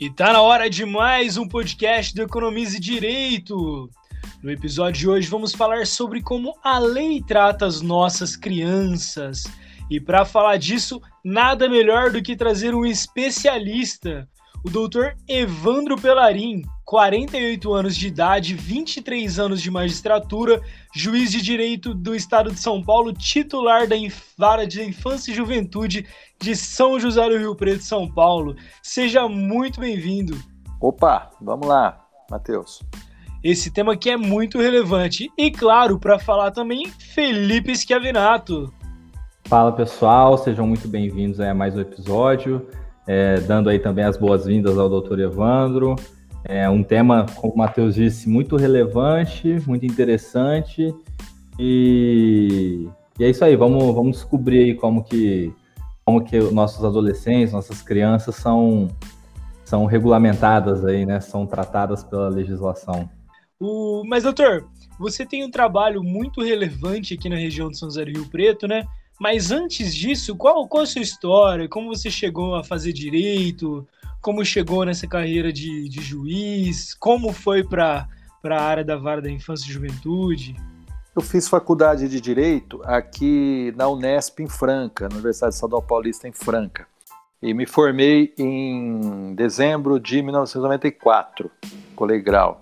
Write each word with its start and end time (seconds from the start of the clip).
E 0.00 0.08
tá 0.08 0.32
na 0.32 0.40
hora 0.40 0.70
de 0.70 0.86
mais 0.86 1.36
um 1.36 1.46
podcast 1.46 2.14
do 2.14 2.22
Economize 2.22 2.80
Direito. 2.80 3.90
No 4.42 4.50
episódio 4.50 4.98
de 4.98 5.06
hoje 5.06 5.28
vamos 5.28 5.52
falar 5.52 5.86
sobre 5.86 6.22
como 6.22 6.56
a 6.64 6.78
lei 6.78 7.22
trata 7.22 7.66
as 7.66 7.82
nossas 7.82 8.34
crianças. 8.34 9.44
E 9.90 10.00
para 10.00 10.24
falar 10.24 10.56
disso, 10.56 11.02
nada 11.22 11.68
melhor 11.68 12.10
do 12.10 12.22
que 12.22 12.34
trazer 12.34 12.74
um 12.74 12.86
especialista, 12.86 14.26
o 14.62 14.68
doutor 14.68 15.16
Evandro 15.26 15.96
Pelarim, 15.96 16.62
48 16.84 17.72
anos 17.72 17.96
de 17.96 18.08
idade, 18.08 18.54
23 18.54 19.38
anos 19.38 19.62
de 19.62 19.70
magistratura, 19.70 20.60
juiz 20.94 21.30
de 21.30 21.40
direito 21.40 21.94
do 21.94 22.14
estado 22.14 22.50
de 22.50 22.58
São 22.58 22.82
Paulo, 22.82 23.12
titular 23.12 23.88
da 23.88 23.96
Vara 24.36 24.66
de 24.66 24.82
Infância 24.82 25.30
e 25.30 25.34
Juventude 25.34 26.06
de 26.40 26.54
São 26.54 27.00
José 27.00 27.26
do 27.28 27.38
Rio 27.38 27.54
Preto, 27.54 27.84
São 27.84 28.10
Paulo. 28.10 28.54
Seja 28.82 29.28
muito 29.28 29.80
bem-vindo. 29.80 30.36
Opa, 30.80 31.30
vamos 31.40 31.66
lá, 31.66 32.04
Matheus. 32.30 32.82
Esse 33.42 33.70
tema 33.70 33.94
aqui 33.94 34.10
é 34.10 34.16
muito 34.16 34.58
relevante. 34.58 35.30
E 35.38 35.50
claro, 35.50 35.98
para 35.98 36.18
falar 36.18 36.50
também, 36.50 36.86
Felipe 36.90 37.74
Schiavinato. 37.74 38.72
Fala 39.46 39.72
pessoal, 39.72 40.36
sejam 40.36 40.66
muito 40.66 40.86
bem-vindos 40.86 41.40
a 41.40 41.54
mais 41.54 41.74
um 41.74 41.80
episódio. 41.80 42.68
É, 43.12 43.40
dando 43.40 43.68
aí 43.68 43.80
também 43.80 44.04
as 44.04 44.16
boas-vindas 44.16 44.78
ao 44.78 44.88
doutor 44.88 45.18
Evandro. 45.18 45.96
É 46.44 46.70
um 46.70 46.80
tema, 46.80 47.26
como 47.34 47.54
o 47.54 47.58
Matheus 47.58 47.96
disse, 47.96 48.28
muito 48.28 48.54
relevante, 48.54 49.60
muito 49.66 49.84
interessante. 49.84 50.94
E, 51.58 52.88
e, 53.18 53.24
é 53.24 53.28
isso 53.28 53.44
aí, 53.44 53.56
vamos, 53.56 53.82
vamos 53.92 54.18
descobrir 54.18 54.58
aí 54.60 54.74
como 54.76 55.02
que, 55.02 55.52
como 56.04 56.22
que 56.22 56.38
nossos 56.52 56.84
adolescentes, 56.84 57.52
nossas 57.52 57.82
crianças 57.82 58.36
são, 58.36 58.86
são 59.64 59.86
regulamentadas 59.86 60.84
aí, 60.84 61.04
né? 61.04 61.18
São 61.18 61.48
tratadas 61.48 62.04
pela 62.04 62.28
legislação. 62.28 63.10
O, 63.58 64.04
mas, 64.06 64.22
doutor, 64.22 64.68
você 65.00 65.26
tem 65.26 65.44
um 65.44 65.50
trabalho 65.50 66.00
muito 66.00 66.42
relevante 66.42 67.14
aqui 67.14 67.28
na 67.28 67.34
região 67.34 67.70
de 67.70 67.76
São 67.76 67.88
José 67.88 68.04
do 68.04 68.12
Rio 68.12 68.30
Preto, 68.30 68.68
né? 68.68 68.84
Mas 69.20 69.50
antes 69.50 69.94
disso, 69.94 70.34
qual, 70.34 70.66
qual 70.66 70.82
a 70.82 70.86
sua 70.86 71.02
história? 71.02 71.68
Como 71.68 71.94
você 71.94 72.10
chegou 72.10 72.54
a 72.54 72.64
fazer 72.64 72.92
direito? 72.92 73.86
como 74.20 74.44
chegou 74.44 74.84
nessa 74.84 75.06
carreira 75.06 75.52
de, 75.52 75.88
de 75.88 76.02
juiz, 76.02 76.94
como 76.94 77.32
foi 77.32 77.64
para 77.64 78.06
a 78.44 78.62
área 78.62 78.84
da 78.84 78.96
vara 78.96 79.22
da 79.22 79.30
infância 79.30 79.68
e 79.68 79.72
juventude? 79.72 80.54
Eu 81.16 81.22
fiz 81.22 81.48
faculdade 81.48 82.06
de 82.08 82.20
Direito 82.20 82.80
aqui 82.84 83.74
na 83.76 83.88
Unesp 83.88 84.40
em 84.40 84.48
Franca, 84.48 85.08
na 85.08 85.14
Universidade 85.14 85.54
Estadual 85.54 85.82
Paulista 85.82 86.28
em 86.28 86.32
Franca. 86.32 86.86
E 87.42 87.52
me 87.52 87.66
formei 87.66 88.32
em 88.38 89.34
dezembro 89.34 89.98
de 89.98 90.22
1994, 90.22 91.50
colegial. 91.96 92.60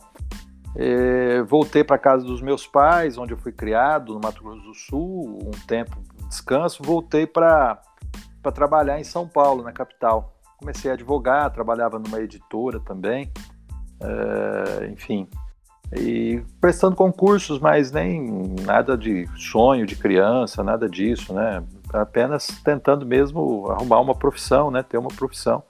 E 0.77 1.43
voltei 1.43 1.83
para 1.83 1.99
casa 1.99 2.25
dos 2.25 2.41
meus 2.41 2.67
pais, 2.67 3.19
onde 3.19 3.33
eu 3.33 3.39
fui 3.39 3.53
criado, 3.53 4.15
no 4.15 4.21
Mato 4.21 4.43
Grosso 4.43 4.63
do 4.63 4.75
Sul, 4.75 5.39
um 5.45 5.67
tempo 5.67 6.01
descanso. 6.29 6.83
Voltei 6.83 7.27
para 7.27 7.81
trabalhar 8.55 9.01
em 9.01 9.05
São 9.05 9.27
Paulo, 9.29 9.63
na 9.63 9.73
capital 9.73 10.39
comecei 10.59 10.91
a 10.91 10.95
advogar, 10.95 11.51
trabalhava 11.53 11.99
numa 11.99 12.21
editora 12.21 12.81
também, 12.81 13.31
é, 14.01 14.89
enfim, 14.89 15.29
e 15.97 16.43
prestando 16.61 16.97
concursos, 16.97 17.59
mas 17.61 17.93
nem 17.93 18.55
nada 18.65 18.97
de 18.99 19.27
sonho 19.37 19.87
de 19.87 19.97
criança, 19.97 20.63
nada 20.63 20.89
disso, 20.89 21.33
né? 21.33 21.63
Apenas 21.93 22.49
tentando 22.63 23.07
mesmo 23.07 23.71
arrumar 23.71 24.01
uma 24.01 24.15
profissão, 24.15 24.71
né? 24.71 24.83
Ter 24.83 24.99
uma 24.99 25.09
profissão. 25.09 25.63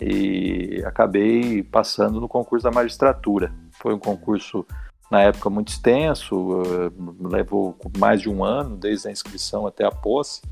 E 0.00 0.82
acabei 0.86 1.62
passando 1.62 2.20
no 2.20 2.28
concurso 2.28 2.64
da 2.64 2.70
magistratura. 2.70 3.52
Foi 3.72 3.92
um 3.92 3.98
concurso 3.98 4.64
na 5.10 5.22
época 5.22 5.50
muito 5.50 5.68
extenso, 5.68 6.62
eh, 6.62 6.90
levou 7.28 7.76
mais 7.98 8.20
de 8.20 8.28
um 8.28 8.44
ano, 8.44 8.76
desde 8.76 9.08
a 9.08 9.10
inscrição 9.10 9.66
até 9.66 9.84
a 9.84 9.90
posse 9.90 10.42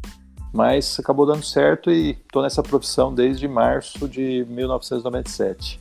mas 0.52 0.98
acabou 0.98 1.26
dando 1.26 1.44
certo 1.44 1.90
e 1.90 2.10
estou 2.10 2.42
nessa 2.42 2.62
profissão 2.62 3.14
desde 3.14 3.46
março 3.46 4.08
de 4.08 4.44
1997. 4.48 5.80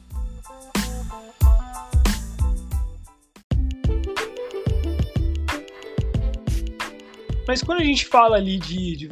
Mas 7.48 7.64
quando 7.64 7.80
a 7.80 7.84
gente 7.84 8.06
fala 8.06 8.36
ali 8.36 8.58
de, 8.58 8.98
de 8.98 9.10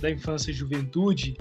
da 0.00 0.10
infância 0.10 0.50
e 0.50 0.54
juventude, 0.54 1.36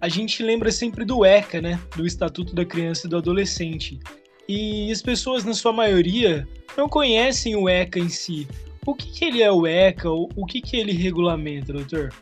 a 0.00 0.08
gente 0.08 0.42
lembra 0.42 0.72
sempre 0.72 1.04
do 1.04 1.26
ECA, 1.26 1.60
né? 1.60 1.78
Do 1.94 2.06
Estatuto 2.06 2.54
da 2.54 2.64
Criança 2.64 3.06
e 3.06 3.10
do 3.10 3.18
Adolescente. 3.18 4.00
E 4.48 4.90
as 4.90 5.00
pessoas, 5.00 5.44
na 5.44 5.54
sua 5.54 5.72
maioria, 5.72 6.46
não 6.76 6.88
conhecem 6.88 7.56
o 7.56 7.68
ECA 7.68 7.98
em 7.98 8.08
si. 8.08 8.48
O 8.84 8.94
que, 8.94 9.10
que 9.10 9.24
ele 9.24 9.42
é 9.42 9.50
o 9.50 9.66
ECA? 9.66 10.10
O, 10.10 10.44
que, 10.44 10.60
que 10.60 10.76
ele 10.76 10.92
regulamenta, 10.92 11.72
doutor? 11.72 12.12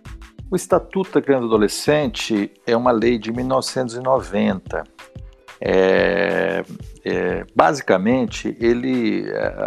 O 0.50 0.56
Estatuto 0.56 1.12
da 1.14 1.22
Criança 1.22 1.44
e 1.44 1.48
Adolescente 1.48 2.53
é 2.66 2.76
uma 2.76 2.91
lei 2.91 3.19
de 3.19 3.32
1990. 3.32 4.84
É, 5.62 6.64
é, 7.04 7.44
basicamente, 7.54 8.56
ele, 8.60 9.25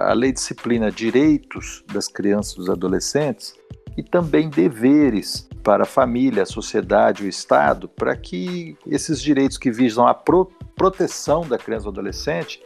a 0.08 0.14
lei 0.14 0.32
disciplina 0.32 0.92
direitos 0.92 1.84
das 1.92 2.08
crianças 2.08 2.54
e 2.54 2.58
dos 2.58 2.70
adolescentes 2.70 3.54
e 3.98 4.04
também 4.04 4.50
deveres 4.50 5.48
para 5.64 5.84
a 5.84 5.86
família, 5.86 6.44
a 6.44 6.46
sociedade, 6.46 7.24
o 7.24 7.28
Estado, 7.28 7.88
para 7.88 8.16
que 8.16 8.78
esses 8.86 9.22
direitos 9.22 9.58
que 9.58 9.72
visam 9.72 10.06
a 10.06 10.14
pro, 10.14 10.52
proteção 10.76 11.42
da 11.42 11.58
criança 11.58 11.84
e 11.84 11.86
do 11.86 11.90
adolescente 11.90 12.62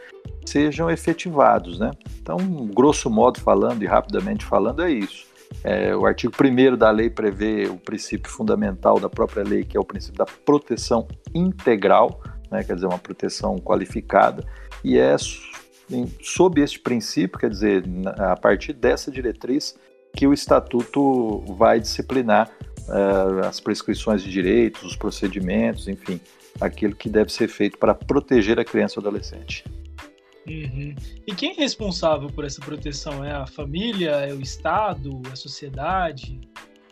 sejam 0.46 0.90
efetivados. 0.90 1.80
Né? 1.80 1.92
Então, 2.22 2.38
grosso 2.74 3.10
modo 3.10 3.40
falando 3.40 3.84
e 3.84 3.86
rapidamente 3.86 4.44
falando, 4.44 4.84
é 4.84 4.92
isso. 4.92 5.28
É, 5.64 5.96
o 5.96 6.06
artigo 6.06 6.34
1 6.42 6.76
da 6.76 6.90
lei 6.90 7.10
prevê 7.10 7.68
o 7.68 7.78
princípio 7.78 8.30
fundamental 8.30 9.00
da 9.00 9.10
própria 9.10 9.44
lei, 9.44 9.64
que 9.64 9.78
é 9.78 9.80
o 9.80 9.86
princípio 9.86 10.18
da 10.18 10.26
proteção 10.26 11.08
integral, 11.34 12.22
né, 12.52 12.64
quer 12.64 12.76
dizer, 12.76 12.88
uma 12.88 12.98
proteção 12.98 13.58
qualificada, 13.58 14.44
e 14.84 14.98
é 14.98 15.16
sob 16.22 16.62
este 16.62 16.80
princípio, 16.80 17.40
quer 17.40 17.50
dizer, 17.50 17.84
a 18.18 18.36
partir 18.36 18.74
dessa 18.74 19.10
diretriz, 19.10 19.78
que 20.18 20.26
o 20.26 20.34
Estatuto 20.34 21.42
vai 21.54 21.80
disciplinar 21.80 22.50
uh, 22.90 23.46
as 23.46 23.60
prescrições 23.60 24.24
de 24.24 24.32
direitos, 24.32 24.82
os 24.82 24.96
procedimentos, 24.96 25.88
enfim, 25.88 26.20
aquilo 26.60 26.96
que 26.96 27.08
deve 27.08 27.32
ser 27.32 27.48
feito 27.48 27.78
para 27.78 27.94
proteger 27.94 28.60
a 28.60 28.66
criança 28.66 29.00
ou 29.00 29.06
adolescente. 29.06 29.64
Uhum. 30.48 30.96
E 31.28 31.36
quem 31.36 31.52
é 31.52 31.54
responsável 31.54 32.30
por 32.30 32.46
essa 32.46 32.60
proteção? 32.60 33.24
É 33.24 33.32
a 33.32 33.46
família, 33.46 34.10
é 34.10 34.34
o 34.34 34.42
Estado, 34.42 35.22
a 35.32 35.36
sociedade? 35.36 36.42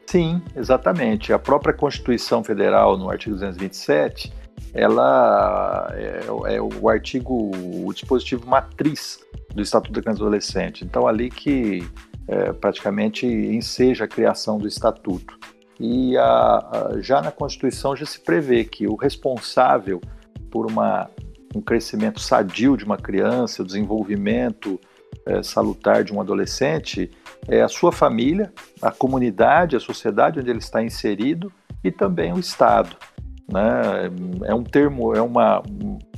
Sim, 0.06 0.40
exatamente. 0.56 1.34
A 1.34 1.40
própria 1.40 1.74
Constituição 1.74 2.44
Federal, 2.44 2.96
no 2.96 3.10
artigo 3.10 3.34
227, 3.34 4.32
ela 4.72 5.92
é, 5.96 6.56
é 6.56 6.62
o 6.62 6.88
artigo, 6.88 7.52
o 7.56 7.92
dispositivo 7.92 8.48
matriz 8.48 9.20
do 9.52 9.64
Estatuto 9.64 9.94
da 9.94 10.02
Criança 10.02 10.20
e 10.20 10.22
Adolescente. 10.22 10.86
Então, 10.86 11.08
ali 11.08 11.32
que 11.32 11.84
é, 12.28 12.54
praticamente 12.54 13.26
enseja 13.26 14.06
a 14.06 14.08
criação 14.08 14.58
do 14.58 14.68
Estatuto. 14.68 15.38
E 15.80 16.18
a, 16.18 16.24
a, 16.24 17.02
já 17.02 17.22
na 17.22 17.32
Constituição 17.32 17.96
já 17.96 18.06
se 18.06 18.20
prevê 18.20 18.64
que 18.64 18.88
o 18.88 18.96
responsável 18.96 20.02
por 20.50 20.66
uma 20.66 21.10
um 21.56 21.62
crescimento 21.62 22.20
sadio 22.20 22.76
de 22.76 22.84
uma 22.84 22.98
criança, 22.98 23.64
o 23.64 23.66
desenvolvimento 23.66 24.80
é, 25.26 25.42
salutar 25.42 26.04
de 26.04 26.14
um 26.14 26.20
adolescente, 26.20 27.10
é 27.48 27.62
a 27.62 27.70
sua 27.70 27.92
família, 27.92 28.52
a 28.82 28.92
comunidade, 28.92 29.76
a 29.76 29.80
sociedade 29.80 30.40
onde 30.40 30.50
ele 30.50 30.60
está 30.60 30.84
inserido 30.84 31.52
e 31.84 31.92
também 31.92 32.34
o 32.34 32.40
Estado. 32.40 32.98
Né? 33.48 34.10
É 34.46 34.54
um 34.54 34.64
termo, 34.64 35.16
é 35.16 35.22
uma, 35.22 35.62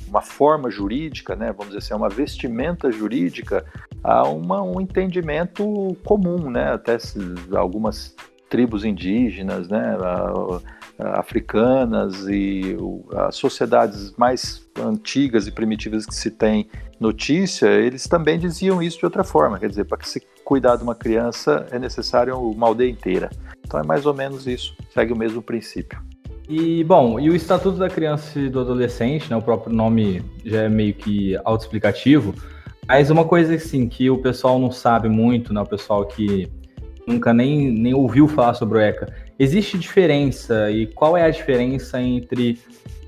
uma 0.06 0.22
forma 0.22 0.70
jurídica, 0.70 1.36
né? 1.36 1.52
vamos 1.52 1.68
dizer 1.68 1.78
assim, 1.78 1.94
é 1.94 1.96
uma 1.96 2.08
vestimenta 2.08 2.90
jurídica 2.90 3.64
a 4.02 4.26
uma, 4.28 4.62
um 4.62 4.80
entendimento 4.80 5.96
comum, 6.04 6.50
né? 6.50 6.72
até 6.72 6.96
algumas 7.54 8.14
tribos 8.48 8.84
indígenas, 8.84 9.68
né? 9.68 9.96
africanas 10.98 12.26
e 12.28 12.76
as 13.14 13.36
sociedades 13.36 14.12
mais 14.16 14.66
antigas 14.80 15.46
e 15.46 15.52
primitivas 15.52 16.04
que 16.04 16.14
se 16.14 16.30
tem 16.30 16.68
notícia, 16.98 17.68
eles 17.68 18.08
também 18.08 18.38
diziam 18.38 18.82
isso 18.82 18.98
de 18.98 19.04
outra 19.04 19.22
forma. 19.22 19.58
Quer 19.58 19.68
dizer, 19.68 19.84
para 19.84 19.98
que 19.98 20.08
se 20.08 20.20
cuidar 20.44 20.76
de 20.76 20.82
uma 20.82 20.94
criança 20.94 21.66
é 21.70 21.78
necessário 21.78 22.36
uma 22.40 22.66
aldeia 22.66 22.90
inteira. 22.90 23.30
Então 23.64 23.78
é 23.78 23.86
mais 23.86 24.06
ou 24.06 24.14
menos 24.14 24.46
isso, 24.46 24.74
segue 24.92 25.12
o 25.12 25.16
mesmo 25.16 25.42
princípio. 25.42 26.00
E, 26.48 26.82
bom, 26.82 27.20
e 27.20 27.28
o 27.28 27.36
Estatuto 27.36 27.76
da 27.76 27.90
Criança 27.90 28.38
e 28.40 28.48
do 28.48 28.60
Adolescente, 28.60 29.28
né, 29.28 29.36
o 29.36 29.42
próprio 29.42 29.74
nome 29.74 30.22
já 30.44 30.62
é 30.62 30.68
meio 30.68 30.94
que 30.94 31.36
autoexplicativo, 31.44 32.34
mas 32.86 33.10
uma 33.10 33.24
coisa 33.24 33.54
assim 33.54 33.86
que 33.86 34.08
o 34.08 34.16
pessoal 34.16 34.58
não 34.58 34.70
sabe 34.70 35.10
muito, 35.10 35.52
né, 35.52 35.60
o 35.60 35.66
pessoal 35.66 36.06
que 36.06 36.48
nunca 37.06 37.34
nem, 37.34 37.70
nem 37.70 37.92
ouviu 37.92 38.26
falar 38.26 38.54
sobre 38.54 38.78
o 38.78 38.80
ECA, 38.80 39.12
existe 39.38 39.76
diferença 39.76 40.70
e 40.70 40.86
qual 40.86 41.16
é 41.18 41.22
a 41.22 41.30
diferença 41.30 42.00
entre 42.00 42.58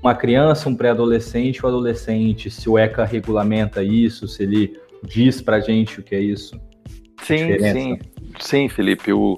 uma 0.03 0.13
criança, 0.13 0.69
um 0.69 0.75
pré-adolescente 0.75 1.57
e 1.57 1.65
um 1.65 1.67
adolescente? 1.67 2.49
Se 2.49 2.69
o 2.69 2.77
ECA 2.77 3.05
regulamenta 3.05 3.83
isso, 3.83 4.27
se 4.27 4.43
ele 4.43 4.79
diz 5.03 5.41
para 5.41 5.59
gente 5.59 5.99
o 5.99 6.03
que 6.03 6.15
é 6.15 6.19
isso? 6.19 6.59
Sim, 7.23 7.57
sim, 7.59 7.99
sim, 8.39 8.69
Felipe. 8.69 9.13
O, 9.13 9.37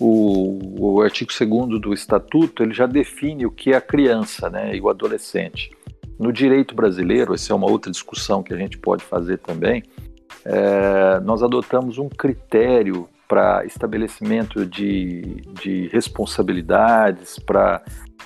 o, 0.00 0.58
o 0.78 1.02
artigo 1.02 1.30
2 1.38 1.80
do 1.80 1.92
Estatuto 1.92 2.62
ele 2.62 2.72
já 2.72 2.86
define 2.86 3.46
o 3.46 3.50
que 3.50 3.72
é 3.72 3.76
a 3.76 3.80
criança 3.80 4.48
né, 4.48 4.74
e 4.76 4.80
o 4.80 4.88
adolescente. 4.88 5.70
No 6.18 6.32
direito 6.32 6.74
brasileiro, 6.74 7.34
essa 7.34 7.52
é 7.52 7.56
uma 7.56 7.70
outra 7.70 7.90
discussão 7.90 8.42
que 8.42 8.52
a 8.52 8.56
gente 8.56 8.76
pode 8.78 9.04
fazer 9.04 9.38
também, 9.38 9.82
é, 10.44 11.20
nós 11.20 11.42
adotamos 11.42 11.98
um 11.98 12.08
critério 12.08 13.08
para 13.28 13.64
estabelecimento 13.66 14.64
de, 14.64 15.42
de 15.62 15.88
responsabilidades, 15.88 17.38
para, 17.38 17.82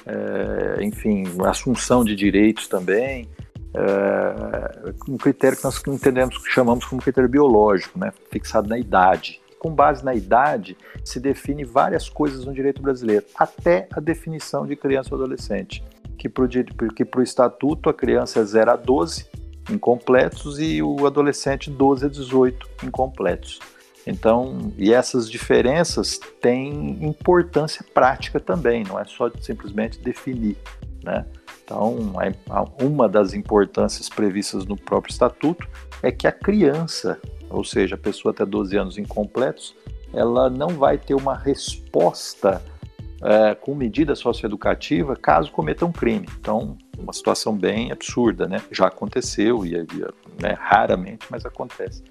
é, 0.07 0.85
enfim, 0.85 1.25
assunção 1.45 2.05
de 2.05 2.15
direitos 2.15 2.69
também, 2.69 3.29
é, 3.75 4.93
um 5.09 5.17
critério 5.17 5.59
que 5.59 5.65
nós 5.65 5.83
entendemos, 5.89 6.39
que 6.39 6.51
chamamos 6.51 6.85
como 6.85 7.03
critério 7.03 7.29
biológico, 7.29 7.99
né, 7.99 8.13
fixado 8.31 8.69
na 8.69 8.79
idade. 8.79 9.42
Com 9.62 9.73
base 9.73 10.05
na 10.05 10.12
idade, 10.12 10.76
se 11.05 11.20
define 11.20 11.62
várias 11.62 12.09
coisas 12.09 12.44
no 12.44 12.53
direito 12.53 12.82
brasileiro, 12.82 13.25
até 13.37 13.87
a 13.93 14.00
definição 14.00 14.67
de 14.67 14.75
criança 14.75 15.14
ou 15.14 15.20
adolescente, 15.20 15.85
que 16.19 16.29
para 16.29 17.20
o 17.20 17.23
estatuto 17.23 17.88
a 17.88 17.94
criança 17.94 18.41
é 18.41 18.44
0 18.44 18.73
a 18.73 18.75
12 18.75 19.25
incompletos 19.70 20.59
e 20.59 20.82
o 20.82 21.06
adolescente 21.06 21.70
12 21.70 22.06
a 22.06 22.09
18 22.09 22.69
incompletos. 22.82 23.61
Então, 24.05 24.73
e 24.76 24.93
essas 24.93 25.31
diferenças 25.31 26.19
têm 26.41 26.99
importância 27.05 27.87
prática 27.94 28.41
também, 28.41 28.82
não 28.82 28.99
é 28.99 29.05
só 29.05 29.31
simplesmente 29.41 30.00
definir, 30.00 30.56
né? 31.05 31.25
Então, 31.65 31.97
uma 32.81 33.08
das 33.08 33.32
importâncias 33.32 34.08
previstas 34.08 34.67
no 34.67 34.76
próprio 34.76 35.12
estatuto 35.12 35.69
é 36.03 36.11
que 36.11 36.26
a 36.26 36.32
criança, 36.32 37.20
ou 37.53 37.65
seja, 37.65 37.95
a 37.95 37.99
pessoa 37.99 38.33
até 38.33 38.45
12 38.45 38.77
anos 38.77 38.99
incompletos, 38.99 39.75
ela 40.13 40.51
não 40.51 40.69
vai 40.69 40.99
ter 40.99 41.15
uma 41.15 41.37
resposta 41.37 42.63
é, 43.23 43.55
com 43.55 43.75
medida 43.75 44.15
socioeducativa 44.15 45.15
caso 45.15 45.51
cometa 45.53 45.87
um 45.87 45.93
crime. 45.93 46.27
Então, 46.39 46.77
uma 46.99 47.13
situação 47.13 47.57
bem 47.57 47.93
absurda, 47.93 48.49
né? 48.49 48.61
Já 48.71 48.89
aconteceu, 48.89 49.65
e, 49.65 49.73
né, 50.41 50.57
raramente, 50.59 51.27
mas 51.31 51.45
acontece. 51.45 52.03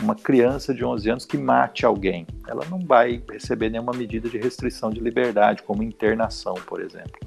Uma 0.00 0.14
criança 0.14 0.72
de 0.72 0.84
11 0.84 1.10
anos 1.10 1.24
que 1.24 1.36
mate 1.36 1.84
alguém, 1.84 2.26
ela 2.46 2.64
não 2.70 2.78
vai 2.78 3.22
receber 3.30 3.68
nenhuma 3.68 3.92
medida 3.92 4.28
de 4.28 4.38
restrição 4.38 4.90
de 4.90 5.00
liberdade, 5.00 5.62
como 5.62 5.82
internação, 5.82 6.54
por 6.54 6.80
exemplo. 6.80 7.18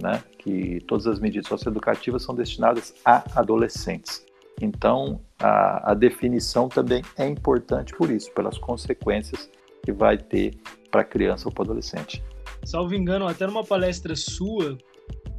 Né? 0.00 0.22
Que 0.38 0.78
todas 0.86 1.06
as 1.06 1.20
medidas 1.20 1.48
socioeducativas 1.48 2.22
são 2.22 2.34
destinadas 2.34 2.94
a 3.04 3.22
adolescentes. 3.38 4.24
Então, 4.60 5.20
a, 5.44 5.90
a 5.90 5.94
definição 5.94 6.70
também 6.70 7.02
é 7.18 7.26
importante 7.26 7.92
por 7.96 8.10
isso, 8.10 8.32
pelas 8.32 8.56
consequências 8.56 9.50
que 9.84 9.92
vai 9.92 10.16
ter 10.16 10.54
para 10.90 11.02
a 11.02 11.04
criança 11.04 11.48
ou 11.48 11.52
para 11.52 11.62
o 11.62 11.64
adolescente. 11.66 12.24
Salvo 12.64 12.94
engano, 12.94 13.26
até 13.26 13.46
numa 13.46 13.62
palestra 13.62 14.16
sua, 14.16 14.78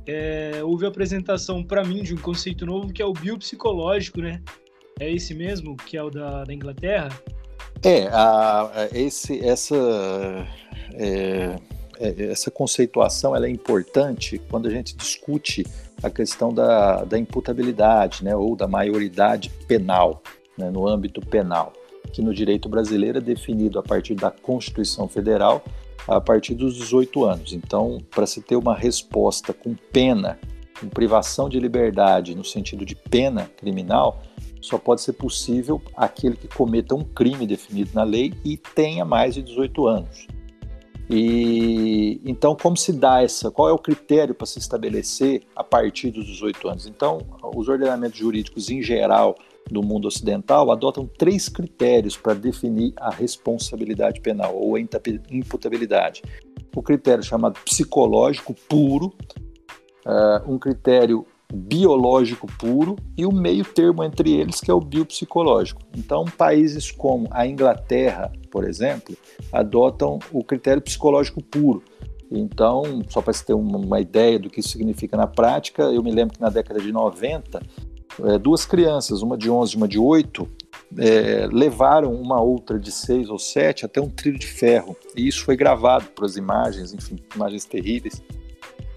é, 0.08 0.62
houve 0.64 0.86
a 0.86 0.90
apresentação 0.90 1.64
para 1.64 1.84
mim 1.84 2.04
de 2.04 2.14
um 2.14 2.18
conceito 2.18 2.68
novo 2.68 2.94
que 2.94 3.02
é 3.02 3.06
o 3.06 3.14
biopsicológico, 3.14 4.22
né? 4.22 4.44
É 5.00 5.12
esse 5.12 5.34
mesmo, 5.34 5.76
que 5.76 5.98
é 5.98 6.04
o 6.04 6.12
da, 6.12 6.44
da 6.44 6.54
Inglaterra? 6.54 7.10
É, 7.84 8.08
a, 8.08 8.62
a 8.62 8.86
esse, 8.94 9.44
essa, 9.44 9.76
é, 10.94 11.56
é, 11.56 11.56
essa 12.00 12.52
conceituação 12.52 13.36
ela 13.36 13.48
é 13.48 13.50
importante 13.50 14.40
quando 14.50 14.68
a 14.68 14.72
gente 14.72 14.96
discute 14.96 15.66
a 16.04 16.10
questão 16.10 16.54
da, 16.54 17.04
da 17.04 17.18
imputabilidade, 17.18 18.24
né, 18.24 18.36
ou 18.36 18.56
da 18.56 18.68
maioridade 18.68 19.50
penal, 19.68 20.22
né, 20.58 20.70
no 20.70 20.88
âmbito 20.88 21.22
penal, 21.22 21.74
que 22.12 22.22
no 22.22 22.34
direito 22.34 22.70
brasileiro 22.70 23.18
é 23.18 23.22
definido 23.22 23.80
a 23.80 23.84
partir 23.84 24.16
da 24.16 24.30
Constituição 24.30 25.08
Federal 25.08 25.64
a 26.08 26.22
partir 26.22 26.54
dos 26.54 26.76
18 26.76 27.26
anos. 27.26 27.54
Então, 27.54 28.00
para 28.12 28.28
se 28.28 28.42
ter 28.42 28.56
uma 28.56 28.76
resposta 28.76 29.54
com 29.54 29.76
pena, 29.92 30.38
com 30.80 30.88
privação 30.88 31.50
de 31.50 31.60
liberdade 31.60 32.36
no 32.36 32.44
sentido 32.44 32.86
de 32.86 32.96
pena 32.96 33.50
criminal, 33.58 34.22
só 34.62 34.78
pode 34.78 35.02
ser 35.02 35.14
possível 35.14 35.82
aquele 35.96 36.36
que 36.36 36.48
cometa 36.48 36.96
um 36.96 37.04
crime 37.04 37.46
definido 37.46 37.92
na 37.94 38.04
lei 38.04 38.34
e 38.44 38.58
tenha 38.58 39.06
mais 39.06 39.36
de 39.36 39.42
18 39.42 39.88
anos. 39.88 40.28
E 41.10 42.20
então 42.26 42.56
como 42.56 42.76
se 42.76 42.92
dá 42.92 43.22
essa, 43.22 43.52
qual 43.52 43.70
é 43.70 43.74
o 43.74 43.78
critério 43.78 44.34
para 44.34 44.48
se 44.48 44.58
estabelecer 44.58 45.44
a 45.56 45.64
partir 45.64 46.12
dos 46.12 46.26
18 46.26 46.68
anos? 46.68 46.88
Então, 46.88 47.20
os 47.56 47.68
ordenamentos 47.68 48.18
jurídicos 48.18 48.70
em 48.70 48.82
geral 48.82 49.36
do 49.70 49.82
mundo 49.82 50.08
ocidental 50.08 50.72
adotam 50.72 51.08
três 51.08 51.50
critérios 51.50 52.18
para 52.18 52.34
definir 52.34 52.94
a 52.98 53.10
responsabilidade 53.10 54.22
penal 54.22 54.56
ou 54.56 54.76
a 54.76 54.80
imputabilidade. 54.80 56.24
O 56.76 56.82
critério 56.82 57.24
chamado 57.24 57.60
psicológico 57.64 58.54
puro, 58.68 59.14
uh, 60.06 60.52
um 60.52 60.60
critério 60.60 61.26
biológico 61.54 62.48
puro 62.60 62.96
e 63.18 63.26
o 63.26 63.32
meio 63.32 63.64
termo 63.64 64.04
entre 64.04 64.34
eles 64.34 64.60
que 64.60 64.72
é 64.72 64.74
o 64.74 64.80
biopsicológico. 64.80 65.82
Então, 65.96 66.26
países 66.26 66.92
como 66.92 67.28
a 67.32 67.46
Inglaterra, 67.48 68.32
por 68.52 68.68
exemplo, 68.68 69.16
adotam 69.52 70.20
o 70.32 70.44
critério 70.44 70.82
psicológico 70.82 71.44
puro. 71.44 71.84
Então, 72.32 73.02
só 73.08 73.22
para 73.22 73.34
você 73.34 73.46
ter 73.46 73.54
uma, 73.54 74.00
ideia 74.00 74.40
do 74.40 74.50
que 74.50 74.60
isso 74.60 74.70
significa 74.70 75.16
na 75.16 75.28
prática, 75.28 75.84
eu 75.84 76.02
me 76.02 76.12
lembro 76.12 76.36
que 76.36 76.42
na 76.42 76.50
década 76.50 76.82
de 76.82 76.92
90 76.92 77.62
é, 78.24 78.38
duas 78.38 78.66
crianças, 78.66 79.22
uma 79.22 79.38
de 79.38 79.50
11 79.50 79.74
e 79.74 79.78
uma 79.78 79.88
de 79.88 80.00
8, 80.00 80.48
é, 80.98 81.48
levaram 81.52 82.14
uma 82.14 82.42
outra 82.42 82.80
de 82.80 82.92
6 82.92 83.30
ou 83.30 83.38
7 83.40 83.86
até 83.86 84.02
um 84.02 84.10
trilho 84.10 84.40
de 84.40 84.48
ferro. 84.48 84.96
E 85.16 85.28
isso 85.28 85.44
foi 85.44 85.56
gravado 85.56 86.06
para 86.16 86.26
as 86.26 86.36
imagens, 86.36 86.94
enfim, 86.94 87.18
imagens 87.36 87.66
terríveis. 87.66 88.22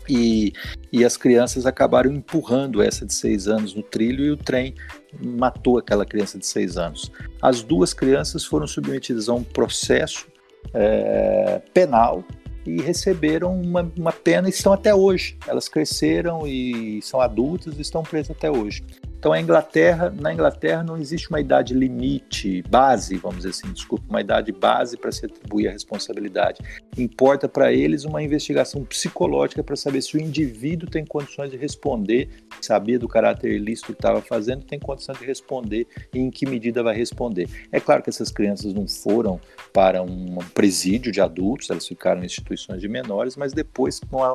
E, 0.09 0.53
e 0.93 1.05
as 1.05 1.17
crianças 1.17 1.67
acabaram 1.67 2.11
empurrando 2.11 2.83
essa 2.83 3.05
de 3.05 3.15
6 3.15 3.49
anos 3.49 3.75
no 3.75 3.83
trilho 3.83 4.25
e 4.25 4.31
o 4.31 4.37
trem 4.37 4.75
matou 5.21 5.79
aquela 5.79 6.07
criança 6.07 6.39
de 6.39 6.47
6 6.47 6.79
anos. 6.79 7.13
As 7.43 7.63
duas 7.63 7.93
crianças 7.93 8.45
foram 8.45 8.67
submetidas 8.67 9.29
a 9.29 9.35
um 9.35 9.45
processo 9.45 10.27
é, 10.75 11.61
penal 11.73 12.25
e 12.69 12.83
receberam 12.83 13.59
uma, 13.59 13.91
uma 13.97 14.13
pena 14.13 14.47
e 14.47 14.51
estão 14.51 14.73
até 14.73 14.95
hoje. 14.95 15.39
Elas 15.47 15.69
cresceram 15.69 16.47
e 16.47 17.01
são 17.03 17.21
adultas 17.21 17.79
e 17.79 17.81
estão 17.81 18.03
presas 18.03 18.31
até 18.37 18.51
hoje. 18.51 18.85
Então 19.19 19.33
a 19.33 19.41
Inglaterra, 19.41 20.15
na 20.17 20.33
Inglaterra 20.33 20.85
não 20.85 20.97
existe 20.97 21.29
uma 21.29 21.41
idade 21.41 21.75
limite, 21.75 22.63
base, 22.63 23.17
vamos 23.17 23.39
dizer 23.39 23.49
assim, 23.51 23.73
desculpa, 23.73 24.05
uma 24.09 24.21
idade 24.21 24.53
base 24.53 24.97
para 24.97 25.11
se 25.11 25.27
atribuir 25.27 25.67
a 25.67 25.73
responsabilidade. 25.73 26.61
Importa 26.97 27.49
para 27.49 27.73
eles 27.73 28.05
uma 28.05 28.23
investigação 28.23 28.85
psicológica 28.85 29.65
para 29.65 29.75
saber 29.75 30.03
se 30.03 30.17
o 30.17 30.21
indivíduo 30.21 30.89
tem 30.89 31.05
condições 31.05 31.51
de 31.51 31.57
responder, 31.57 32.29
sabia 32.61 32.97
do 32.97 33.09
caráter 33.09 33.51
ilícito 33.51 33.87
que 33.87 33.99
estava 33.99 34.23
fazendo, 34.23 34.65
tem 34.65 34.79
condições 34.79 35.19
de 35.19 35.25
responder 35.25 35.89
e 36.15 36.21
em 36.21 36.31
que 36.31 36.47
medida 36.47 36.81
vai 36.81 36.95
responder. 36.95 37.49
É 37.73 37.81
claro 37.81 38.05
que 38.05 38.11
essas 38.11 38.31
crianças 38.31 38.73
não 38.73 38.87
foram 38.87 39.41
para 39.73 40.03
um 40.03 40.39
presídio 40.55 41.13
de 41.13 41.21
adultos, 41.21 41.71
elas 41.71 41.87
ficaram 41.87 42.23
em 42.23 42.27
instituições 42.27 42.81
de 42.81 42.89
menores, 42.89 43.37
mas 43.37 43.53
depois, 43.53 44.01
com 44.01 44.23
a, 44.23 44.35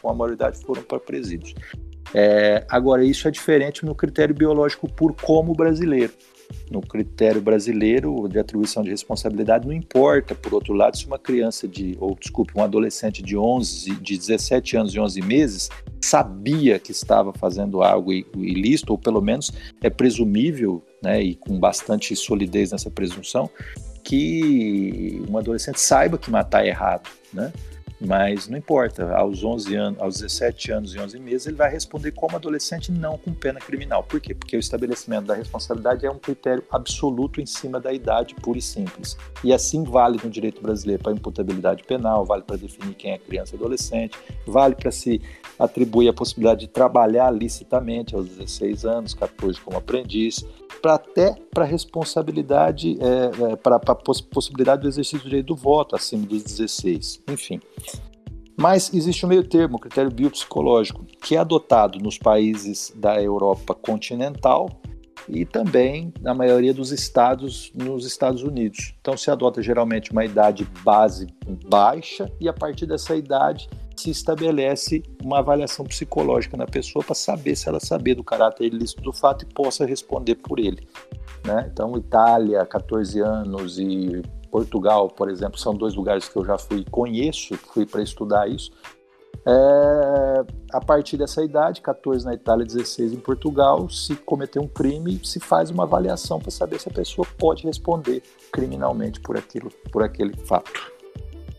com 0.00 0.08
a 0.08 0.14
maioridade, 0.14 0.58
foram 0.58 0.82
para 0.82 1.00
presídios. 1.00 1.54
É, 2.14 2.64
agora, 2.68 3.04
isso 3.04 3.26
é 3.26 3.30
diferente 3.30 3.84
no 3.84 3.94
critério 3.94 4.34
biológico 4.34 4.90
por 4.90 5.14
como 5.14 5.52
brasileiro. 5.52 6.12
No 6.70 6.80
critério 6.80 7.40
brasileiro 7.40 8.28
de 8.28 8.38
atribuição 8.38 8.82
de 8.84 8.90
responsabilidade, 8.90 9.66
não 9.66 9.74
importa, 9.74 10.32
por 10.34 10.54
outro 10.54 10.72
lado, 10.72 10.96
se 10.96 11.04
uma 11.04 11.18
criança 11.18 11.66
de, 11.66 11.96
ou 11.98 12.14
desculpe, 12.14 12.52
um 12.56 12.62
adolescente 12.62 13.20
de 13.20 13.36
11, 13.36 13.96
de 13.96 14.16
17 14.16 14.76
anos 14.76 14.94
e 14.94 15.00
11 15.00 15.22
meses 15.22 15.68
sabia 16.00 16.78
que 16.78 16.92
estava 16.92 17.32
fazendo 17.32 17.82
algo 17.82 18.12
ilícito, 18.12 18.92
ou 18.92 18.98
pelo 18.98 19.20
menos 19.20 19.52
é 19.82 19.90
presumível, 19.90 20.82
né, 21.02 21.20
e 21.20 21.34
com 21.34 21.58
bastante 21.58 22.14
solidez 22.14 22.70
nessa 22.70 22.90
presunção, 22.90 23.50
que 24.06 25.20
um 25.28 25.36
adolescente 25.36 25.80
saiba 25.80 26.16
que 26.16 26.30
matar 26.30 26.64
é 26.64 26.68
errado, 26.68 27.10
né? 27.32 27.52
Mas 28.00 28.46
não 28.46 28.58
importa, 28.58 29.16
aos 29.16 29.42
11 29.42 29.74
anos, 29.74 30.00
aos 30.00 30.14
17 30.20 30.70
anos 30.70 30.94
e 30.94 31.00
11 31.00 31.18
meses, 31.18 31.46
ele 31.46 31.56
vai 31.56 31.70
responder 31.70 32.12
como 32.12 32.36
adolescente, 32.36 32.92
não 32.92 33.16
com 33.16 33.32
pena 33.32 33.58
criminal. 33.58 34.04
Por 34.04 34.20
quê? 34.20 34.34
Porque 34.34 34.54
o 34.56 34.60
estabelecimento 34.60 35.24
da 35.24 35.34
responsabilidade 35.34 36.04
é 36.04 36.10
um 36.10 36.18
critério 36.18 36.62
absoluto 36.70 37.40
em 37.40 37.46
cima 37.46 37.80
da 37.80 37.92
idade 37.92 38.34
pura 38.34 38.58
e 38.58 38.62
simples. 38.62 39.16
E 39.42 39.52
assim 39.52 39.82
vale 39.82 40.20
no 40.22 40.30
direito 40.30 40.60
brasileiro 40.60 41.02
para 41.02 41.12
imputabilidade 41.12 41.82
penal, 41.84 42.24
vale 42.24 42.42
para 42.42 42.56
definir 42.56 42.94
quem 42.94 43.12
é 43.12 43.18
criança 43.18 43.56
e 43.56 43.58
adolescente, 43.58 44.16
vale 44.46 44.74
para 44.74 44.90
se 44.90 45.20
atribuir 45.58 46.08
a 46.08 46.12
possibilidade 46.12 46.60
de 46.60 46.68
trabalhar 46.68 47.30
licitamente 47.30 48.14
aos 48.14 48.28
16 48.28 48.84
anos, 48.84 49.14
14 49.14 49.60
como 49.60 49.76
aprendiz, 49.76 50.44
para 50.80 50.94
até 50.94 51.34
para 51.52 51.64
responsabilidade, 51.64 52.98
é, 53.00 53.52
é, 53.52 53.56
para 53.56 53.76
a 53.76 53.94
possibilidade 53.94 54.82
do 54.82 54.88
exercício 54.88 55.18
do 55.18 55.24
direito 55.24 55.46
do 55.46 55.56
voto 55.56 55.96
acima 55.96 56.26
dos 56.26 56.42
16. 56.42 57.22
Enfim. 57.28 57.60
Mas 58.56 58.92
existe 58.94 59.24
um 59.26 59.28
meio 59.28 59.46
termo, 59.46 59.76
o 59.76 59.80
critério 59.80 60.10
biopsicológico, 60.10 61.04
que 61.04 61.36
é 61.36 61.38
adotado 61.38 61.98
nos 61.98 62.16
países 62.16 62.92
da 62.96 63.20
Europa 63.22 63.74
continental 63.74 64.70
e 65.28 65.44
também 65.44 66.12
na 66.20 66.32
maioria 66.32 66.72
dos 66.72 66.90
estados 66.92 67.70
nos 67.74 68.06
Estados 68.06 68.42
Unidos. 68.42 68.94
Então 69.00 69.16
se 69.16 69.30
adota 69.30 69.62
geralmente 69.62 70.10
uma 70.10 70.24
idade 70.24 70.66
base 70.82 71.26
baixa 71.68 72.30
e 72.40 72.48
a 72.48 72.52
partir 72.52 72.86
dessa 72.86 73.14
idade 73.14 73.68
se 73.96 74.10
estabelece 74.10 75.02
uma 75.22 75.38
avaliação 75.38 75.84
psicológica 75.84 76.56
na 76.56 76.66
pessoa 76.66 77.04
para 77.04 77.14
saber 77.14 77.56
se 77.56 77.68
ela 77.68 77.80
saber 77.80 78.14
do 78.14 78.24
caráter 78.24 78.66
ilícito 78.66 79.02
do 79.02 79.12
fato 79.12 79.44
e 79.44 79.54
possa 79.54 79.84
responder 79.84 80.36
por 80.36 80.58
ele. 80.58 80.86
Né? 81.44 81.68
Então 81.72 81.96
Itália, 81.96 82.64
14 82.66 83.20
anos 83.20 83.78
e 83.78 84.22
Portugal, 84.50 85.08
por 85.08 85.28
exemplo, 85.30 85.58
são 85.58 85.74
dois 85.74 85.94
lugares 85.94 86.28
que 86.28 86.36
eu 86.36 86.44
já 86.44 86.56
fui 86.56 86.84
conheço, 86.90 87.56
fui 87.72 87.84
para 87.84 88.02
estudar 88.02 88.48
isso. 88.48 88.70
É, 89.48 90.44
a 90.72 90.80
partir 90.80 91.16
dessa 91.16 91.44
idade, 91.44 91.80
14 91.80 92.24
na 92.24 92.34
Itália, 92.34 92.66
16 92.66 93.12
em 93.12 93.20
Portugal, 93.20 93.88
se 93.88 94.16
cometer 94.16 94.58
um 94.58 94.66
crime, 94.66 95.20
se 95.24 95.38
faz 95.38 95.70
uma 95.70 95.84
avaliação 95.84 96.40
para 96.40 96.50
saber 96.50 96.80
se 96.80 96.88
a 96.88 96.92
pessoa 96.92 97.26
pode 97.38 97.64
responder 97.64 98.22
criminalmente 98.50 99.20
por 99.20 99.36
aquilo, 99.36 99.70
por 99.92 100.02
aquele 100.02 100.36
fato. 100.36 100.95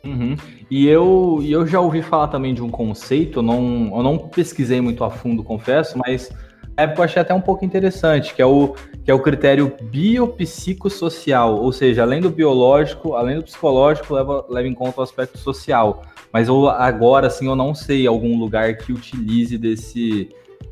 Uhum. 0.08 0.36
E 0.70 0.88
eu, 0.88 1.42
eu 1.46 1.66
já 1.68 1.80
ouvi 1.80 2.02
falar 2.02 2.28
também 2.28 2.54
de 2.54 2.62
um 2.62 2.70
conceito, 2.70 3.40
eu 3.40 3.44
não, 3.44 3.92
eu 3.96 4.04
não 4.04 4.18
pesquisei 4.18 4.82
muito 4.82 5.04
a 5.04 5.10
fundo, 5.10 5.44
confesso, 5.44 5.98
mas 5.98 6.30
na 6.78 6.84
época 6.84 7.02
eu 7.02 7.06
achei 7.06 7.22
até 7.22 7.34
um 7.34 7.42
pouco 7.42 7.66
interessante, 7.66 8.34
que 8.34 8.42
é 8.42 8.46
o, 8.46 8.76
que 9.04 9.12
é 9.12 9.14
o 9.14 9.20
critério 9.20 9.76
biopsicossocial, 9.82 11.62
ou 11.62 11.72
seja, 11.72 12.04
além 12.04 12.22
do 12.22 12.30
biológico, 12.30 13.16
além 13.16 13.38
do 13.38 13.44
psicológico, 13.44 14.14
leva, 14.14 14.46
leva 14.50 14.68
em 14.68 14.74
conta 14.74 15.00
o 15.00 15.04
aspecto 15.04 15.38
social. 15.38 16.04
Mas 16.32 16.48
eu, 16.48 16.70
agora, 16.70 17.28
assim, 17.28 17.48
eu 17.48 17.56
não 17.56 17.74
sei 17.74 18.06
algum 18.06 18.38
lugar 18.38 18.78
que 18.78 18.92
utilize 18.94 19.58
desse, 19.58 20.30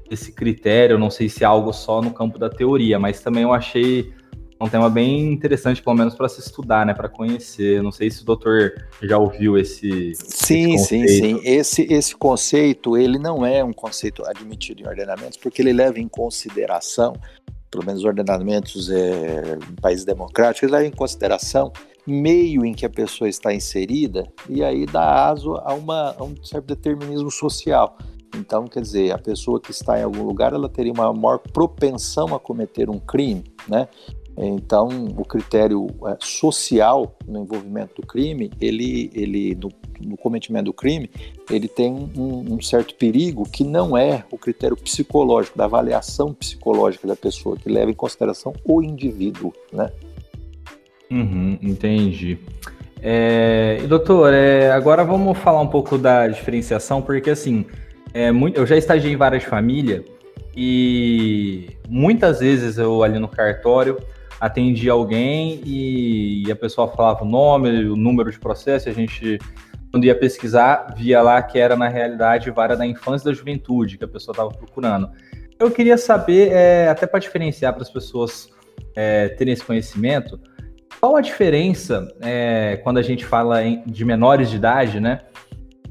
desse 0.10 0.32
critério, 0.32 1.00
não 1.00 1.10
sei 1.10 1.28
se 1.28 1.44
é 1.44 1.48
algo 1.48 1.74
só 1.74 2.02
no 2.02 2.12
campo 2.12 2.38
da 2.38 2.50
teoria, 2.50 3.00
mas 3.00 3.22
também 3.22 3.44
eu 3.44 3.54
achei 3.54 4.14
um 4.60 4.70
tema 4.70 4.90
bem 4.90 5.34
interessante, 5.34 5.82
pelo 5.82 5.96
menos 5.96 6.16
para 6.16 6.30
se 6.30 6.40
estudar, 6.40 6.86
né, 6.86 6.94
para 6.94 7.10
conhecer. 7.10 7.84
Não 7.84 7.92
sei 7.92 8.10
se 8.10 8.22
o 8.22 8.26
doutor 8.26 8.74
já 9.02 9.18
ouviu 9.18 9.58
esse. 9.58 10.14
Sim, 10.16 10.76
esse 10.76 10.86
sim, 10.86 11.08
sim. 11.08 11.42
Esse, 11.44 11.94
esse 11.94 12.16
conceito, 12.16 12.98
ele 12.98 13.20
não 13.20 13.46
é 13.46 13.64
um 13.64 13.74
conceito 13.74 14.26
admitido 14.26 14.82
em 14.82 14.88
ordenamentos, 14.88 15.38
porque 15.38 15.62
ele 15.62 15.74
leva 15.74 16.00
em 16.00 16.08
consideração, 16.08 17.14
pelo 17.70 17.86
menos 17.86 18.04
ordenamentos 18.06 18.90
é, 18.90 19.58
em 19.70 19.76
países 19.76 20.06
democráticos, 20.06 20.64
ele 20.64 20.72
leva 20.72 20.88
em 20.88 20.96
consideração 20.96 21.72
meio 22.08 22.64
em 22.64 22.74
que 22.74 22.86
a 22.86 22.90
pessoa 22.90 23.28
está 23.28 23.54
inserida 23.54 24.32
e 24.48 24.64
aí 24.64 24.86
dá 24.86 25.28
aso 25.28 25.56
a, 25.56 25.74
uma, 25.74 26.16
a 26.18 26.24
um 26.24 26.36
certo 26.44 26.68
determinismo 26.68 27.32
social. 27.32 27.98
Então, 28.38 28.66
quer 28.68 28.82
dizer, 28.82 29.12
a 29.12 29.18
pessoa 29.18 29.60
que 29.60 29.72
está 29.72 30.00
em 30.00 30.04
algum 30.04 30.24
lugar, 30.24 30.54
ela 30.54 30.70
teria 30.70 30.92
uma 30.92 31.12
maior 31.14 31.40
propensão 31.40 32.36
a 32.36 32.40
cometer 32.40 32.90
um 32.90 33.00
crime, 33.00 33.44
né? 33.68 33.88
Então, 34.38 34.90
o 35.18 35.24
critério 35.24 35.88
é, 36.08 36.18
social 36.20 37.16
no 37.26 37.44
envolvimento 37.44 38.02
do 38.02 38.06
crime, 38.06 38.52
ele, 38.60 39.10
ele 39.14 39.56
no, 39.56 39.72
no 40.02 40.18
cometimento 40.18 40.66
do 40.66 40.74
crime, 40.74 41.10
ele 41.50 41.70
tem 41.70 41.94
um, 41.94 42.54
um, 42.54 42.62
certo 42.62 42.96
perigo 42.96 43.44
que 43.50 43.64
não 43.64 43.98
é 43.98 44.26
o 44.30 44.38
critério 44.38 44.76
psicológico, 44.76 45.58
da 45.58 45.66
avaliação 45.66 46.34
psicológica 46.34 47.08
da 47.08 47.16
pessoa, 47.16 47.56
que 47.56 47.70
leva 47.70 47.90
em 47.90 47.94
consideração 47.94 48.54
o 48.66 48.82
indivíduo, 48.82 49.54
né? 49.72 49.90
Uhum, 51.10 51.58
entendi. 51.62 52.38
É, 53.02 53.86
doutor, 53.88 54.34
é, 54.34 54.72
agora 54.72 55.06
vamos 55.06 55.38
falar 55.38 55.62
um 55.62 55.68
pouco 55.68 55.98
da 55.98 56.28
diferenciação, 56.28 57.02
porque 57.02 57.30
assim, 57.30 57.66
é, 58.14 58.32
muito, 58.32 58.58
eu 58.58 58.66
já 58.66 58.76
estagiei 58.76 59.14
em 59.14 59.18
várias 59.18 59.44
famílias 59.44 60.04
e 60.58 61.70
muitas 61.88 62.40
vezes 62.40 62.78
eu 62.78 63.04
ali 63.04 63.20
no 63.20 63.28
cartório 63.28 63.98
atendia 64.40 64.92
alguém 64.92 65.62
e, 65.66 66.44
e 66.46 66.52
a 66.52 66.56
pessoa 66.56 66.88
falava 66.88 67.24
o 67.24 67.28
nome, 67.28 67.86
o 67.86 67.96
número 67.96 68.32
de 68.32 68.40
processo, 68.40 68.90
a 68.90 68.92
gente, 68.92 69.40
quando 69.92 70.06
ia 70.06 70.16
pesquisar, 70.16 70.94
via 70.96 71.22
lá 71.22 71.42
que 71.42 71.58
era, 71.58 71.76
na 71.76 71.88
realidade, 71.88 72.52
vara 72.52 72.76
da 72.76 72.86
infância 72.86 73.28
e 73.28 73.32
da 73.32 73.38
juventude 73.38 73.98
que 73.98 74.04
a 74.04 74.08
pessoa 74.08 74.34
estava 74.34 74.50
procurando. 74.50 75.10
Eu 75.58 75.72
queria 75.72 75.98
saber, 75.98 76.52
é, 76.52 76.90
até 76.90 77.08
para 77.08 77.20
diferenciar 77.20 77.74
para 77.74 77.82
as 77.82 77.90
pessoas 77.90 78.50
é, 78.96 79.30
terem 79.30 79.54
esse 79.54 79.64
conhecimento, 79.64 80.40
qual 81.00 81.16
a 81.16 81.22
diferença 81.22 82.08
é, 82.22 82.80
quando 82.84 82.98
a 82.98 83.02
gente 83.02 83.26
fala 83.26 83.64
em, 83.64 83.84
de 83.86 84.04
menores 84.04 84.50
de 84.50 84.58
idade, 84.58 85.00
né? 85.00 85.22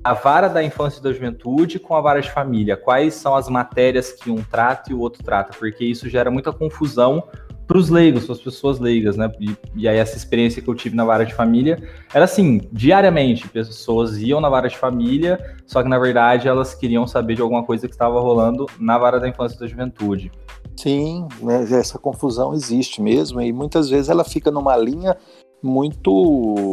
A 0.02 0.12
vara 0.12 0.48
da 0.48 0.62
infância 0.62 1.00
e 1.00 1.02
da 1.02 1.12
juventude 1.12 1.78
com 1.78 1.94
a 1.94 2.00
vara 2.00 2.20
de 2.20 2.30
família. 2.30 2.76
Quais 2.76 3.14
são 3.14 3.34
as 3.34 3.48
matérias 3.48 4.12
que 4.12 4.30
um 4.30 4.42
trata 4.42 4.92
e 4.92 4.94
o 4.94 5.00
outro 5.00 5.22
trata? 5.22 5.56
Porque 5.58 5.82
isso 5.82 6.10
gera 6.10 6.30
muita 6.30 6.52
confusão 6.52 7.26
para 7.66 7.78
os 7.78 7.88
leigos, 7.88 8.24
para 8.24 8.34
as 8.34 8.40
pessoas 8.40 8.78
leigas, 8.78 9.16
né? 9.16 9.30
E, 9.40 9.56
e, 9.74 9.88
aí 9.88 9.96
essa 9.96 10.16
experiência 10.16 10.60
que 10.60 10.68
eu 10.68 10.74
tive 10.74 10.94
na 10.94 11.04
vara 11.04 11.24
de 11.24 11.34
família 11.34 11.82
era 12.12 12.24
assim, 12.24 12.60
diariamente, 12.72 13.48
pessoas 13.48 14.18
iam 14.18 14.40
na 14.40 14.48
vara 14.48 14.68
de 14.68 14.76
família, 14.76 15.38
só 15.66 15.82
que 15.82 15.88
na 15.88 15.98
verdade 15.98 16.48
elas 16.48 16.74
queriam 16.74 17.06
saber 17.06 17.36
de 17.36 17.42
alguma 17.42 17.64
coisa 17.64 17.86
que 17.86 17.94
estava 17.94 18.20
rolando 18.20 18.66
na 18.78 18.98
vara 18.98 19.18
da 19.18 19.28
infância 19.28 19.56
e 19.56 19.60
da 19.60 19.66
juventude. 19.66 20.30
Sim, 20.76 21.26
né, 21.40 21.62
essa 21.72 21.98
confusão 21.98 22.52
existe 22.52 23.00
mesmo 23.00 23.40
e 23.40 23.52
muitas 23.52 23.88
vezes 23.88 24.08
ela 24.08 24.24
fica 24.24 24.50
numa 24.50 24.76
linha 24.76 25.16
muito 25.62 26.12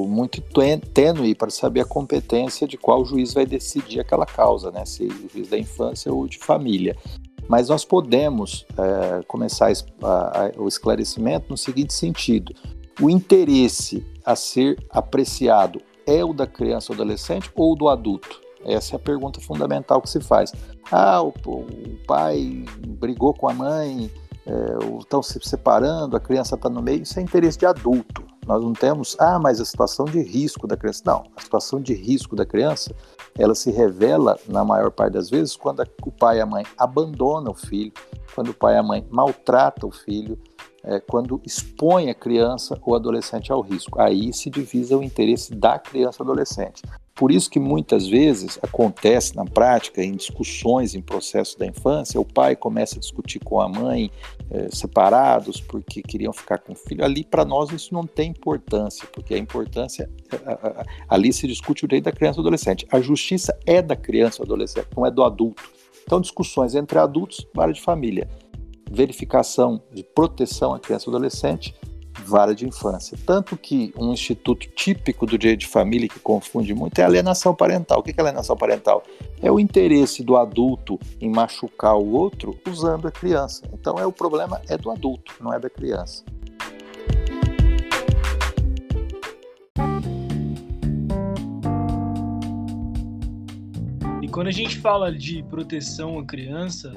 muito 0.10 0.42
tênue 0.94 1.34
para 1.34 1.50
saber 1.50 1.80
a 1.80 1.86
competência 1.86 2.68
de 2.68 2.78
qual 2.78 3.06
juiz 3.06 3.34
vai 3.34 3.46
decidir 3.46 4.02
aquela 4.02 4.26
causa, 4.26 4.70
né? 4.70 4.84
Se 4.84 5.06
o 5.06 5.30
juiz 5.30 5.50
da 5.50 5.58
infância 5.58 6.12
ou 6.12 6.28
de 6.28 6.38
família. 6.38 6.98
Mas 7.52 7.68
nós 7.68 7.84
podemos 7.84 8.66
é, 8.78 9.24
começar 9.28 9.70
a, 10.02 10.46
a, 10.46 10.52
o 10.56 10.70
esclarecimento 10.70 11.48
no 11.50 11.58
seguinte 11.58 11.94
sentido: 11.94 12.56
o 13.02 13.10
interesse 13.10 14.08
a 14.24 14.38
ser 14.38 14.82
apreciado 14.90 15.82
é 16.08 16.24
o 16.24 16.32
da 16.32 16.48
criança 16.48 16.94
ou 16.94 16.96
adolescente 16.96 17.52
ou 17.54 17.76
do 17.76 17.90
adulto? 17.90 18.40
Essa 18.64 18.96
é 18.96 18.96
a 18.96 19.00
pergunta 19.00 19.42
fundamental 19.42 20.02
que 20.02 20.10
se 20.10 20.22
faz. 20.22 20.54
Ah, 20.90 21.22
o, 21.22 21.34
o 21.46 21.98
pai 22.08 22.64
brigou 22.88 23.34
com 23.34 23.50
a 23.50 23.54
mãe, 23.54 24.10
é, 24.46 24.98
estão 24.98 25.22
se 25.22 25.38
separando, 25.44 26.16
a 26.16 26.22
criança 26.22 26.56
está 26.56 26.70
no 26.70 26.82
meio, 26.82 27.04
isso 27.04 27.20
é 27.20 27.22
interesse 27.22 27.58
de 27.58 27.66
adulto. 27.66 28.24
Nós 28.48 28.64
não 28.64 28.72
temos, 28.72 29.18
ah, 29.20 29.38
mas 29.38 29.60
a 29.60 29.66
situação 29.66 30.06
de 30.06 30.22
risco 30.22 30.66
da 30.68 30.78
criança. 30.78 31.04
Não, 31.06 31.24
a 31.36 31.42
situação 31.42 31.82
de 31.82 31.94
risco 31.94 32.34
da 32.34 32.46
criança 32.46 32.96
ela 33.38 33.56
se 33.56 33.72
revela, 33.72 34.38
na 34.48 34.64
maior 34.64 34.92
parte 34.92 35.14
das 35.14 35.30
vezes, 35.30 35.56
quando 35.56 35.84
o 36.04 36.12
pai 36.12 36.38
e 36.38 36.42
a 36.42 36.46
mãe 36.46 36.66
abandonam 36.78 37.52
o 37.52 37.56
filho, 37.56 37.92
quando 38.36 38.50
o 38.50 38.54
pai 38.54 38.76
e 38.76 38.78
a 38.78 38.84
mãe 38.84 39.06
maltratam 39.10 39.90
o 39.90 39.92
filho, 39.92 40.38
é, 40.84 41.00
quando 41.00 41.42
expõe 41.46 42.10
a 42.10 42.14
criança 42.14 42.80
ou 42.82 42.96
adolescente 42.96 43.52
ao 43.52 43.62
risco. 43.62 44.00
Aí 44.00 44.34
se 44.34 44.50
divisa 44.50 44.98
o 44.98 45.04
interesse 45.04 45.54
da 45.54 45.78
criança 45.78 46.24
adolescente. 46.24 46.82
Por 47.14 47.32
isso 47.32 47.50
que 47.50 47.60
muitas 47.60 48.08
vezes 48.08 48.58
acontece 48.64 49.36
na 49.36 49.46
prática, 49.46 50.04
em 50.04 50.16
discussões 50.16 50.96
em 50.96 51.02
processo 51.02 51.60
da 51.60 51.68
infância, 51.68 52.20
o 52.20 52.26
pai 52.26 52.56
começa 52.56 52.96
a 52.96 53.00
discutir 53.00 53.40
com 53.40 53.62
a 53.62 53.70
mãe 53.70 54.10
é, 54.50 54.70
separados 54.72 55.62
porque 55.62 56.02
queriam 56.02 56.34
ficar 56.34 56.58
com 56.58 56.74
o 56.74 56.76
filho. 56.76 57.04
Ali, 57.04 57.24
para 57.24 57.46
nós, 57.46 57.70
isso 57.72 57.94
não 57.94 58.08
tem 58.08 58.32
importância, 58.32 59.08
porque 59.14 59.36
a 59.36 59.38
importância, 59.38 60.10
ali 61.08 61.32
se 61.32 61.46
discute 61.48 61.86
o 61.86 61.88
direito 61.88 62.06
da 62.06 62.12
criança 62.12 62.40
e 62.40 62.42
do 62.42 62.48
adolescente. 62.48 62.88
A 62.92 63.00
justiça 63.00 63.56
é 63.66 63.82
da 63.82 63.96
criança 63.96 64.42
ou 64.42 64.46
adolescente, 64.46 64.88
não 64.96 65.06
é 65.06 65.12
do 65.12 65.24
adulto. 65.24 65.62
Então, 66.04 66.20
discussões 66.20 66.76
entre 66.76 66.98
adultos, 66.98 67.46
vara 67.54 67.72
de 67.72 67.82
família. 67.82 68.28
Verificação 68.94 69.82
de 69.94 70.04
proteção 70.04 70.74
à 70.74 70.80
criança 70.80 71.06
e 71.08 71.10
adolescente, 71.10 71.74
vara 72.26 72.54
de 72.54 72.68
infância. 72.68 73.18
Tanto 73.26 73.56
que 73.56 73.94
um 73.98 74.12
instituto 74.12 74.68
típico 74.68 75.26
do 75.26 75.38
direito 75.38 75.62
de 75.62 75.68
família 75.68 76.10
que 76.10 76.20
confunde 76.20 76.74
muito 76.74 77.00
é 77.00 77.04
a 77.04 77.08
alienação 77.08 77.56
parental. 77.56 78.00
O 78.00 78.04
que 78.04 78.12
é 78.12 78.22
alienação 78.22 78.58
parental? 78.58 79.02
É 79.42 79.50
o 79.50 79.62
interesse 79.62 80.22
do 80.24 80.36
adulto 80.36 81.00
em 81.22 81.30
machucar 81.30 81.96
o 81.96 82.12
outro 82.12 82.60
usando 82.68 83.08
a 83.08 83.12
criança. 83.12 83.64
Então 83.72 83.98
é 83.98 84.06
o 84.06 84.12
problema 84.12 84.62
é 84.68 84.78
do 84.78 84.92
adulto, 84.92 85.36
não 85.40 85.54
é 85.54 85.60
da 85.60 85.70
criança. 85.70 86.26
E 94.22 94.28
quando 94.28 94.48
a 94.48 94.52
gente 94.52 94.78
fala 94.80 95.14
de 95.14 95.42
proteção 95.44 96.20
à 96.20 96.26
criança, 96.26 96.94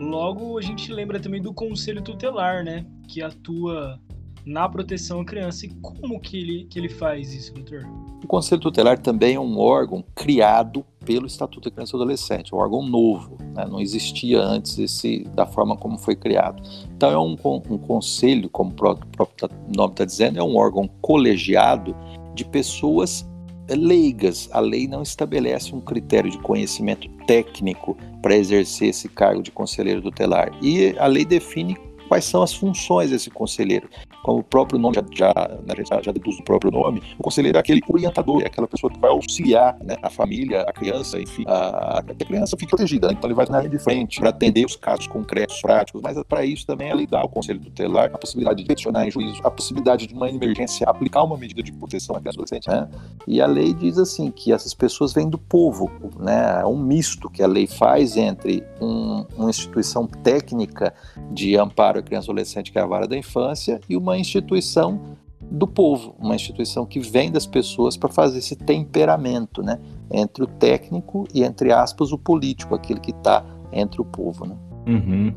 logo 0.00 0.58
a 0.58 0.62
gente 0.62 0.90
lembra 0.92 1.20
também 1.20 1.40
do 1.40 1.52
conselho 1.52 2.02
tutelar, 2.02 2.64
né? 2.64 2.86
Que 3.06 3.22
atua 3.22 4.00
na 4.44 4.68
proteção 4.68 5.20
à 5.20 5.24
criança. 5.24 5.66
E 5.66 5.68
como 5.80 6.18
que 6.20 6.38
ele, 6.38 6.64
que 6.64 6.78
ele 6.78 6.88
faz 6.88 7.32
isso, 7.32 7.52
doutor? 7.54 7.86
O 8.22 8.26
Conselho 8.26 8.60
Tutelar 8.60 8.98
também 8.98 9.34
é 9.34 9.40
um 9.40 9.58
órgão 9.58 10.04
criado 10.14 10.84
pelo 11.04 11.26
Estatuto 11.26 11.68
da 11.68 11.74
Criança 11.74 11.96
e 11.96 11.96
Adolescente, 11.96 12.54
um 12.54 12.58
órgão 12.58 12.82
novo, 12.82 13.36
né? 13.54 13.64
não 13.66 13.80
existia 13.80 14.40
antes 14.40 14.78
esse, 14.78 15.24
da 15.34 15.46
forma 15.46 15.76
como 15.76 15.98
foi 15.98 16.14
criado. 16.14 16.62
Então 16.94 17.10
é 17.10 17.18
um, 17.18 17.36
um 17.70 17.78
conselho, 17.78 18.48
como 18.50 18.70
o 18.70 18.74
próprio 18.74 19.48
nome 19.74 19.92
está 19.92 20.04
dizendo, 20.04 20.38
é 20.38 20.42
um 20.42 20.56
órgão 20.56 20.88
colegiado 21.00 21.96
de 22.34 22.44
pessoas 22.44 23.28
leigas. 23.74 24.48
A 24.52 24.60
lei 24.60 24.86
não 24.86 25.02
estabelece 25.02 25.74
um 25.74 25.80
critério 25.80 26.30
de 26.30 26.38
conhecimento 26.38 27.08
técnico 27.26 27.96
para 28.22 28.36
exercer 28.36 28.88
esse 28.88 29.08
cargo 29.08 29.42
de 29.42 29.50
conselheiro 29.50 30.02
tutelar. 30.02 30.50
E 30.62 30.94
a 30.98 31.06
lei 31.06 31.24
define 31.24 31.76
quais 32.10 32.24
são 32.24 32.42
as 32.42 32.52
funções 32.52 33.10
desse 33.10 33.30
conselheiro 33.30 33.88
como 34.22 34.40
o 34.40 34.42
próprio 34.42 34.78
nome 34.78 34.96
já, 35.14 35.32
né, 35.66 35.74
já, 35.88 36.02
já 36.02 36.12
deduz 36.12 36.38
o 36.38 36.42
próprio 36.42 36.70
nome, 36.70 37.00
o 37.18 37.22
conselheiro 37.22 37.56
é 37.56 37.60
aquele 37.60 37.80
orientador, 37.88 38.42
é 38.42 38.46
aquela 38.46 38.66
pessoa 38.66 38.92
que 38.92 38.98
vai 38.98 39.10
auxiliar 39.10 39.78
né, 39.82 39.96
a 40.02 40.10
família, 40.10 40.62
a 40.62 40.72
criança, 40.72 41.20
enfim, 41.20 41.44
a, 41.46 42.00
a 42.00 42.02
criança 42.02 42.56
fique 42.56 42.70
protegida. 42.70 43.08
Né? 43.08 43.14
Então 43.16 43.28
ele 43.28 43.34
vai 43.34 43.46
na 43.48 43.58
linha 43.58 43.70
de 43.70 43.78
frente 43.78 44.18
para 44.20 44.30
atender 44.30 44.66
os 44.66 44.76
casos 44.76 45.06
concretos, 45.06 45.60
práticos, 45.62 46.02
mas 46.02 46.20
para 46.24 46.44
isso 46.44 46.66
também 46.66 46.90
é 46.90 47.06
dá 47.06 47.20
ao 47.20 47.28
conselho 47.28 47.60
tutelar 47.60 48.10
a 48.12 48.18
possibilidade 48.18 48.62
de 48.62 48.68
peticionar 48.68 49.06
em 49.06 49.10
juízo, 49.10 49.40
a 49.42 49.50
possibilidade 49.50 50.06
de 50.06 50.14
uma 50.14 50.28
emergência 50.28 50.86
aplicar 50.86 51.22
uma 51.22 51.36
medida 51.36 51.62
de 51.62 51.72
proteção 51.72 52.16
à 52.16 52.20
criança 52.20 52.36
adolescente. 52.36 52.68
Né? 52.68 52.88
E 53.26 53.40
a 53.40 53.46
lei 53.46 53.72
diz 53.72 53.96
assim 53.96 54.30
que 54.30 54.52
essas 54.52 54.74
pessoas 54.74 55.12
vêm 55.12 55.28
do 55.28 55.38
povo, 55.38 55.90
né? 56.18 56.60
É 56.60 56.66
um 56.66 56.76
misto 56.76 57.30
que 57.30 57.42
a 57.42 57.46
lei 57.46 57.66
faz 57.66 58.16
entre 58.16 58.62
um, 58.80 59.24
uma 59.36 59.50
instituição 59.50 60.06
técnica 60.06 60.92
de 61.30 61.56
amparo 61.56 61.99
criança 62.02 62.26
adolescente, 62.26 62.70
que 62.70 62.78
é 62.78 62.82
a 62.82 62.86
vara 62.86 63.06
da 63.06 63.16
infância, 63.16 63.80
e 63.88 63.96
uma 63.96 64.18
instituição 64.18 65.16
do 65.50 65.66
povo, 65.66 66.14
uma 66.18 66.34
instituição 66.34 66.86
que 66.86 67.00
vem 67.00 67.30
das 67.30 67.46
pessoas 67.46 67.96
para 67.96 68.08
fazer 68.08 68.38
esse 68.38 68.54
temperamento, 68.54 69.62
né, 69.62 69.78
entre 70.10 70.44
o 70.44 70.46
técnico 70.46 71.26
e 71.34 71.42
entre 71.42 71.72
aspas 71.72 72.12
o 72.12 72.18
político, 72.18 72.74
aquele 72.74 73.00
que 73.00 73.10
está 73.10 73.44
entre 73.72 74.00
o 74.00 74.04
povo, 74.04 74.46
né? 74.46 74.56
Uhum. 74.86 75.34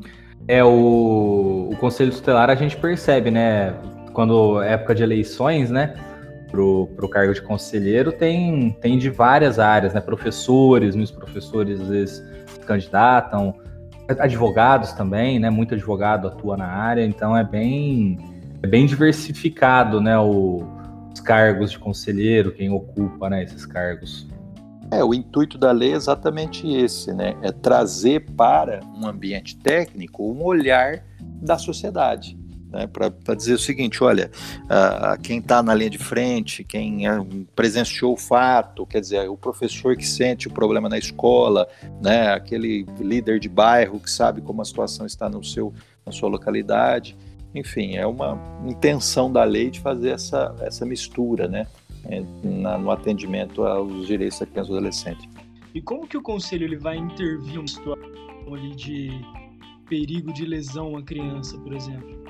É 0.48 0.64
o, 0.64 1.70
o 1.72 1.76
conselho 1.78 2.12
tutelar 2.12 2.50
a 2.50 2.56
gente 2.56 2.76
percebe, 2.78 3.32
né, 3.32 3.74
quando 4.14 4.62
é 4.62 4.74
época 4.74 4.94
de 4.94 5.02
eleições, 5.02 5.72
né, 5.72 5.96
pro, 6.52 6.88
pro 6.96 7.10
cargo 7.10 7.34
de 7.34 7.42
conselheiro 7.42 8.12
tem 8.12 8.78
tem 8.82 8.98
de 8.98 9.10
várias 9.10 9.58
áreas, 9.58 9.94
né, 9.94 10.02
professores, 10.02 10.96
muitos 10.96 11.16
professores 11.16 11.82
às 11.82 11.88
vezes 11.88 12.24
candidatam, 12.68 13.56
advogados 14.08 14.92
também, 14.94 15.40
né, 15.40 15.50
muito 15.50 15.74
advogado 15.74 16.28
atua 16.28 16.58
na 16.58 16.68
área, 16.68 17.06
então 17.06 17.36
é 17.36 17.44
bem 17.44 18.18
é 18.62 18.68
bem 18.68 18.86
diversificado, 18.86 20.00
né, 20.00 20.18
o, 20.18 20.64
os 21.14 21.20
cargos 21.20 21.72
de 21.72 21.80
conselheiro, 21.80 22.54
quem 22.54 22.70
ocupa, 22.72 23.30
né, 23.30 23.44
esses 23.44 23.66
cargos. 23.66 24.28
É, 24.90 25.04
o 25.04 25.14
intuito 25.14 25.58
da 25.58 25.72
lei 25.72 25.94
é 25.94 25.96
exatamente 25.96 26.72
esse, 26.72 27.12
né? 27.14 27.36
É 27.42 27.52
trazer 27.52 28.26
para 28.38 28.82
um 28.96 29.08
ambiente 29.08 29.58
técnico 29.58 30.24
um 30.24 30.44
olhar 30.44 31.04
da 31.42 31.58
sociedade. 31.58 32.38
Né, 32.74 32.88
para 32.88 33.36
dizer 33.36 33.54
o 33.54 33.60
seguinte: 33.60 34.04
olha, 34.04 34.32
uh, 34.64 35.22
quem 35.22 35.38
está 35.38 35.62
na 35.62 35.76
linha 35.76 35.92
de 35.92 36.00
frente, 36.00 36.64
quem 36.64 37.08
uh, 37.08 37.24
presenciou 37.56 38.14
o 38.14 38.18
fato, 38.18 38.86
quer 38.86 39.00
dizer, 39.00 39.30
o 39.30 39.38
professor 39.38 39.96
que 39.96 40.06
sente 40.06 40.48
o 40.48 40.52
problema 40.52 40.90
na 40.90 40.98
escola, 40.98 41.68
né, 42.02 42.34
aquele 42.34 42.86
líder 43.00 43.40
de 43.40 43.48
bairro 43.48 44.00
que 44.00 44.10
sabe 44.10 44.42
como 44.42 44.62
a 44.62 44.66
situação 44.66 45.06
está 45.06 45.30
no 45.30 45.44
seu, 45.44 45.72
na 46.04 46.12
sua 46.12 46.28
localidade 46.28 47.16
enfim, 47.56 47.96
é 47.96 48.06
uma 48.06 48.36
intenção 48.68 49.32
da 49.32 49.44
lei 49.44 49.70
de 49.70 49.80
fazer 49.80 50.10
essa, 50.10 50.56
essa 50.62 50.86
mistura, 50.86 51.48
né, 51.48 51.68
é, 52.06 52.24
na, 52.44 52.78
no 52.78 52.90
atendimento 52.90 53.64
aos 53.64 54.08
direitos 54.08 54.40
da 54.40 54.46
criança 54.46 54.70
e 54.70 54.72
do 54.72 54.78
adolescente. 54.78 55.30
E 55.74 55.82
como 55.82 56.08
que 56.08 56.18
o 56.18 56.22
conselho 56.22 56.66
ele 56.66 56.78
vai 56.78 56.98
intervir 56.98 57.60
em 57.60 57.68
situação 57.68 58.12
ali 58.52 58.76
de 58.76 59.10
perigo 59.88 60.34
de 60.34 60.46
lesão 60.46 60.98
à 60.98 61.04
criança, 61.04 61.58
por 61.60 61.74
exemplo? 61.74 62.23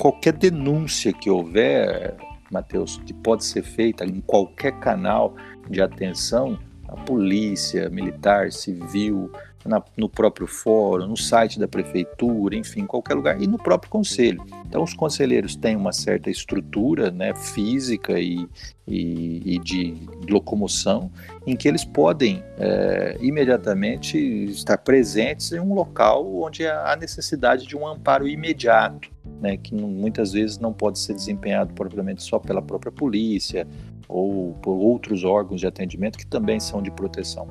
Qualquer 0.00 0.32
denúncia 0.32 1.12
que 1.12 1.28
houver, 1.28 2.16
Matheus, 2.50 2.96
que 3.04 3.12
pode 3.12 3.44
ser 3.44 3.62
feita 3.62 4.02
em 4.02 4.18
qualquer 4.22 4.72
canal 4.80 5.36
de 5.68 5.82
atenção, 5.82 6.58
a 6.88 6.96
polícia, 6.96 7.90
militar, 7.90 8.50
civil, 8.50 9.30
na, 9.64 9.82
no 9.96 10.08
próprio 10.08 10.46
fórum, 10.46 11.06
no 11.06 11.16
site 11.16 11.58
da 11.58 11.68
prefeitura, 11.68 12.56
enfim, 12.56 12.86
qualquer 12.86 13.14
lugar, 13.14 13.40
e 13.40 13.46
no 13.46 13.58
próprio 13.58 13.90
conselho. 13.90 14.42
Então, 14.66 14.82
os 14.82 14.94
conselheiros 14.94 15.56
têm 15.56 15.76
uma 15.76 15.92
certa 15.92 16.30
estrutura 16.30 17.10
né, 17.10 17.34
física 17.34 18.18
e, 18.18 18.48
e, 18.86 19.54
e 19.54 19.58
de 19.58 19.94
locomoção 20.28 21.10
em 21.46 21.56
que 21.56 21.68
eles 21.68 21.84
podem 21.84 22.42
é, 22.58 23.16
imediatamente 23.20 24.16
estar 24.16 24.78
presentes 24.78 25.52
em 25.52 25.60
um 25.60 25.74
local 25.74 26.42
onde 26.42 26.66
há 26.66 26.96
necessidade 26.96 27.66
de 27.66 27.76
um 27.76 27.86
amparo 27.86 28.28
imediato, 28.28 29.10
né, 29.40 29.56
que 29.56 29.74
muitas 29.74 30.32
vezes 30.32 30.58
não 30.58 30.72
pode 30.72 30.98
ser 30.98 31.14
desempenhado 31.14 31.74
propriamente 31.74 32.22
só 32.22 32.38
pela 32.38 32.62
própria 32.62 32.92
polícia 32.92 33.66
ou 34.08 34.54
por 34.54 34.72
outros 34.72 35.22
órgãos 35.22 35.60
de 35.60 35.66
atendimento 35.66 36.18
que 36.18 36.26
também 36.26 36.58
são 36.58 36.82
de 36.82 36.90
proteção. 36.90 37.48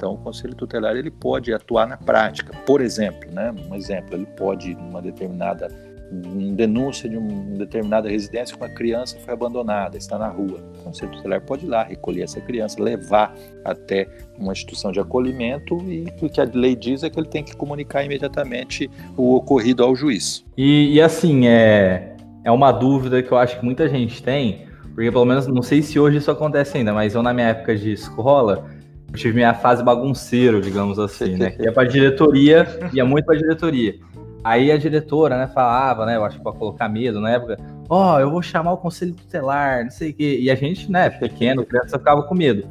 Então, 0.00 0.14
o 0.14 0.16
conselho 0.16 0.54
tutelar 0.54 0.96
ele 0.96 1.10
pode 1.10 1.52
atuar 1.52 1.86
na 1.86 1.98
prática. 1.98 2.56
Por 2.64 2.80
exemplo, 2.80 3.30
né, 3.30 3.54
um 3.70 3.74
exemplo, 3.74 4.16
ele 4.16 4.24
pode, 4.24 4.74
numa 4.74 5.02
determinada 5.02 5.68
uma 6.10 6.56
denúncia 6.56 7.08
de 7.08 7.16
uma 7.16 7.56
determinada 7.58 8.08
residência 8.08 8.56
que 8.56 8.64
uma 8.64 8.74
criança 8.74 9.16
foi 9.20 9.34
abandonada, 9.34 9.98
está 9.98 10.18
na 10.18 10.26
rua. 10.26 10.58
O 10.80 10.84
conselho 10.84 11.12
tutelar 11.12 11.42
pode 11.42 11.66
ir 11.66 11.68
lá 11.68 11.84
recolher 11.84 12.22
essa 12.22 12.40
criança, 12.40 12.82
levar 12.82 13.32
até 13.62 14.08
uma 14.38 14.52
instituição 14.52 14.90
de 14.90 14.98
acolhimento 14.98 15.76
e 15.82 16.06
o 16.20 16.28
que 16.30 16.40
a 16.40 16.50
lei 16.52 16.74
diz 16.74 17.04
é 17.04 17.10
que 17.10 17.20
ele 17.20 17.28
tem 17.28 17.44
que 17.44 17.54
comunicar 17.54 18.02
imediatamente 18.02 18.90
o 19.16 19.36
ocorrido 19.36 19.84
ao 19.84 19.94
juiz. 19.94 20.44
E, 20.56 20.94
e 20.94 21.00
assim, 21.00 21.46
é, 21.46 22.16
é 22.42 22.50
uma 22.50 22.72
dúvida 22.72 23.22
que 23.22 23.30
eu 23.30 23.36
acho 23.36 23.60
que 23.60 23.64
muita 23.64 23.88
gente 23.88 24.20
tem, 24.20 24.66
porque 24.94 25.12
pelo 25.12 25.26
menos, 25.26 25.46
não 25.46 25.62
sei 25.62 25.82
se 25.82 26.00
hoje 26.00 26.16
isso 26.16 26.30
acontece 26.30 26.78
ainda, 26.78 26.92
mas 26.92 27.14
eu 27.14 27.22
na 27.22 27.32
minha 27.32 27.48
época 27.48 27.76
de 27.76 27.92
escola, 27.92 28.79
tive 29.14 29.34
minha 29.34 29.54
fase 29.54 29.82
bagunceiro, 29.82 30.60
digamos 30.60 30.98
assim, 30.98 31.36
né? 31.36 31.50
Que 31.50 31.62
ia 31.64 31.72
pra 31.72 31.84
diretoria, 31.84 32.66
ia 32.92 33.04
muito 33.04 33.24
pra 33.24 33.36
diretoria. 33.36 33.94
Aí 34.42 34.72
a 34.72 34.78
diretora, 34.78 35.36
né, 35.36 35.46
falava, 35.48 36.06
né, 36.06 36.16
eu 36.16 36.24
acho 36.24 36.38
que 36.38 36.42
pra 36.42 36.52
colocar 36.52 36.88
medo 36.88 37.20
na 37.20 37.30
época, 37.30 37.58
ó, 37.90 38.16
oh, 38.16 38.20
eu 38.20 38.30
vou 38.30 38.40
chamar 38.40 38.72
o 38.72 38.78
conselho 38.78 39.14
tutelar, 39.14 39.84
não 39.84 39.90
sei 39.90 40.10
o 40.10 40.14
quê. 40.14 40.38
E 40.40 40.50
a 40.50 40.54
gente, 40.54 40.90
né, 40.90 41.10
pequeno, 41.10 41.64
criança, 41.64 41.98
ficava 41.98 42.22
com 42.22 42.34
medo. 42.34 42.66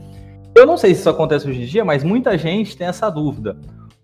Eu 0.56 0.66
não 0.66 0.78
sei 0.78 0.96
se 0.96 1.02
isso 1.02 1.10
acontece 1.10 1.48
hoje 1.48 1.62
em 1.62 1.66
dia, 1.66 1.86
mas 1.86 2.04
muita 2.04 2.36
gente 2.38 2.76
tem 2.76 2.88
essa 2.88 3.10
dúvida. 3.10 3.56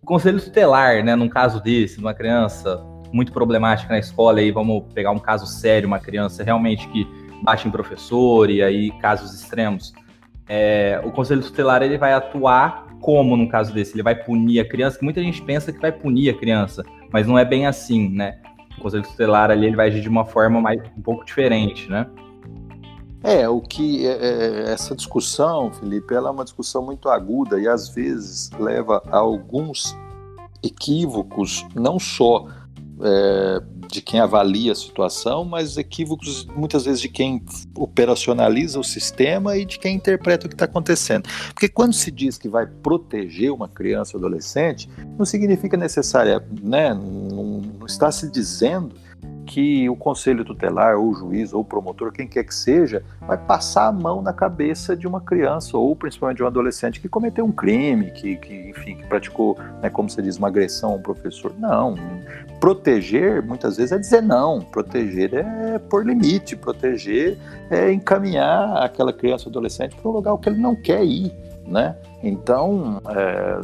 O 0.01 0.05
conselho 0.05 0.39
tutelar, 0.39 1.03
né, 1.03 1.15
num 1.15 1.27
caso 1.27 1.61
desse, 1.61 1.95
de 1.95 2.01
uma 2.01 2.13
criança 2.13 2.79
muito 3.11 3.31
problemática 3.31 3.91
na 3.91 3.99
escola, 3.99 4.39
aí 4.39 4.51
vamos 4.51 4.83
pegar 4.93 5.09
um 5.09 5.19
caso 5.19 5.47
sério, 5.47 5.87
uma 5.87 5.99
criança 5.99 6.43
realmente 6.43 6.87
que 6.89 7.07
bate 7.41 7.67
em 7.67 7.71
professor 7.71 8.49
e 8.49 8.61
aí 8.61 8.91
casos 8.99 9.33
extremos 9.33 9.93
é, 10.47 11.01
o 11.03 11.11
conselho 11.11 11.41
tutelar 11.41 11.81
ele 11.81 11.97
vai 11.97 12.13
atuar 12.13 12.85
como 13.01 13.37
no 13.37 13.47
caso 13.47 13.73
desse? 13.73 13.95
Ele 13.95 14.03
vai 14.03 14.15
punir 14.15 14.59
a 14.59 14.67
criança, 14.67 14.97
que 14.97 15.03
muita 15.03 15.21
gente 15.21 15.41
pensa 15.41 15.71
que 15.71 15.79
vai 15.79 15.91
punir 15.91 16.29
a 16.29 16.33
criança, 16.33 16.83
mas 17.11 17.27
não 17.27 17.37
é 17.37 17.45
bem 17.45 17.67
assim, 17.67 18.09
né? 18.09 18.39
O 18.77 18.81
conselho 18.81 19.03
tutelar 19.03 19.51
ali 19.51 19.67
ele 19.67 19.75
vai 19.75 19.87
agir 19.87 20.01
de 20.01 20.09
uma 20.09 20.25
forma 20.25 20.59
mais 20.59 20.81
um 20.97 21.01
pouco 21.01 21.23
diferente, 21.25 21.89
né? 21.89 22.07
É, 23.23 23.49
o 23.49 23.59
que 23.59 24.05
é, 24.05 24.11
é, 24.11 24.71
essa 24.71 24.95
discussão, 24.95 25.71
Felipe, 25.71 26.13
ela 26.13 26.29
é 26.29 26.31
uma 26.31 26.43
discussão 26.43 26.85
muito 26.85 27.09
aguda 27.09 27.59
e 27.59 27.67
às 27.67 27.89
vezes 27.89 28.51
leva 28.59 29.01
a 29.07 29.17
alguns 29.17 29.97
equívocos, 30.63 31.65
não 31.73 31.97
só 31.99 32.47
é, 33.01 33.61
de 33.95 34.01
quem 34.01 34.19
avalia 34.19 34.73
a 34.73 34.75
situação, 34.75 35.43
mas 35.43 35.77
equívocos 35.77 36.45
muitas 36.55 36.85
vezes 36.85 37.01
de 37.01 37.09
quem 37.09 37.43
operacionaliza 37.75 38.79
o 38.79 38.83
sistema 38.83 39.57
e 39.57 39.65
de 39.65 39.79
quem 39.79 39.95
interpreta 39.95 40.45
o 40.45 40.49
que 40.49 40.55
está 40.55 40.65
acontecendo. 40.65 41.27
Porque 41.53 41.67
quando 41.67 41.93
se 41.93 42.11
diz 42.11 42.37
que 42.37 42.47
vai 42.47 42.67
proteger 42.67 43.51
uma 43.51 43.67
criança 43.67 44.17
ou 44.17 44.23
adolescente, 44.23 44.89
não 45.17 45.25
significa 45.25 45.77
necessariamente, 45.77 46.61
né, 46.61 46.93
não, 46.93 47.61
não 47.79 47.85
está 47.85 48.11
se 48.11 48.29
dizendo 48.29 48.93
que 49.45 49.89
o 49.89 49.95
conselho 49.95 50.43
tutelar, 50.43 50.97
ou 50.97 51.09
o 51.09 51.13
juiz, 51.13 51.53
ou 51.53 51.61
o 51.61 51.65
promotor, 51.65 52.11
quem 52.11 52.27
quer 52.27 52.43
que 52.43 52.53
seja, 52.53 53.03
vai 53.21 53.37
passar 53.37 53.87
a 53.87 53.91
mão 53.91 54.21
na 54.21 54.33
cabeça 54.33 54.95
de 54.95 55.07
uma 55.07 55.21
criança, 55.21 55.77
ou 55.77 55.95
principalmente 55.95 56.37
de 56.37 56.43
um 56.43 56.47
adolescente 56.47 56.99
que 56.99 57.07
cometeu 57.07 57.45
um 57.45 57.51
crime, 57.51 58.11
que, 58.11 58.35
que 58.37 58.69
enfim, 58.69 58.95
que 58.95 59.05
praticou, 59.05 59.57
né, 59.81 59.89
como 59.89 60.09
você 60.09 60.21
diz, 60.21 60.37
uma 60.37 60.47
agressão 60.47 60.91
a 60.91 60.95
um 60.95 61.01
professor. 61.01 61.53
Não. 61.57 61.95
Proteger, 62.59 63.43
muitas 63.43 63.77
vezes, 63.77 63.91
é 63.91 63.97
dizer 63.97 64.21
não. 64.21 64.61
Proteger 64.61 65.33
é 65.33 65.77
pôr 65.77 66.05
limite. 66.05 66.55
Proteger 66.55 67.37
é 67.69 67.91
encaminhar 67.91 68.83
aquela 68.83 69.13
criança 69.13 69.45
ou 69.45 69.51
adolescente 69.51 69.95
para 69.95 70.09
um 70.09 70.13
lugar 70.13 70.37
que 70.37 70.49
ele 70.49 70.59
não 70.59 70.75
quer 70.75 71.03
ir 71.03 71.31
né? 71.67 71.95
Então, 72.21 73.01
é, 73.07 73.59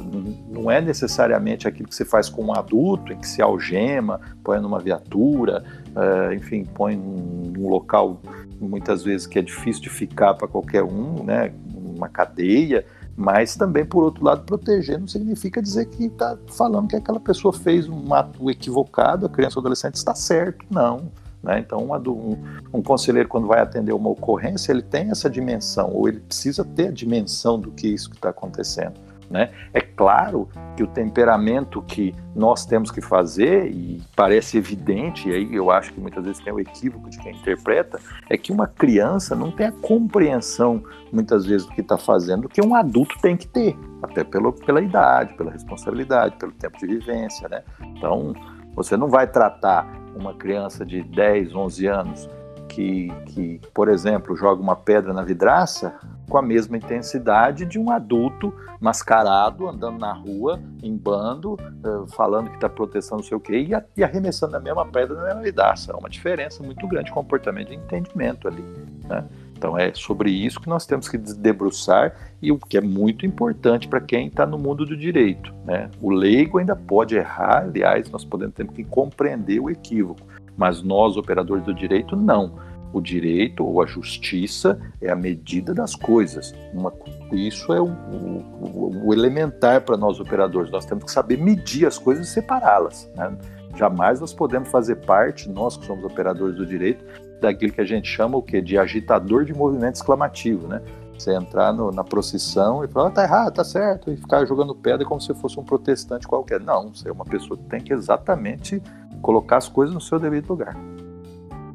não 0.50 0.70
é 0.70 0.82
necessariamente 0.82 1.68
aquilo 1.68 1.88
que 1.88 1.96
você 1.96 2.06
faz 2.06 2.30
com 2.30 2.46
um 2.46 2.54
adulto, 2.54 3.14
em 3.14 3.18
que 3.18 3.28
se 3.28 3.42
algema, 3.42 4.20
põe 4.44 4.60
numa 4.60 4.80
viatura, 4.80 5.64
é, 5.96 6.36
enfim, 6.36 6.66
põe 6.66 6.96
num 6.96 7.68
local 7.68 8.20
muitas 8.60 9.04
vezes 9.04 9.26
que 9.26 9.40
é 9.40 9.42
difícil 9.42 9.84
de 9.84 9.90
ficar 9.90 10.34
para 10.36 10.48
qualquer 10.48 10.84
um, 10.84 11.24
né? 11.24 11.52
Uma 11.96 12.10
cadeia, 12.10 12.86
mas 13.16 13.56
também, 13.56 13.86
por 13.86 14.04
outro 14.04 14.24
lado, 14.24 14.44
proteger 14.44 15.00
não 15.00 15.08
significa 15.08 15.62
dizer 15.62 15.86
que 15.86 16.06
está 16.06 16.38
falando 16.48 16.88
que 16.88 16.96
aquela 16.96 17.20
pessoa 17.20 17.54
fez 17.54 17.88
um 17.88 18.14
ato 18.14 18.50
equivocado, 18.50 19.26
a 19.26 19.30
criança 19.30 19.60
ou 19.60 19.62
adolescente 19.62 19.96
está 19.96 20.16
certo, 20.16 20.66
não. 20.70 21.12
Né? 21.42 21.60
Então, 21.60 21.90
um, 21.90 22.38
um, 22.74 22.82
conselheiro, 22.82 23.28
quando 23.28 23.48
vai 23.48 23.60
atender 23.60 23.94
uma 23.94 24.10
ocorrência, 24.10 24.72
ele 24.72 24.84
tem 24.84 25.10
essa 25.10 25.30
dimensão, 25.30 25.92
ou 25.92 26.08
ele 26.08 26.20
precisa 26.20 26.64
ter 26.64 26.90
a 26.90 26.92
dimensão 26.92 27.60
do 27.60 27.72
que 27.72 27.88
isso 27.88 28.10
que 28.10 28.16
está 28.16 28.30
acontecendo. 28.30 29.00
Né? 29.32 29.50
É 29.74 29.80
claro 29.80 30.50
que 30.76 30.84
o 30.84 30.88
temperamento 30.88 31.82
que 31.82 32.14
nós 32.36 32.66
temos 32.66 32.92
que 32.92 33.00
fazer, 33.00 33.72
e 33.72 34.02
parece 34.14 34.58
evidente, 34.58 35.30
e 35.30 35.34
aí 35.34 35.56
eu 35.56 35.72
acho 35.72 35.94
que 35.94 36.02
muitas 36.02 36.26
vezes 36.26 36.44
tem 36.44 36.52
o 36.52 36.60
equívoco 36.60 37.10
de 37.10 37.18
quem 37.18 37.34
interpreta, 37.34 37.98
é 38.30 38.38
que 38.38 38.52
uma 38.52 38.68
criança 38.68 39.34
não 39.34 39.50
tem 39.50 39.68
a 39.68 39.72
compreensão, 39.72 40.84
muitas 41.14 41.46
vezes, 41.46 41.66
do 41.66 41.74
que 41.74 41.82
está 41.82 41.98
fazendo, 41.98 42.50
que 42.50 42.62
um 42.62 42.76
adulto 42.76 43.16
tem 43.22 43.38
que 43.38 43.48
ter, 43.48 43.78
até 44.04 44.24
pelo, 44.24 44.52
pela 44.52 44.82
idade, 44.82 45.34
pela 45.36 45.50
responsabilidade, 45.50 46.36
pelo 46.36 46.52
tempo 46.52 46.78
de 46.78 46.88
vivência. 46.88 47.48
Né? 47.48 47.64
Então, 47.96 48.34
você 48.76 48.98
não 48.98 49.08
vai 49.08 49.28
tratar 49.28 50.01
uma 50.16 50.34
criança 50.34 50.86
de 50.86 51.04
10, 51.04 51.56
11 51.56 51.88
anos 51.88 52.30
que, 52.68 53.10
que, 53.28 53.60
por 53.74 53.90
exemplo, 53.90 54.36
joga 54.36 54.62
uma 54.62 54.76
pedra 54.76 55.14
na 55.14 55.24
vidraça 55.24 55.94
com 56.30 56.38
a 56.38 56.42
mesma 56.42 56.78
intensidade 56.78 57.66
de 57.66 57.78
um 57.78 57.92
adulto 57.92 58.54
mascarado 58.80 59.68
andando 59.68 60.00
na 60.00 60.14
rua, 60.14 60.60
em 60.82 60.96
bando, 60.96 61.54
uh, 61.54 62.08
falando 62.08 62.50
que 62.50 62.56
está 62.56 62.70
proteção 62.70 63.18
não 63.18 63.24
sei 63.24 63.36
o 63.36 63.40
quê, 63.40 63.58
e, 63.58 63.72
e, 64.00 64.04
arremessando 64.04 64.56
a 64.56 64.60
mesma 64.60 64.86
pedra 64.86 65.16
na 65.18 65.24
mesma 65.26 65.42
vidraça. 65.42 65.92
É 65.92 65.96
uma 65.96 66.10
diferença 66.10 66.64
muito 66.64 66.88
grande 66.88 67.08
de 67.08 67.12
comportamento 67.12 67.74
e 67.74 67.76
entendimento 67.76 68.48
ali. 68.48 68.64
Né? 69.08 69.26
Então 69.62 69.78
é 69.78 69.94
sobre 69.94 70.32
isso 70.32 70.60
que 70.60 70.68
nós 70.68 70.88
temos 70.88 71.08
que 71.08 71.20
debruçar 71.20 72.16
e 72.42 72.52
o 72.52 72.58
que 72.58 72.80
é 72.80 72.82
muito 72.82 73.28
importante 73.28 73.88
para 73.88 74.02
quem 74.02 74.26
está 74.26 74.44
no 74.44 74.58
mundo 74.58 74.88
do 74.88 74.98
direito. 74.98 75.54
Né? 75.64 75.88
O 76.02 76.10
leigo 76.10 76.58
ainda 76.58 76.76
pode 76.76 77.16
errar, 77.16 77.66
aliás, 77.66 78.10
nós 78.10 78.26
podemos 78.26 78.56
ter 78.56 78.68
que 78.70 78.84
compreender 78.84 79.60
o 79.60 79.70
equívoco, 79.70 80.20
mas 80.58 80.82
nós, 80.82 81.16
operadores 81.16 81.64
do 81.64 81.76
direito, 81.76 82.16
não. 82.16 82.56
O 82.92 83.00
direito 83.00 83.64
ou 83.64 83.84
a 83.84 83.86
justiça 83.86 84.82
é 85.00 85.12
a 85.12 85.16
medida 85.16 85.76
das 85.76 85.96
coisas. 85.96 86.56
Uma, 86.74 86.92
isso 87.32 87.72
é 87.72 87.80
o, 87.80 87.86
o, 87.86 89.10
o 89.10 89.14
elementar 89.14 89.82
para 89.82 89.96
nós, 89.96 90.20
operadores. 90.20 90.72
Nós 90.72 90.86
temos 90.88 91.04
que 91.04 91.12
saber 91.12 91.38
medir 91.38 91.86
as 91.86 92.00
coisas 92.00 92.28
e 92.28 92.32
separá-las. 92.32 93.08
Né? 93.16 93.38
Jamais 93.78 94.20
nós 94.20 94.34
podemos 94.34 94.70
fazer 94.70 94.96
parte, 94.96 95.48
nós 95.48 95.78
que 95.78 95.86
somos 95.86 96.04
operadores 96.04 96.56
do 96.56 96.66
direito, 96.66 97.06
daquilo 97.42 97.74
que 97.74 97.82
a 97.82 97.86
gente 97.86 98.08
chama 98.08 98.38
o 98.38 98.42
quê? 98.42 98.62
De 98.62 98.78
agitador 98.78 99.44
de 99.44 99.54
movimento 99.54 99.96
exclamativo, 99.96 100.68
né? 100.68 100.82
Você 101.18 101.34
entrar 101.36 101.74
no, 101.74 101.92
na 101.92 102.04
procissão 102.04 102.84
e 102.84 102.88
falar, 102.88 103.08
ah, 103.10 103.12
tá 103.12 103.24
errado, 103.24 103.54
tá 103.54 103.64
certo, 103.64 104.12
e 104.12 104.18
ficar 104.18 104.46
jogando 104.46 104.74
pedra 104.74 105.06
como 105.06 105.22
se 105.22 105.34
fosse 105.36 105.60
um 105.60 105.64
protestante 105.64 106.28
qualquer. 106.28 106.60
Não, 106.60 106.94
você 106.94 107.10
é 107.10 107.12
uma 107.12 107.26
pessoa 107.26 107.58
que 107.58 107.66
tem 107.66 107.80
que 107.80 107.94
exatamente 107.94 108.82
colocar 109.22 109.58
as 109.58 109.68
coisas 109.68 109.94
no 109.94 110.02
seu 110.02 110.20
devido 110.20 110.50
lugar. 110.50 110.76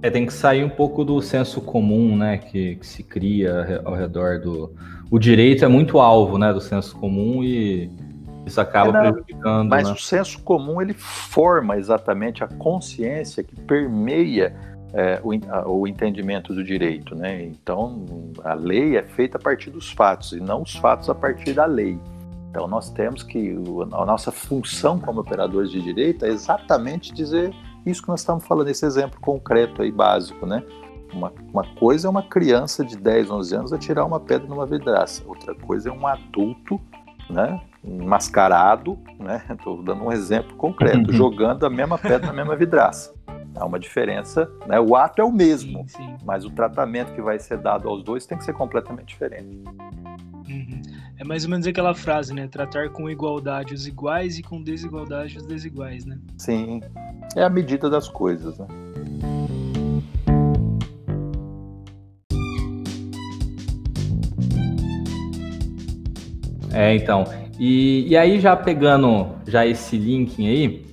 É, 0.03 0.11
tem 0.11 0.27
que 0.27 0.33
sair 0.33 0.65
um 0.65 0.69
pouco 0.69 1.05
do 1.05 1.21
senso 1.23 1.61
comum, 1.61 2.17
né, 2.17 2.39
que, 2.39 2.77
que, 2.77 2.87
se 2.87 3.03
cria 3.03 3.83
ao 3.85 3.95
redor 3.95 4.41
do... 4.41 4.73
O 5.11 5.19
direito 5.19 5.65
é 5.65 5.69
muito 5.69 5.99
alvo, 5.99 6.39
né, 6.39 6.53
do 6.53 6.61
senso 6.61 6.97
comum 6.97 7.43
e 7.43 7.91
isso 8.47 8.61
acaba 8.61 8.97
é, 8.97 9.13
prejudicando. 9.13 9.69
Mas 9.69 9.89
né? 9.89 9.95
o 9.95 9.97
senso 9.97 10.41
comum, 10.43 10.81
ele 10.81 10.95
forma 10.95 11.77
exatamente 11.77 12.45
a 12.45 12.49
consciência 12.49 13.43
que 13.43 13.57
permeia 13.57 14.55
é, 14.97 15.21
o, 15.23 15.31
a, 15.51 15.69
o, 15.69 15.87
entendimento 15.87 16.55
do 16.55 16.65
direito, 16.65 17.15
né? 17.15 17.45
Então, 17.45 18.07
a 18.43 18.55
lei 18.55 18.97
é 18.97 19.03
feita 19.03 19.37
a 19.37 19.41
partir 19.41 19.69
dos 19.69 19.93
fatos 19.93 20.33
e 20.33 20.41
não 20.41 20.63
os 20.63 20.75
fatos 20.75 21.11
a 21.11 21.15
partir 21.15 21.53
da 21.53 21.67
lei. 21.67 21.99
Então, 22.49 22.67
nós 22.67 22.89
temos 22.89 23.23
que 23.23 23.55
a 23.93 24.07
nossa 24.07 24.33
função 24.33 24.99
como 24.99 25.21
operadores 25.21 25.71
de 25.71 25.83
direito 25.83 26.25
é 26.25 26.29
exatamente 26.29 27.13
dizer 27.13 27.55
isso 27.85 28.03
que 28.03 28.09
nós 28.09 28.21
estamos 28.21 28.47
falando, 28.47 28.69
esse 28.69 28.87
exemplo 28.87 29.21
concreto 29.21 29.83
aí 29.83 29.93
básico, 29.93 30.47
né? 30.47 30.63
Uma, 31.13 31.31
uma 31.53 31.65
coisa 31.75 32.09
é 32.09 32.11
uma 32.11 32.23
criança 32.23 32.83
de 32.83 32.97
10, 32.97 33.31
11 33.31 33.55
anos 33.55 33.73
atirar 33.75 34.07
uma 34.07 34.19
pedra 34.19 34.49
numa 34.49 34.65
vidraça, 34.65 35.23
outra 35.27 35.55
coisa 35.55 35.91
é 35.91 35.93
um 35.93 36.07
adulto, 36.07 36.81
né? 37.29 37.61
Mascarado, 37.85 38.99
né? 39.21 39.43
Estou 39.53 39.83
dando 39.83 40.05
um 40.05 40.11
exemplo 40.11 40.57
concreto, 40.57 41.13
jogando 41.13 41.67
a 41.67 41.71
mesma 41.71 41.99
pedra 41.99 42.29
na 42.29 42.33
mesma 42.33 42.57
vidraça. 42.57 43.16
Há 43.57 43.65
uma 43.65 43.79
diferença, 43.79 44.51
né? 44.67 44.79
O 44.79 44.95
ato 44.95 45.23
é 45.23 45.25
o 45.25 45.33
mesmo, 45.33 45.85
sim, 45.89 45.97
sim. 45.97 46.17
mas 46.25 46.45
o 46.45 46.51
tratamento 46.51 47.15
que 47.15 47.23
vai 47.23 47.39
ser 47.39 47.57
dado 47.59 47.89
aos 47.89 48.03
dois 48.03 48.27
tem 48.27 48.37
que 48.37 48.45
ser 48.45 48.53
completamente 48.53 49.09
diferente. 49.09 49.65
Uhum. 50.49 50.83
É 51.19 51.25
mais 51.25 51.45
ou 51.45 51.51
menos 51.51 51.67
aquela 51.67 51.95
frase, 51.95 52.35
né? 52.35 52.47
Tratar 52.47 52.91
com 52.91 53.09
igualdade 53.09 53.73
os 53.73 53.87
iguais 53.87 54.39
e 54.39 54.43
com 54.43 54.63
desigualdade 54.63 55.39
os 55.39 55.47
desiguais, 55.47 56.05
né? 56.05 56.19
Sim, 56.37 56.83
é 57.35 57.43
a 57.43 57.49
medida 57.49 57.89
das 57.89 58.09
coisas, 58.09 58.59
né? 58.59 58.67
É, 66.73 66.95
então. 66.95 67.25
E, 67.59 68.07
e 68.07 68.17
aí, 68.19 68.39
já 68.39 68.55
pegando 68.55 69.31
já 69.47 69.67
esse 69.67 69.97
link 69.97 70.47
aí, 70.47 70.85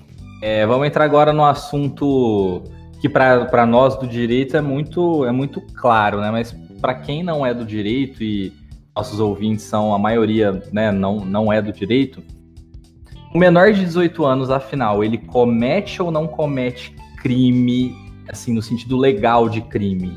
é, 0.45 0.65
vamos 0.65 0.85
entrar 0.85 1.05
agora 1.05 1.31
no 1.31 1.45
assunto 1.45 2.61
que 2.99 3.07
para 3.07 3.65
nós 3.65 3.95
do 3.95 4.05
direito 4.05 4.57
é 4.57 4.61
muito, 4.61 5.23
é 5.23 5.31
muito 5.31 5.61
claro, 5.61 6.19
né? 6.19 6.29
Mas 6.31 6.51
para 6.81 6.95
quem 6.95 7.23
não 7.23 7.45
é 7.45 7.53
do 7.53 7.63
direito 7.63 8.21
e 8.21 8.51
nossos 8.93 9.21
ouvintes 9.21 9.63
são 9.63 9.95
a 9.95 9.97
maioria, 9.97 10.61
né, 10.73 10.91
não, 10.91 11.21
não 11.21 11.51
é 11.51 11.61
do 11.61 11.71
direito, 11.71 12.21
o 13.33 13.37
menor 13.37 13.71
de 13.71 13.85
18 13.85 14.25
anos, 14.25 14.49
afinal, 14.49 15.01
ele 15.01 15.17
comete 15.17 16.01
ou 16.01 16.11
não 16.11 16.27
comete 16.27 16.93
crime, 17.21 17.95
assim, 18.27 18.53
no 18.53 18.61
sentido 18.61 18.97
legal 18.97 19.47
de 19.47 19.61
crime? 19.61 20.11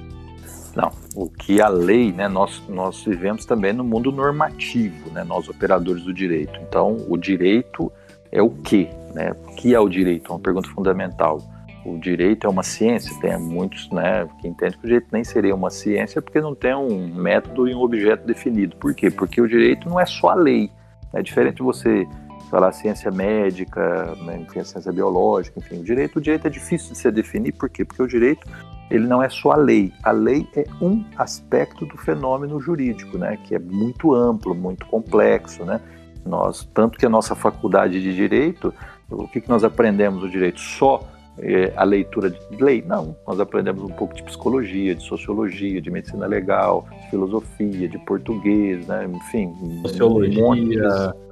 Não, 0.75 0.91
o 1.15 1.31
que 1.31 1.61
a 1.61 1.69
lei, 1.69 2.11
né, 2.11 2.27
nós, 2.27 2.61
nós 2.69 3.05
vivemos 3.05 3.45
também 3.45 3.73
no 3.73 3.85
mundo 3.85 4.11
normativo, 4.11 5.09
né, 5.13 5.23
nós 5.23 5.49
operadores 5.49 6.03
do 6.03 6.13
direito. 6.13 6.59
Então, 6.69 6.97
o 7.09 7.17
direito 7.17 7.93
é 8.33 8.43
o 8.43 8.51
quê? 8.51 8.91
Né? 9.17 9.33
O 9.33 9.55
que 9.55 9.75
é 9.75 9.81
o 9.81 9.89
direito? 9.89 10.31
É 10.31 10.35
uma 10.35 10.41
pergunta 10.41 10.69
fundamental. 10.69 11.41
O 11.87 11.99
direito 11.99 12.47
é 12.47 12.51
uma 12.51 12.63
ciência, 12.63 13.19
tem 13.21 13.39
muitos 13.39 13.89
né, 13.91 14.29
que 14.41 14.49
entendem 14.49 14.79
que 14.79 14.85
o 14.85 14.89
direito 14.89 15.07
nem 15.11 15.25
seria 15.25 15.55
uma 15.55 15.71
ciência 15.71 16.21
porque 16.21 16.41
não 16.41 16.55
tem 16.55 16.75
um 16.75 17.15
método 17.15 17.67
e 17.67 17.75
um 17.75 17.79
objeto 17.79 18.27
definido. 18.27 18.77
Por 18.77 18.95
quê? 18.95 19.11
Porque 19.11 19.41
o 19.41 19.49
direito 19.49 19.89
não 19.89 19.99
é 19.99 20.05
só 20.05 20.31
a 20.31 20.35
lei. 20.35 20.71
É 21.15 21.23
diferente 21.23 21.57
de 21.57 21.63
você 21.63 22.07
falar 22.51 22.73
ciência 22.73 23.11
médica, 23.11 24.15
né, 24.25 24.39
enfim, 24.41 24.63
ciência 24.65 24.93
biológica, 24.93 25.59
enfim. 25.59 25.81
O 25.81 25.85
direito, 25.85 26.17
o 26.17 26.21
direito 26.21 26.47
é 26.47 26.51
difícil 26.51 26.93
de 26.93 26.99
se 26.99 27.11
definir, 27.11 27.53
por 27.53 27.71
quê? 27.71 27.85
Porque 27.85 28.03
o 28.03 28.07
direito 28.09 28.47
ele 28.91 29.07
não 29.07 29.23
é 29.23 29.29
só 29.29 29.53
a 29.53 29.57
lei. 29.57 29.93
A 30.03 30.11
lei 30.11 30.47
é 30.55 30.65
um 30.83 31.05
aspecto 31.17 31.87
do 31.87 31.97
fenômeno 31.97 32.61
jurídico, 32.61 33.17
né, 33.17 33.39
que 33.45 33.55
é 33.55 33.59
muito 33.59 34.13
amplo, 34.13 34.55
muito 34.55 34.85
complexo, 34.87 35.65
né? 35.65 35.81
Nós, 36.27 36.69
tanto 36.75 36.99
que 36.99 37.07
a 37.07 37.09
nossa 37.09 37.37
faculdade 37.37 38.03
de 38.03 38.15
direito, 38.15 38.75
o 39.11 39.29
que, 39.29 39.41
que 39.41 39.49
nós 39.49 39.65
aprendemos 39.65 40.23
no 40.23 40.29
direito? 40.29 40.61
Só 40.61 41.07
é, 41.39 41.73
a 41.77 41.85
leitura 41.85 42.31
de 42.31 42.63
lei? 42.63 42.83
Não, 42.87 43.17
nós 43.27 43.39
aprendemos 43.39 43.83
um 43.83 43.93
pouco 43.93 44.15
de 44.15 44.23
psicologia, 44.23 44.95
de 44.95 45.03
sociologia, 45.03 45.81
de 45.81 45.91
medicina 45.91 46.27
legal, 46.27 46.87
de 46.91 47.11
filosofia, 47.11 47.89
de 47.89 47.99
português, 48.01 48.87
né? 48.87 49.05
enfim. 49.05 49.53
Sociologia. 49.83 50.47
Um 50.47 51.27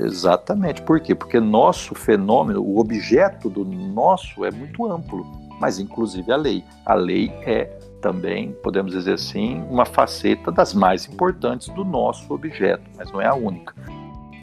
Exatamente. 0.00 0.82
Por 0.82 1.00
quê? 1.00 1.14
Porque 1.14 1.38
nosso 1.38 1.94
fenômeno, 1.94 2.62
o 2.62 2.78
objeto 2.78 3.50
do 3.50 3.64
nosso 3.64 4.44
é 4.44 4.50
muito 4.50 4.90
amplo, 4.90 5.26
mas 5.60 5.78
inclusive 5.78 6.30
a 6.32 6.36
lei. 6.36 6.64
A 6.86 6.94
lei 6.94 7.30
é 7.42 7.64
também, 8.00 8.52
podemos 8.62 8.92
dizer 8.92 9.14
assim, 9.14 9.62
uma 9.70 9.84
faceta 9.84 10.52
das 10.52 10.74
mais 10.74 11.06
importantes 11.06 11.68
do 11.68 11.84
nosso 11.84 12.32
objeto, 12.32 12.82
mas 12.96 13.10
não 13.10 13.20
é 13.20 13.26
a 13.26 13.34
única. 13.34 13.74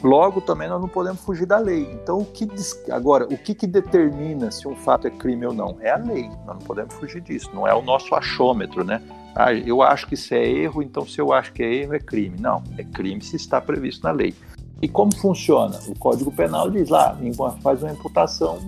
Logo, 0.02 0.40
também 0.40 0.68
nós 0.68 0.80
não 0.80 0.88
podemos 0.88 1.20
fugir 1.20 1.46
da 1.46 1.58
lei. 1.58 1.88
Então, 1.92 2.18
o 2.18 2.24
que 2.24 2.48
agora, 2.90 3.24
o 3.24 3.38
que, 3.38 3.54
que 3.54 3.66
determina 3.66 4.50
se 4.50 4.66
um 4.66 4.74
fato 4.74 5.06
é 5.06 5.10
crime 5.10 5.46
ou 5.46 5.54
não? 5.54 5.76
É 5.80 5.90
a 5.90 5.96
lei. 5.96 6.28
Nós 6.44 6.58
não 6.58 6.66
podemos 6.66 6.94
fugir 6.94 7.20
disso. 7.20 7.50
Não 7.54 7.66
é 7.66 7.74
o 7.74 7.82
nosso 7.82 8.14
achômetro, 8.14 8.84
né? 8.84 9.00
Ah, 9.34 9.54
eu 9.54 9.80
acho 9.80 10.06
que 10.06 10.14
isso 10.14 10.34
é 10.34 10.44
erro, 10.44 10.82
então 10.82 11.06
se 11.06 11.20
eu 11.20 11.32
acho 11.32 11.52
que 11.52 11.62
é 11.62 11.74
erro, 11.74 11.94
é 11.94 12.00
crime. 12.00 12.36
Não, 12.38 12.62
é 12.76 12.84
crime 12.84 13.22
se 13.22 13.36
está 13.36 13.60
previsto 13.60 14.02
na 14.02 14.10
lei. 14.10 14.34
E 14.80 14.88
como 14.88 15.14
funciona? 15.14 15.78
O 15.86 15.96
Código 15.96 16.32
Penal 16.32 16.68
diz 16.68 16.88
lá, 16.88 17.16
faz 17.62 17.82
uma 17.82 17.92
imputação 17.92 18.58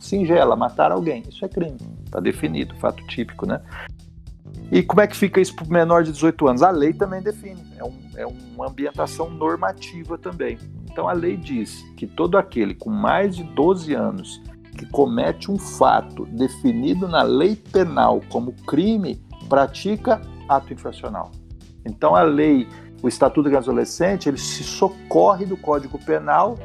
singela, 0.00 0.56
matar 0.56 0.90
alguém. 0.90 1.22
Isso 1.28 1.44
é 1.44 1.48
crime. 1.48 1.78
Está 2.04 2.18
definido, 2.18 2.74
fato 2.76 3.06
típico, 3.06 3.46
né? 3.46 3.60
E 4.70 4.82
como 4.82 5.00
é 5.00 5.06
que 5.06 5.16
fica 5.16 5.40
isso 5.40 5.54
para 5.54 5.64
o 5.64 5.72
menor 5.72 6.02
de 6.02 6.12
18 6.12 6.48
anos? 6.48 6.62
A 6.62 6.70
lei 6.70 6.92
também 6.92 7.22
define, 7.22 7.60
é, 7.76 7.84
um, 7.84 7.94
é 8.16 8.26
uma 8.26 8.68
ambientação 8.68 9.30
normativa 9.30 10.18
também. 10.18 10.58
Então 10.90 11.08
a 11.08 11.12
lei 11.12 11.36
diz 11.36 11.84
que 11.96 12.06
todo 12.06 12.36
aquele 12.36 12.74
com 12.74 12.90
mais 12.90 13.36
de 13.36 13.44
12 13.44 13.94
anos 13.94 14.42
que 14.76 14.84
comete 14.86 15.50
um 15.50 15.58
fato 15.58 16.26
definido 16.26 17.06
na 17.06 17.22
lei 17.22 17.54
penal 17.54 18.20
como 18.28 18.52
crime 18.66 19.22
pratica 19.48 20.20
ato 20.48 20.72
infracional. 20.72 21.30
Então 21.84 22.16
a 22.16 22.22
lei, 22.22 22.66
o 23.02 23.08
Estatuto 23.08 23.48
do 23.48 23.56
Adolescente, 23.56 24.28
ele 24.28 24.38
se 24.38 24.64
socorre 24.64 25.46
do 25.46 25.56
Código 25.56 25.98
Penal 26.04 26.58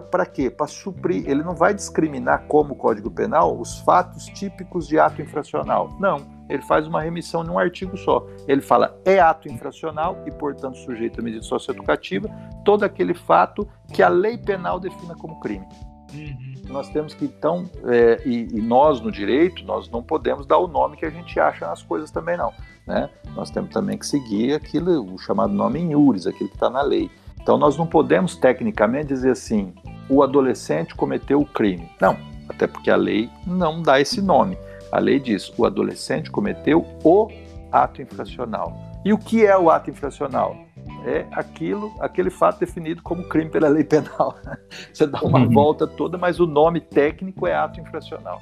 para 0.00 0.26
quê? 0.26 0.50
Para 0.50 0.66
suprir. 0.66 1.28
Ele 1.28 1.42
não 1.42 1.54
vai 1.54 1.74
discriminar 1.74 2.44
como 2.46 2.74
Código 2.76 3.10
Penal 3.10 3.58
os 3.58 3.80
fatos 3.80 4.26
típicos 4.26 4.86
de 4.86 4.98
ato 4.98 5.22
infracional. 5.22 5.90
Não. 5.98 6.36
Ele 6.48 6.62
faz 6.62 6.86
uma 6.86 7.00
remissão 7.00 7.42
num 7.42 7.58
artigo 7.58 7.96
só. 7.96 8.24
Ele 8.46 8.60
fala 8.60 8.96
é 9.04 9.18
ato 9.18 9.48
infracional 9.48 10.22
e, 10.26 10.30
portanto, 10.30 10.76
sujeito 10.78 11.20
à 11.20 11.22
medida 11.22 11.42
socioeducativa 11.42 12.28
todo 12.64 12.84
aquele 12.84 13.14
fato 13.14 13.68
que 13.92 14.02
a 14.02 14.08
lei 14.08 14.38
penal 14.38 14.78
defina 14.78 15.14
como 15.14 15.40
crime. 15.40 15.66
Uhum. 16.14 16.54
Nós 16.68 16.88
temos 16.88 17.14
que, 17.14 17.24
então, 17.24 17.68
é, 17.84 18.22
e, 18.24 18.48
e, 18.52 18.60
nós 18.60 19.00
no 19.00 19.10
direito, 19.10 19.64
nós 19.64 19.88
não 19.90 20.02
podemos 20.02 20.46
dar 20.46 20.58
o 20.58 20.66
nome 20.66 20.96
que 20.96 21.04
a 21.04 21.10
gente 21.10 21.38
acha 21.38 21.66
nas 21.66 21.82
coisas 21.82 22.10
também, 22.10 22.36
não. 22.36 22.52
Né? 22.86 23.10
Nós 23.34 23.50
temos 23.50 23.70
também 23.70 23.98
que 23.98 24.06
seguir 24.06 24.54
aquilo, 24.54 25.14
o 25.14 25.18
chamado 25.18 25.52
nome 25.52 25.80
em 25.80 25.92
iuris, 25.92 26.26
aquilo 26.26 26.48
que 26.48 26.56
está 26.56 26.70
na 26.70 26.82
lei. 26.82 27.10
Então, 27.46 27.56
nós 27.56 27.76
não 27.76 27.86
podemos, 27.86 28.34
tecnicamente, 28.34 29.06
dizer 29.06 29.30
assim, 29.30 29.72
o 30.08 30.20
adolescente 30.20 30.96
cometeu 30.96 31.40
o 31.40 31.46
crime. 31.46 31.88
Não, 32.00 32.16
até 32.48 32.66
porque 32.66 32.90
a 32.90 32.96
lei 32.96 33.30
não 33.46 33.80
dá 33.80 34.00
esse 34.00 34.20
nome. 34.20 34.58
A 34.90 34.98
lei 34.98 35.20
diz, 35.20 35.56
o 35.56 35.64
adolescente 35.64 36.28
cometeu 36.28 36.84
o 37.04 37.28
ato 37.70 38.02
infracional. 38.02 38.76
E 39.04 39.12
o 39.12 39.18
que 39.18 39.46
é 39.46 39.56
o 39.56 39.70
ato 39.70 39.90
infracional? 39.90 40.56
é 41.04 41.24
aquilo, 41.30 41.94
aquele 42.00 42.30
fato 42.30 42.58
definido 42.58 43.00
como 43.00 43.22
crime 43.28 43.48
pela 43.48 43.68
lei 43.68 43.84
penal. 43.84 44.36
Você 44.92 45.06
dá 45.06 45.20
uma 45.20 45.38
uhum. 45.38 45.50
volta 45.50 45.86
toda, 45.86 46.18
mas 46.18 46.40
o 46.40 46.46
nome 46.48 46.80
técnico 46.80 47.46
é 47.46 47.54
ato 47.54 47.80
infracional. 47.80 48.40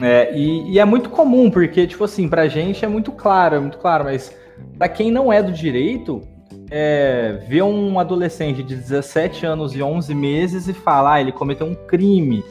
É, 0.00 0.34
e, 0.34 0.72
e, 0.72 0.78
é 0.78 0.84
muito 0.86 1.10
comum, 1.10 1.50
porque, 1.50 1.86
tipo 1.86 2.04
assim, 2.04 2.26
pra 2.26 2.48
gente 2.48 2.86
é 2.86 2.88
muito 2.88 3.12
claro, 3.12 3.56
é 3.56 3.60
muito 3.60 3.76
claro, 3.76 4.04
mas 4.04 4.34
para 4.78 4.88
quem 4.88 5.10
não 5.10 5.30
é 5.30 5.42
do 5.42 5.52
direito, 5.52 6.26
é, 6.70 7.44
ver 7.48 7.62
um 7.62 7.98
adolescente 7.98 8.62
de 8.62 8.74
17 8.74 9.46
anos 9.46 9.74
e 9.74 9.82
11 9.82 10.14
meses 10.14 10.68
e 10.68 10.72
falar, 10.72 11.14
ah, 11.14 11.20
ele 11.20 11.32
cometeu 11.32 11.66
um 11.66 11.74
crime, 11.74 12.44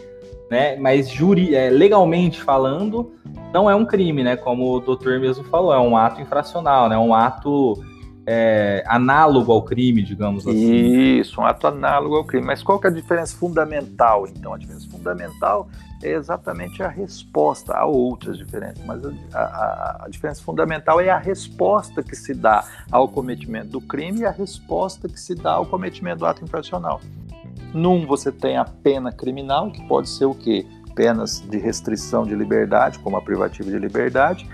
né? 0.49 0.76
Mas 0.76 1.10
juri, 1.10 1.56
é, 1.56 1.69
legalmente 1.69 2.41
falando, 2.41 3.12
não 3.54 3.69
é 3.69 3.76
um 3.76 3.86
crime, 3.86 4.23
né? 4.23 4.36
Como 4.36 4.76
o 4.76 4.80
doutor 4.80 5.19
mesmo 5.19 5.43
falou, 5.45 5.73
é 5.73 5.80
um 5.80 5.97
ato 5.97 6.21
infracional, 6.21 6.89
né? 6.89 6.97
Um 6.97 7.13
ato 7.13 7.82
é, 8.26 8.84
análogo 8.88 9.52
ao 9.52 9.62
crime, 9.63 10.02
digamos 10.02 10.47
assim. 10.47 11.19
Isso, 11.19 11.41
um 11.41 11.45
ato 11.45 11.67
análogo 11.67 12.15
ao 12.15 12.23
crime. 12.23 12.45
Mas 12.45 12.63
qual 12.63 12.80
que 12.80 12.88
é 12.88 12.89
a 12.89 12.93
diferença 12.93 13.36
fundamental, 13.36 14.28
então? 14.28 14.54
A 14.54 14.58
diferença 14.58 14.88
fundamental 15.03 15.67
é 16.01 16.11
exatamente 16.11 16.81
a 16.81 16.87
resposta. 16.87 17.73
Há 17.73 17.85
outras 17.85 18.37
diferenças, 18.37 18.83
mas 18.85 19.01
a, 19.33 19.39
a, 19.39 20.05
a 20.05 20.09
diferença 20.09 20.41
fundamental 20.41 20.99
é 21.01 21.09
a 21.09 21.17
resposta 21.17 22.01
que 22.01 22.15
se 22.15 22.33
dá 22.33 22.63
ao 22.91 23.07
cometimento 23.07 23.67
do 23.67 23.81
crime 23.81 24.21
e 24.21 24.25
a 24.25 24.31
resposta 24.31 25.07
que 25.09 25.19
se 25.19 25.35
dá 25.35 25.53
ao 25.53 25.65
cometimento 25.65 26.19
do 26.19 26.25
ato 26.25 26.43
infracional. 26.43 27.01
Num, 27.73 28.05
você 28.05 28.31
tem 28.31 28.57
a 28.57 28.65
pena 28.65 29.11
criminal, 29.11 29.71
que 29.71 29.85
pode 29.87 30.09
ser 30.09 30.25
o 30.25 30.33
quê? 30.33 30.65
Penas 30.95 31.39
de 31.39 31.57
restrição 31.57 32.23
de 32.23 32.35
liberdade, 32.35 32.99
como 32.99 33.17
a 33.17 33.21
privativa 33.21 33.69
de 33.69 33.79
liberdade, 33.79 34.47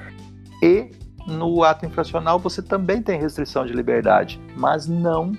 e 0.63 0.89
no 1.27 1.63
ato 1.63 1.85
infracional 1.85 2.39
você 2.39 2.61
também 2.61 3.01
tem 3.01 3.19
restrição 3.19 3.65
de 3.65 3.73
liberdade, 3.73 4.39
mas 4.55 4.87
não 4.87 5.33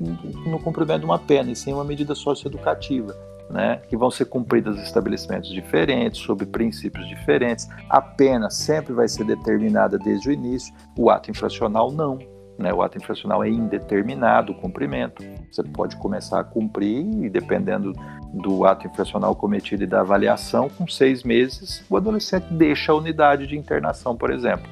no 0.00 0.58
cumprimento 0.58 1.00
de 1.00 1.04
uma 1.04 1.18
pena, 1.18 1.50
e 1.50 1.56
sim 1.56 1.72
uma 1.72 1.84
medida 1.84 2.14
socioeducativa. 2.14 3.27
Né, 3.50 3.80
que 3.88 3.96
vão 3.96 4.10
ser 4.10 4.26
cumpridas 4.26 4.76
em 4.76 4.82
estabelecimentos 4.82 5.48
diferentes, 5.48 6.20
sob 6.20 6.44
princípios 6.44 7.08
diferentes. 7.08 7.66
A 7.88 7.98
pena 7.98 8.50
sempre 8.50 8.92
vai 8.92 9.08
ser 9.08 9.24
determinada 9.24 9.98
desde 9.98 10.28
o 10.28 10.32
início, 10.32 10.74
o 10.98 11.08
ato 11.08 11.30
infracional 11.30 11.90
não. 11.90 12.18
Né, 12.58 12.74
o 12.74 12.82
ato 12.82 12.98
infracional 12.98 13.42
é 13.42 13.48
indeterminado 13.48 14.52
o 14.52 14.54
cumprimento. 14.54 15.22
Você 15.50 15.62
pode 15.62 15.96
começar 15.96 16.40
a 16.40 16.44
cumprir 16.44 17.06
e, 17.24 17.30
dependendo 17.30 17.92
do 18.34 18.66
ato 18.66 18.86
infracional 18.86 19.34
cometido 19.34 19.84
e 19.84 19.86
da 19.86 20.00
avaliação, 20.00 20.68
com 20.68 20.86
seis 20.86 21.22
meses, 21.22 21.84
o 21.88 21.96
adolescente 21.96 22.52
deixa 22.52 22.92
a 22.92 22.96
unidade 22.96 23.46
de 23.46 23.56
internação, 23.56 24.16
por 24.16 24.30
exemplo. 24.30 24.68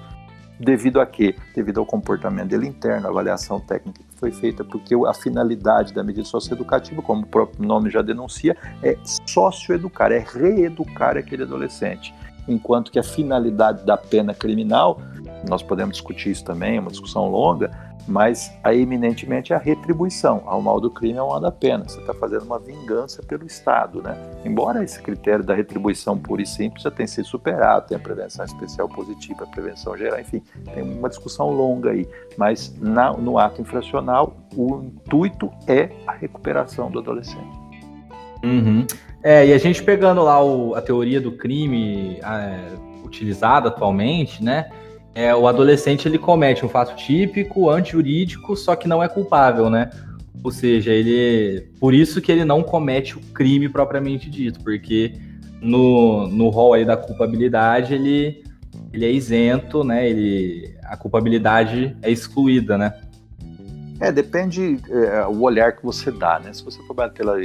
Devido 0.59 1.01
a 1.01 1.07
quê? 1.07 1.35
Devido 1.55 1.81
ao 1.81 1.87
comportamento 1.87 2.49
dele 2.49 2.67
interno, 2.67 3.09
avaliação 3.09 3.61
técnica 3.61 4.06
foi 4.16 4.33
feita, 4.33 4.64
porque 4.64 4.94
a 5.07 5.14
finalidade 5.14 5.92
da 5.92 6.02
medida 6.02 6.26
socioeducativa, 6.26 7.02
como 7.02 7.22
o 7.22 7.26
próprio 7.26 7.66
nome 7.66 7.90
já 7.90 8.02
denuncia, 8.02 8.57
é 8.83 8.96
socioeducar, 9.26 10.11
é 10.11 10.18
reeducar 10.18 11.16
aquele 11.16 11.42
adolescente. 11.42 12.14
Enquanto 12.48 12.90
que 12.90 12.98
a 12.98 13.02
finalidade 13.02 13.85
da 13.85 13.96
pena 13.96 14.33
criminal, 14.33 15.00
nós 15.48 15.62
podemos 15.62 15.96
discutir 15.96 16.31
isso 16.31 16.44
também, 16.44 16.76
é 16.76 16.81
uma 16.81 16.90
discussão 16.90 17.29
longa, 17.29 17.70
mas 18.07 18.53
aí 18.62 18.83
eminentemente 18.83 19.53
é 19.53 19.57
a 19.57 19.59
retribuição. 19.59 20.42
Ao 20.47 20.61
mal 20.61 20.81
do 20.81 20.90
crime 20.90 21.14
é 21.14 21.19
ao 21.19 21.29
mal 21.29 21.40
da 21.40 21.51
pena. 21.51 21.85
Você 21.88 22.01
está 22.01 22.14
fazendo 22.14 22.42
uma 22.42 22.59
vingança 22.59 23.23
pelo 23.23 23.45
Estado, 23.47 24.03
né? 24.03 24.16
Embora 24.45 24.85
esse 24.85 25.01
critério 25.01 25.45
da 25.45 25.55
retribuição 25.55 26.16
pura 26.16 26.42
e 26.42 26.47
simples 26.47 26.83
já 26.83 26.90
tenha 26.90 27.07
sido 27.07 27.27
superado, 27.27 27.88
tem 27.88 27.97
a 27.97 28.01
prevenção 28.01 28.45
especial 28.45 28.88
positiva, 28.88 29.45
a 29.45 29.47
prevenção 29.47 29.97
geral, 29.97 30.21
enfim, 30.21 30.42
tem 30.73 30.83
uma 30.83 31.09
discussão 31.09 31.51
longa 31.51 31.90
aí. 31.90 32.09
Mas 32.37 32.75
na, 32.81 33.12
no 33.12 33.38
ato 33.38 33.61
infracional, 33.61 34.37
o 34.57 34.83
intuito 34.83 35.51
é 35.66 35.90
a 36.07 36.12
recuperação 36.12 36.90
do 36.90 36.99
adolescente. 36.99 37.66
Uhum. 38.42 38.87
É, 39.23 39.47
e 39.47 39.53
a 39.53 39.59
gente 39.59 39.83
pegando 39.83 40.23
lá 40.23 40.42
o, 40.42 40.75
a 40.75 40.83
teoria 40.83 41.21
do 41.21 41.33
crime 41.33 42.21
é, 42.23 42.77
utilizada 43.05 43.69
atualmente, 43.69 44.42
né? 44.42 44.71
É, 45.16 45.35
o 45.35 45.48
adolescente 45.48 46.07
ele 46.07 46.18
comete 46.18 46.62
um 46.62 46.68
fato 46.68 46.94
típico, 46.94 47.70
antijurídico, 47.70 48.55
só 48.55 48.76
que 48.76 48.87
não 48.87 49.02
é 49.02 49.09
culpável, 49.09 49.70
né? 49.70 49.88
Ou 50.44 50.50
seja, 50.50 50.92
ele. 50.92 51.70
Por 51.81 51.94
isso 51.94 52.20
que 52.20 52.31
ele 52.31 52.44
não 52.44 52.62
comete 52.62 53.16
o 53.16 53.20
crime 53.33 53.66
propriamente 53.66 54.29
dito, 54.29 54.61
porque 54.62 55.14
no, 55.59 56.29
no 56.29 56.50
rol 56.50 56.74
aí 56.74 56.85
da 56.85 56.98
culpabilidade 56.98 57.94
ele, 57.94 58.44
ele 58.92 59.07
é 59.07 59.11
isento, 59.11 59.83
né? 59.83 60.07
Ele, 60.07 60.76
a 60.85 60.98
culpabilidade 60.98 61.96
é 62.02 62.11
excluída, 62.11 62.76
né? 62.76 62.92
É, 63.98 64.12
depende 64.12 64.76
é, 64.90 65.26
o 65.26 65.40
olhar 65.40 65.74
que 65.74 65.83
você 65.83 66.11
dá, 66.11 66.38
né? 66.38 66.52
Se 66.52 66.62
você 66.62 66.79
for 66.83 66.92
bater 66.92 67.24
pela 67.24 67.37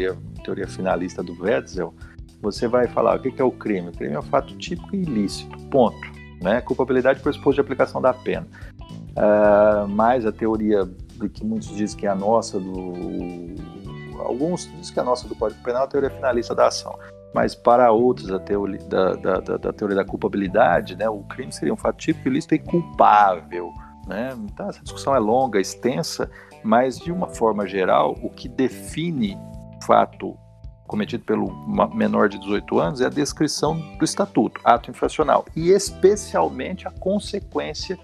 teoria 0.43 0.67
finalista 0.67 1.23
do 1.23 1.41
Wetzel, 1.41 1.93
você 2.41 2.67
vai 2.67 2.85
falar 2.87 3.15
o 3.15 3.19
que 3.21 3.41
é 3.41 3.45
o 3.45 3.51
crime. 3.51 3.87
O 3.87 3.93
crime 3.93 4.15
é 4.15 4.19
um 4.19 4.23
fato 4.23 4.57
típico 4.57 4.93
e 4.93 5.03
ilícito, 5.03 5.57
ponto 5.69 6.20
né? 6.41 6.61
Culpabilidade 6.61 7.19
pressuposto 7.21 7.55
de 7.55 7.61
aplicação 7.61 8.01
da 8.01 8.13
pena. 8.13 8.47
Uh, 9.11 10.27
a 10.27 10.31
teoria 10.31 10.85
de 10.85 11.29
que 11.29 11.45
muitos 11.45 11.69
dizem 11.75 11.97
que 11.97 12.07
é 12.07 12.09
a 12.09 12.15
nossa 12.15 12.59
do 12.59 13.51
alguns 14.19 14.69
dizem 14.77 14.93
que 14.93 14.99
é 14.99 15.01
a 15.01 15.05
nossa 15.05 15.27
do 15.27 15.35
Código 15.35 15.61
Penal 15.63 15.83
é 15.83 15.85
a 15.85 15.87
teoria 15.87 16.09
finalista 16.09 16.55
da 16.55 16.67
ação 16.67 16.97
mas 17.33 17.55
para 17.55 17.91
outros 17.91 18.31
a 18.31 18.39
teoria 18.39 18.79
da, 18.87 19.13
da, 19.13 19.39
da, 19.39 19.57
da, 19.57 19.73
teoria 19.73 19.95
da 19.95 20.05
culpabilidade, 20.05 20.95
né, 20.95 21.09
o 21.09 21.23
crime 21.23 21.51
seria 21.51 21.73
um 21.73 21.77
fato 21.77 21.97
típico 21.97 22.27
ilícito 22.27 22.55
e 22.55 22.59
culpável. 22.59 23.71
Né? 24.07 24.35
Então 24.51 24.69
essa 24.69 24.81
discussão 24.81 25.15
é 25.15 25.19
longa, 25.19 25.59
extensa, 25.59 26.29
mas 26.63 26.99
de 26.99 27.11
uma 27.11 27.27
forma 27.27 27.65
geral, 27.67 28.17
o 28.21 28.29
que 28.29 28.49
define 28.49 29.37
fato 29.85 30.37
cometido 30.91 31.23
pelo 31.23 31.49
menor 31.95 32.27
de 32.27 32.37
18 32.37 32.77
anos 32.77 32.99
é 32.99 33.05
a 33.05 33.09
descrição 33.09 33.79
do 33.97 34.03
estatuto, 34.03 34.59
ato 34.61 34.91
infracional, 34.91 35.45
e 35.55 35.69
especialmente 35.69 36.85
a 36.85 36.91
consequência 36.91 37.97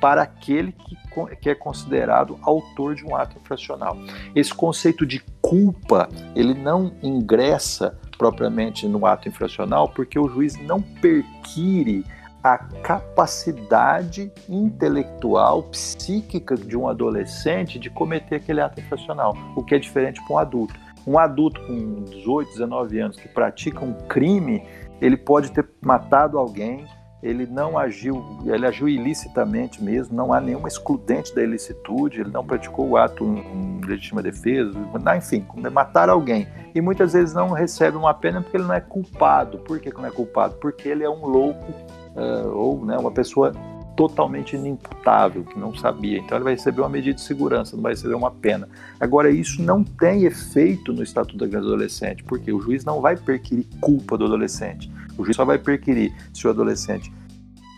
para 0.00 0.22
aquele 0.22 0.72
que, 0.72 0.96
que 1.36 1.48
é 1.48 1.54
considerado 1.54 2.36
autor 2.42 2.96
de 2.96 3.04
um 3.06 3.14
ato 3.14 3.38
infracional. 3.38 3.96
Esse 4.34 4.52
conceito 4.52 5.06
de 5.06 5.22
culpa, 5.40 6.08
ele 6.34 6.54
não 6.54 6.92
ingressa 7.00 7.96
propriamente 8.18 8.88
no 8.88 9.06
ato 9.06 9.28
infracional 9.28 9.88
porque 9.88 10.18
o 10.18 10.28
juiz 10.28 10.56
não 10.56 10.82
perquire 10.82 12.04
a 12.42 12.58
capacidade 12.58 14.30
intelectual, 14.48 15.62
psíquica 15.62 16.56
de 16.56 16.76
um 16.76 16.88
adolescente 16.88 17.78
de 17.78 17.88
cometer 17.88 18.34
aquele 18.34 18.60
ato 18.60 18.80
infracional, 18.80 19.34
o 19.54 19.64
que 19.64 19.76
é 19.76 19.78
diferente 19.78 20.20
para 20.26 20.34
um 20.34 20.38
adulto. 20.38 20.74
Um 21.06 21.18
adulto 21.18 21.60
com 21.66 22.04
18, 22.04 22.50
19 22.52 22.98
anos 22.98 23.16
que 23.16 23.28
pratica 23.28 23.84
um 23.84 23.92
crime, 24.08 24.62
ele 25.00 25.16
pode 25.16 25.52
ter 25.52 25.68
matado 25.82 26.38
alguém, 26.38 26.86
ele 27.22 27.46
não 27.46 27.78
agiu, 27.78 28.22
ele 28.44 28.66
agiu 28.66 28.86
ilicitamente 28.86 29.82
mesmo, 29.82 30.14
não 30.14 30.32
há 30.32 30.40
nenhuma 30.40 30.68
excludente 30.68 31.34
da 31.34 31.42
ilicitude, 31.42 32.20
ele 32.20 32.30
não 32.30 32.44
praticou 32.44 32.86
o 32.90 32.96
ato 32.98 33.24
em 33.24 33.80
legítima 33.84 34.22
defesa, 34.22 34.78
enfim, 35.16 35.46
matar 35.72 36.10
alguém. 36.10 36.46
E 36.74 36.80
muitas 36.82 37.14
vezes 37.14 37.34
não 37.34 37.50
recebe 37.50 37.96
uma 37.96 38.12
pena 38.12 38.42
porque 38.42 38.56
ele 38.56 38.64
não 38.64 38.74
é 38.74 38.80
culpado. 38.80 39.58
Por 39.58 39.80
que 39.80 39.90
não 39.94 40.04
é 40.04 40.10
culpado? 40.10 40.56
Porque 40.56 40.86
ele 40.86 41.02
é 41.02 41.08
um 41.08 41.26
louco 41.26 41.72
uh, 42.14 42.48
ou 42.48 42.84
né, 42.84 42.98
uma 42.98 43.10
pessoa 43.10 43.52
totalmente 43.96 44.56
inimputável, 44.56 45.44
que 45.44 45.58
não 45.58 45.74
sabia. 45.74 46.18
Então 46.18 46.36
ele 46.36 46.44
vai 46.44 46.54
receber 46.54 46.80
uma 46.80 46.88
medida 46.88 47.14
de 47.14 47.20
segurança, 47.20 47.76
não 47.76 47.82
vai 47.82 47.92
receber 47.92 48.14
uma 48.14 48.30
pena. 48.30 48.68
Agora, 48.98 49.30
isso 49.30 49.62
não 49.62 49.82
tem 49.82 50.24
efeito 50.24 50.92
no 50.92 51.02
Estatuto 51.02 51.38
da 51.38 51.46
Criança 51.46 51.66
e 51.66 51.68
do 51.68 51.74
Adolescente, 51.74 52.24
porque 52.24 52.52
o 52.52 52.60
juiz 52.60 52.84
não 52.84 53.00
vai 53.00 53.16
perquirir 53.16 53.66
culpa 53.80 54.16
do 54.18 54.24
adolescente. 54.24 54.90
O 55.16 55.24
juiz 55.24 55.36
só 55.36 55.44
vai 55.44 55.58
perquirir 55.58 56.14
se 56.32 56.46
o 56.46 56.50
adolescente 56.50 57.12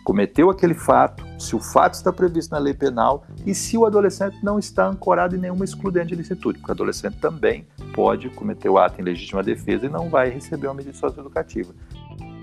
cometeu 0.07 0.49
aquele 0.49 0.73
fato, 0.73 1.21
se 1.37 1.53
o 1.53 1.59
fato 1.59 1.95
está 1.95 2.13
previsto 2.13 2.51
na 2.51 2.57
lei 2.57 2.73
penal 2.73 3.25
e 3.45 3.53
se 3.53 3.77
o 3.77 3.85
adolescente 3.85 4.37
não 4.41 4.57
está 4.57 4.87
ancorado 4.87 5.35
em 5.35 5.39
nenhuma 5.39 5.65
excludente 5.65 6.07
de 6.07 6.15
licitude, 6.15 6.59
porque 6.59 6.71
o 6.71 6.75
adolescente 6.75 7.17
também 7.19 7.67
pode 7.93 8.29
cometer 8.29 8.69
o 8.69 8.77
ato 8.77 9.01
em 9.01 9.03
legítima 9.03 9.43
defesa 9.43 9.85
e 9.85 9.89
não 9.89 10.09
vai 10.09 10.29
receber 10.29 10.67
uma 10.67 10.75
medida 10.75 10.95
socioeducativa. 10.95 11.73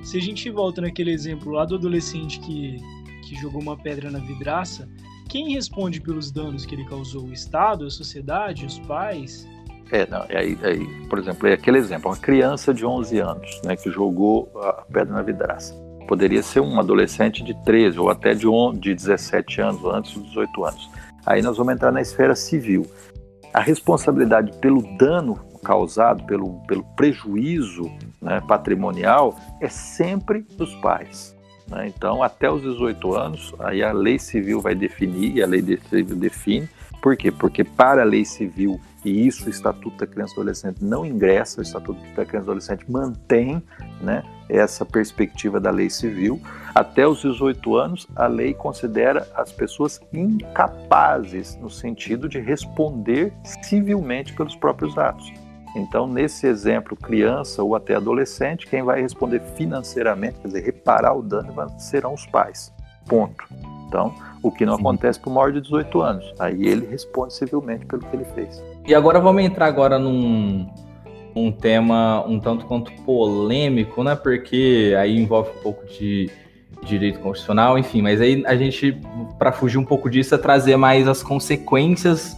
Se 0.03 0.19
a 0.19 0.21
gente 0.21 0.51
volta 0.51 0.83
naquele 0.83 1.11
exemplo 1.11 1.53
lá 1.53 1.65
do 1.65 1.77
adolescente 1.77 2.39
que, 2.41 2.77
que 3.25 3.35
jogou 3.35 3.61
uma 3.61 3.77
pedra 3.77 4.11
na 4.11 4.19
vidraça, 4.19 4.89
quem 5.29 5.53
responde 5.53 6.01
pelos 6.01 6.31
danos 6.31 6.65
que 6.65 6.75
ele 6.75 6.85
causou? 6.85 7.25
O 7.25 7.33
Estado, 7.33 7.87
a 7.87 7.91
sociedade, 7.91 8.67
os 8.67 8.79
pais? 8.81 9.47
É, 9.91 10.07
não, 10.07 10.23
aí, 10.23 10.59
aí, 10.63 11.07
por 11.09 11.19
exemplo, 11.19 11.49
é 11.49 11.53
aquele 11.53 11.79
exemplo, 11.79 12.11
uma 12.11 12.17
criança 12.17 12.73
de 12.73 12.85
11 12.85 13.19
anos 13.19 13.61
né, 13.65 13.77
que 13.77 13.91
jogou 13.91 14.51
a 14.57 14.85
pedra 14.91 15.15
na 15.15 15.23
vidraça 15.23 15.85
Poderia 16.07 16.43
ser 16.43 16.61
um 16.61 16.79
adolescente 16.79 17.43
de 17.43 17.55
13 17.65 17.99
ou 17.99 18.11
até 18.11 18.35
de, 18.35 18.47
de 18.79 18.95
17 18.95 19.61
anos, 19.61 19.85
antes 19.85 20.15
dos 20.15 20.29
18 20.29 20.65
anos. 20.65 20.91
Aí 21.25 21.41
nós 21.41 21.57
vamos 21.57 21.73
entrar 21.73 21.91
na 21.91 22.03
esfera 22.03 22.37
civil. 22.37 22.87
A 23.53 23.61
responsabilidade 23.61 24.53
pelo 24.59 24.83
dano 24.99 25.39
causado, 25.65 26.25
pelo, 26.25 26.61
pelo 26.67 26.85
prejuízo 26.95 27.91
né, 28.21 28.43
patrimonial, 28.47 29.37
é 29.61 29.69
sempre 29.69 30.43
dos 30.43 30.75
pais. 30.77 31.35
Né? 31.68 31.92
Então, 31.94 32.22
até 32.22 32.50
os 32.50 32.62
18 32.62 33.14
anos, 33.14 33.55
aí 33.59 33.83
a 33.83 33.92
lei 33.92 34.18
civil 34.18 34.61
vai 34.61 34.74
definir, 34.74 35.37
e 35.37 35.42
a 35.42 35.46
lei 35.46 35.62
civil 35.88 36.16
define. 36.16 36.68
Por 37.03 37.16
quê? 37.16 37.31
Porque 37.31 37.62
para 37.62 38.03
a 38.03 38.05
lei 38.05 38.24
civil 38.24 38.81
e 39.05 39.27
isso 39.27 39.46
o 39.46 39.50
Estatuto 39.50 39.98
da 39.98 40.07
Criança 40.07 40.33
e 40.33 40.37
Adolescente 40.37 40.83
não 40.83 41.05
ingressa, 41.05 41.61
o 41.61 41.62
Estatuto 41.62 42.00
da 42.16 42.24
Criança 42.24 42.46
e 42.46 42.50
Adolescente 42.50 42.90
mantém 42.90 43.62
né, 44.00 44.22
essa 44.48 44.87
perspectiva 44.87 45.61
da 45.61 45.70
lei 45.70 45.90
civil. 45.90 46.40
Até 46.74 47.07
os 47.07 47.20
18 47.20 47.77
anos, 47.77 48.09
a 48.16 48.27
lei 48.27 48.55
considera 48.55 49.29
as 49.35 49.53
pessoas 49.53 50.00
incapazes 50.12 51.57
no 51.57 51.68
sentido 51.68 52.29
de 52.29 52.40
responder 52.40 53.33
civilmente 53.62 54.33
pelos 54.33 54.57
próprios 54.57 54.96
atos. 54.96 55.31
Então, 55.75 56.07
nesse 56.07 56.47
exemplo, 56.47 56.97
criança 56.97 57.63
ou 57.63 57.75
até 57.75 57.97
adolescente, 57.97 58.67
quem 58.67 58.83
vai 58.83 59.03
responder 59.03 59.41
financeiramente, 59.57 60.39
quer 60.41 60.49
dizer, 60.49 60.65
reparar 60.65 61.15
o 61.15 61.23
dano, 61.23 61.53
serão 61.79 62.15
os 62.15 62.25
pais. 62.27 62.73
Ponto. 63.07 63.45
Então, 63.89 64.15
o 64.43 64.51
que 64.51 64.65
não 64.65 64.77
Sim. 64.77 64.83
acontece 64.83 65.19
para 65.19 65.31
o 65.31 65.35
maior 65.35 65.53
de 65.53 65.61
18 65.61 66.01
anos. 66.01 66.35
Aí 66.39 66.67
ele 66.67 66.87
responde 66.87 67.35
civilmente 67.35 67.87
pelo 67.87 68.03
que 68.03 68.17
ele 68.17 68.25
fez. 68.25 68.63
E 68.87 68.95
agora 68.95 69.19
vamos 69.19 69.43
entrar 69.43 69.67
agora 69.67 69.99
num, 69.99 70.69
um 71.35 71.51
tema 71.51 72.25
um 72.27 72.39
tanto 72.39 72.67
quanto 72.67 72.93
polêmico, 73.03 74.03
né? 74.05 74.15
Porque 74.15 74.95
aí 74.99 75.17
envolve 75.17 75.51
um 75.51 75.63
pouco 75.63 75.85
de 75.87 76.31
direito 76.83 77.19
constitucional, 77.21 77.79
enfim, 77.79 78.03
mas 78.03 78.21
aí 78.21 78.45
a 78.47 78.55
gente, 78.57 79.01
para 79.39 79.51
fugir 79.53 79.79
um 79.79 79.85
pouco 79.85 80.11
disso, 80.11 80.35
é 80.35 80.39
trazer 80.39 80.77
mais 80.77 81.09
as 81.09 81.23
consequências 81.23 82.37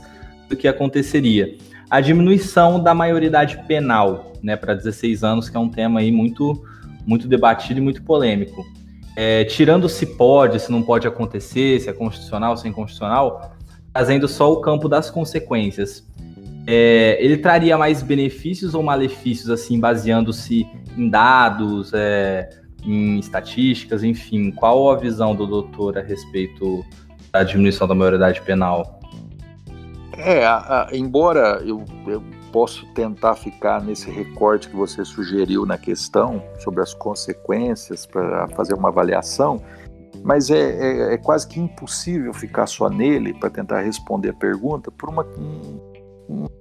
do 0.49 0.57
que 0.57 0.69
aconteceria. 0.69 1.57
A 1.91 2.01
diminuição 2.01 2.83
da 2.83 2.95
maioridade 2.95 3.59
penal, 3.67 4.33
né, 4.43 4.57
para 4.57 4.75
16 4.75 5.23
anos, 5.23 5.49
que 5.49 5.57
é 5.57 5.61
um 5.61 5.69
tema 5.69 6.01
aí 6.01 6.11
muito, 6.11 6.65
muito 7.07 7.29
debatido 7.29 7.79
e 7.79 7.83
muito 7.83 8.03
polêmico. 8.03 8.65
É, 9.17 9.45
tirando 9.45 9.89
se 9.89 10.05
pode, 10.05 10.61
se 10.61 10.71
não 10.71 10.83
pode 10.83 11.07
acontecer, 11.07 11.81
se 11.81 11.89
é 11.89 11.93
constitucional, 11.93 12.57
se 12.57 12.67
é 12.67 12.71
inconstitucional, 12.71 13.57
trazendo 13.93 14.29
só 14.29 14.53
o 14.53 14.61
campo 14.61 14.89
das 14.89 15.11
consequências 15.11 16.05
é, 16.67 17.17
ele 17.21 17.37
traria 17.37 17.79
mais 17.79 18.03
benefícios 18.03 18.75
ou 18.75 18.83
malefícios, 18.83 19.49
assim, 19.49 19.79
baseando-se 19.79 20.67
em 20.97 21.09
dados, 21.09 21.93
é, 21.95 22.51
em 22.85 23.19
estatísticas, 23.21 24.03
enfim? 24.03 24.51
Qual 24.51 24.91
a 24.91 24.97
visão 24.97 25.35
do 25.35 25.47
doutor 25.47 25.97
a 25.97 26.03
respeito 26.03 26.85
da 27.33 27.45
diminuição 27.45 27.87
da 27.87 27.95
maioridade 27.95 28.43
penal? 28.43 29.01
É, 30.19 30.45
a, 30.45 30.57
a, 30.57 30.97
embora 30.97 31.63
eu, 31.65 31.85
eu 32.07 32.23
posso 32.53 32.87
tentar 32.95 33.35
ficar 33.35 33.83
nesse 33.83 34.11
recorte 34.11 34.69
que 34.69 34.77
você 34.77 35.05
sugeriu 35.05 35.67
na 35.67 35.77
questão 35.77 36.43
sobre 36.59 36.83
as 36.83 36.95
consequências 36.95 38.07
para 38.07 38.49
fazer 38.49 38.75
uma 38.75 38.89
avaliação, 38.89 39.63
mas 40.23 40.51
é, 40.51 40.57
é, 40.57 41.15
é, 41.15 41.19
quase 41.19 41.47
que 41.47 41.61
impossível 41.61 42.33
ficar 42.33 42.67
só 42.67 42.89
nele 42.89 43.35
para 43.35 43.51
tentar 43.51 43.83
responder 43.83 44.31
a 44.31 44.35
pergunta 44.35 44.91
por 44.91 45.11
uma, 45.11 45.27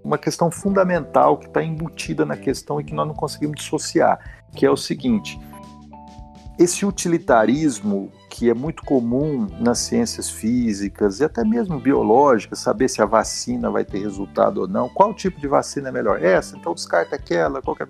uma 0.04 0.18
questão 0.18 0.52
fundamental 0.52 1.38
que 1.38 1.48
está 1.48 1.64
embutida 1.64 2.26
na 2.26 2.36
questão 2.36 2.80
e 2.82 2.84
que 2.84 2.94
nós 2.94 3.08
não 3.08 3.16
conseguimos 3.16 3.56
dissociar, 3.56 4.20
que 4.54 4.66
é 4.66 4.70
o 4.70 4.78
seguinte: 4.78 5.40
esse 6.60 6.86
utilitarismo 6.86 8.12
que 8.36 8.50
é 8.50 8.54
muito 8.54 8.84
comum 8.84 9.48
nas 9.62 9.80
ciências 9.80 10.30
físicas 10.30 11.22
e 11.22 11.24
até 11.24 11.42
mesmo 11.42 11.80
biológicas, 11.80 12.60
saber 12.60 12.90
se 12.90 13.02
a 13.02 13.06
vacina 13.06 13.72
vai 13.72 13.86
ter 13.86 14.00
resultado 14.00 14.60
ou 14.60 14.68
não, 14.68 14.90
qual 14.90 15.14
tipo 15.14 15.40
de 15.40 15.48
vacina 15.48 15.88
é 15.88 15.92
melhor? 15.92 16.22
Essa, 16.22 16.58
então 16.58 16.74
descarta 16.74 17.16
aquela, 17.16 17.62
qualquer. 17.62 17.88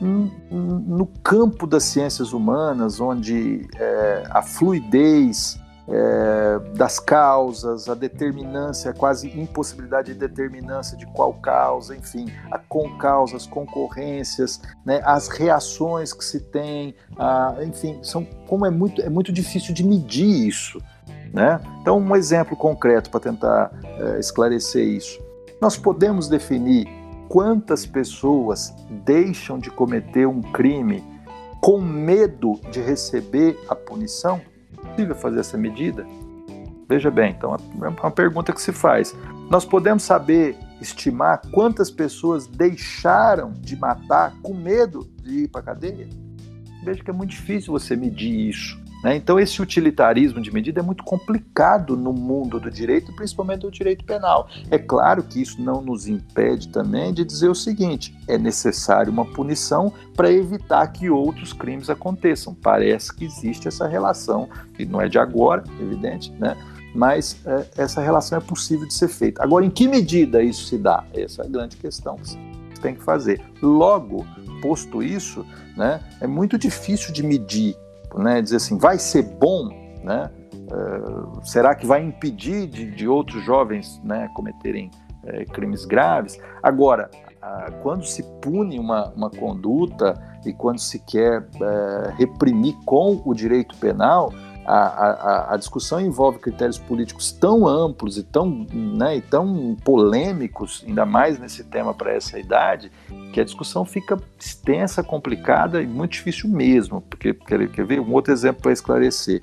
No 0.00 1.06
campo 1.20 1.66
das 1.66 1.82
ciências 1.82 2.32
humanas, 2.32 3.00
onde 3.00 3.66
é, 3.74 4.22
a 4.30 4.40
fluidez 4.40 5.58
é, 5.88 6.58
das 6.74 6.98
causas, 6.98 7.88
a 7.88 7.94
determinância, 7.94 8.90
a 8.90 8.94
quase 8.94 9.28
impossibilidade 9.38 10.12
de 10.12 10.18
determinância 10.18 10.96
de 10.96 11.06
qual 11.06 11.34
causa, 11.34 11.96
enfim, 11.96 12.26
a 12.50 12.58
com 12.58 12.96
causas, 12.98 13.46
concorrências, 13.46 14.60
né, 14.84 15.00
as 15.04 15.28
reações 15.28 16.12
que 16.12 16.24
se 16.24 16.40
tem, 16.40 16.94
a, 17.16 17.56
enfim, 17.62 17.98
são 18.02 18.24
como 18.46 18.66
é 18.66 18.70
muito 18.70 19.00
é 19.00 19.08
muito 19.08 19.32
difícil 19.32 19.72
de 19.72 19.84
medir 19.84 20.48
isso, 20.48 20.80
né? 21.32 21.60
Então 21.80 21.98
um 21.98 22.16
exemplo 22.16 22.56
concreto 22.56 23.10
para 23.10 23.20
tentar 23.20 23.70
é, 23.98 24.18
esclarecer 24.18 24.84
isso, 24.84 25.20
nós 25.60 25.76
podemos 25.76 26.28
definir 26.28 26.86
quantas 27.28 27.86
pessoas 27.86 28.74
deixam 29.04 29.58
de 29.58 29.70
cometer 29.70 30.26
um 30.26 30.40
crime 30.40 31.04
com 31.60 31.80
medo 31.80 32.60
de 32.70 32.80
receber 32.80 33.58
a 33.68 33.74
punição? 33.74 34.40
Possível 34.96 35.14
fazer 35.14 35.40
essa 35.40 35.58
medida? 35.58 36.06
Veja 36.88 37.10
bem, 37.10 37.34
então 37.36 37.54
é 37.54 37.88
uma 37.88 38.10
pergunta 38.10 38.52
que 38.52 38.62
se 38.62 38.72
faz. 38.72 39.14
Nós 39.50 39.64
podemos 39.64 40.02
saber 40.02 40.56
estimar 40.80 41.42
quantas 41.52 41.90
pessoas 41.90 42.46
deixaram 42.46 43.52
de 43.52 43.76
matar 43.76 44.34
com 44.42 44.54
medo 44.54 45.08
de 45.22 45.44
ir 45.44 45.48
para 45.48 45.60
a 45.60 45.64
cadeia? 45.64 46.08
Veja 46.84 47.02
que 47.02 47.10
é 47.10 47.12
muito 47.12 47.30
difícil 47.30 47.72
você 47.72 47.96
medir 47.96 48.48
isso. 48.48 48.80
Né? 49.02 49.16
Então, 49.16 49.38
esse 49.38 49.60
utilitarismo 49.60 50.40
de 50.40 50.52
medida 50.52 50.80
é 50.80 50.82
muito 50.82 51.04
complicado 51.04 51.96
no 51.96 52.12
mundo 52.12 52.58
do 52.58 52.70
direito, 52.70 53.14
principalmente 53.14 53.60
do 53.60 53.70
direito 53.70 54.04
penal. 54.04 54.48
É 54.70 54.78
claro 54.78 55.22
que 55.22 55.40
isso 55.40 55.60
não 55.60 55.80
nos 55.80 56.06
impede 56.06 56.68
também 56.68 57.12
de 57.12 57.24
dizer 57.24 57.48
o 57.48 57.54
seguinte: 57.54 58.16
é 58.26 58.38
necessário 58.38 59.12
uma 59.12 59.24
punição 59.24 59.92
para 60.14 60.30
evitar 60.30 60.86
que 60.88 61.10
outros 61.10 61.52
crimes 61.52 61.90
aconteçam. 61.90 62.54
Parece 62.54 63.14
que 63.14 63.24
existe 63.24 63.68
essa 63.68 63.86
relação, 63.86 64.48
que 64.74 64.84
não 64.84 65.00
é 65.00 65.08
de 65.08 65.18
agora, 65.18 65.62
evidente, 65.80 66.32
né? 66.32 66.56
mas 66.94 67.36
é, 67.44 67.66
essa 67.76 68.00
relação 68.00 68.38
é 68.38 68.40
possível 68.40 68.86
de 68.88 68.94
ser 68.94 69.08
feita. 69.08 69.42
Agora, 69.42 69.64
em 69.64 69.70
que 69.70 69.86
medida 69.86 70.42
isso 70.42 70.64
se 70.64 70.78
dá? 70.78 71.04
Essa 71.12 71.42
é 71.42 71.44
a 71.44 71.48
grande 71.48 71.76
questão 71.76 72.16
que 72.16 72.30
você 72.30 72.38
tem 72.80 72.94
que 72.94 73.02
fazer. 73.02 73.42
Logo, 73.60 74.26
posto 74.62 75.02
isso, 75.02 75.44
né, 75.76 76.00
é 76.20 76.26
muito 76.26 76.58
difícil 76.58 77.12
de 77.12 77.22
medir 77.22 77.76
né, 78.16 78.40
dizer 78.40 78.56
assim, 78.56 78.78
vai 78.78 78.98
ser 78.98 79.22
bom, 79.22 79.68
né? 80.02 80.30
Uh, 80.72 81.44
será 81.44 81.76
que 81.76 81.86
vai 81.86 82.02
impedir 82.02 82.66
de, 82.66 82.90
de 82.90 83.06
outros 83.06 83.44
jovens 83.44 84.00
né, 84.02 84.28
cometerem 84.34 84.90
uh, 85.22 85.52
crimes 85.52 85.84
graves? 85.84 86.40
Agora, 86.60 87.08
uh, 87.14 87.72
quando 87.82 88.04
se 88.04 88.24
pune 88.40 88.78
uma, 88.78 89.12
uma 89.14 89.30
conduta 89.30 90.14
e 90.44 90.52
quando 90.52 90.78
se 90.78 91.00
quer 91.00 91.48
eh, 91.60 92.14
reprimir 92.16 92.76
com 92.84 93.20
o 93.24 93.34
direito 93.34 93.76
penal, 93.78 94.32
a, 94.66 94.74
a, 94.74 95.54
a, 95.54 95.56
discussão 95.56 96.00
envolve 96.00 96.38
critérios 96.38 96.76
políticos 96.76 97.30
tão 97.30 97.68
amplos 97.68 98.18
e 98.18 98.22
tão, 98.24 98.66
né, 98.72 99.16
e 99.16 99.20
tão 99.20 99.76
polêmicos, 99.84 100.84
ainda 100.86 101.06
mais 101.06 101.38
nesse 101.38 101.62
tema 101.62 101.94
para 101.94 102.12
essa 102.12 102.38
idade, 102.38 102.90
que 103.32 103.40
a 103.40 103.44
discussão 103.44 103.84
fica 103.84 104.18
extensa, 104.38 105.04
complicada 105.04 105.80
e 105.80 105.86
muito 105.86 106.12
difícil 106.12 106.50
mesmo. 106.50 107.00
Porque, 107.00 107.32
quer, 107.32 107.68
quer 107.70 107.86
ver 107.86 108.00
um 108.00 108.12
outro 108.12 108.32
exemplo 108.32 108.62
para 108.62 108.72
esclarecer? 108.72 109.40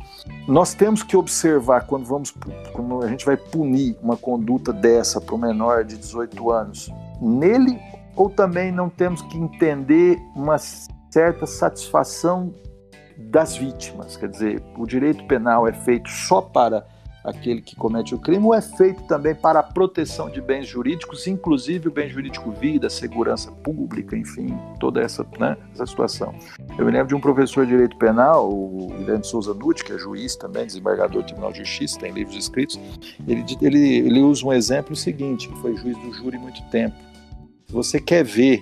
Nós 0.47 0.73
temos 0.73 1.03
que 1.03 1.15
observar 1.15 1.87
quando, 1.87 2.05
vamos, 2.05 2.33
quando 2.73 3.01
a 3.01 3.07
gente 3.07 3.25
vai 3.25 3.37
punir 3.37 3.97
uma 4.01 4.17
conduta 4.17 4.73
dessa 4.73 5.21
para 5.21 5.35
um 5.35 5.37
menor 5.37 5.85
de 5.85 5.97
18 5.97 6.51
anos, 6.51 6.89
nele 7.21 7.79
ou 8.15 8.29
também 8.29 8.71
não 8.71 8.89
temos 8.89 9.21
que 9.21 9.37
entender 9.37 10.19
uma 10.35 10.57
certa 10.57 11.45
satisfação 11.45 12.53
das 13.17 13.55
vítimas. 13.55 14.17
Quer 14.17 14.29
dizer, 14.29 14.63
o 14.77 14.85
direito 14.85 15.23
penal 15.25 15.67
é 15.67 15.73
feito 15.73 16.09
só 16.09 16.41
para 16.41 16.85
aquele 17.23 17.61
que 17.61 17.75
comete 17.75 18.13
o 18.13 18.19
crime, 18.19 18.45
ou 18.45 18.53
é 18.53 18.61
feito 18.61 19.03
também 19.03 19.33
para 19.33 19.59
a 19.59 19.63
proteção 19.63 20.29
de 20.29 20.41
bens 20.41 20.67
jurídicos, 20.67 21.25
inclusive 21.25 21.87
o 21.87 21.91
bem 21.91 22.09
jurídico 22.09 22.51
vida, 22.51 22.89
segurança 22.89 23.49
pública, 23.49 24.17
enfim, 24.17 24.57
toda 24.79 25.01
essa, 25.01 25.25
né, 25.39 25.55
essa 25.73 25.85
situação. 25.85 26.35
Eu 26.77 26.85
me 26.85 26.91
lembro 26.91 27.07
de 27.07 27.15
um 27.15 27.21
professor 27.21 27.65
de 27.65 27.71
direito 27.71 27.95
penal, 27.97 28.51
o 28.51 28.93
Guilherme 28.97 29.23
Souza 29.23 29.53
Nutti, 29.53 29.85
que 29.85 29.93
é 29.93 29.97
juiz 29.97 30.35
também, 30.35 30.65
desembargador 30.65 31.21
do 31.21 31.25
Tribunal 31.25 31.53
de 31.53 31.59
Justiça, 31.59 31.97
tem 31.97 32.11
livros 32.11 32.35
escritos, 32.35 32.77
ele, 33.25 33.45
ele, 33.61 33.97
ele 33.99 34.21
usa 34.21 34.45
um 34.45 34.51
exemplo 34.51 34.95
seguinte, 34.95 35.47
que 35.47 35.57
foi 35.59 35.77
juiz 35.77 35.97
do 35.97 36.13
júri 36.13 36.37
muito 36.37 36.61
tempo. 36.69 36.95
Você 37.69 37.99
quer 37.99 38.23
ver 38.23 38.61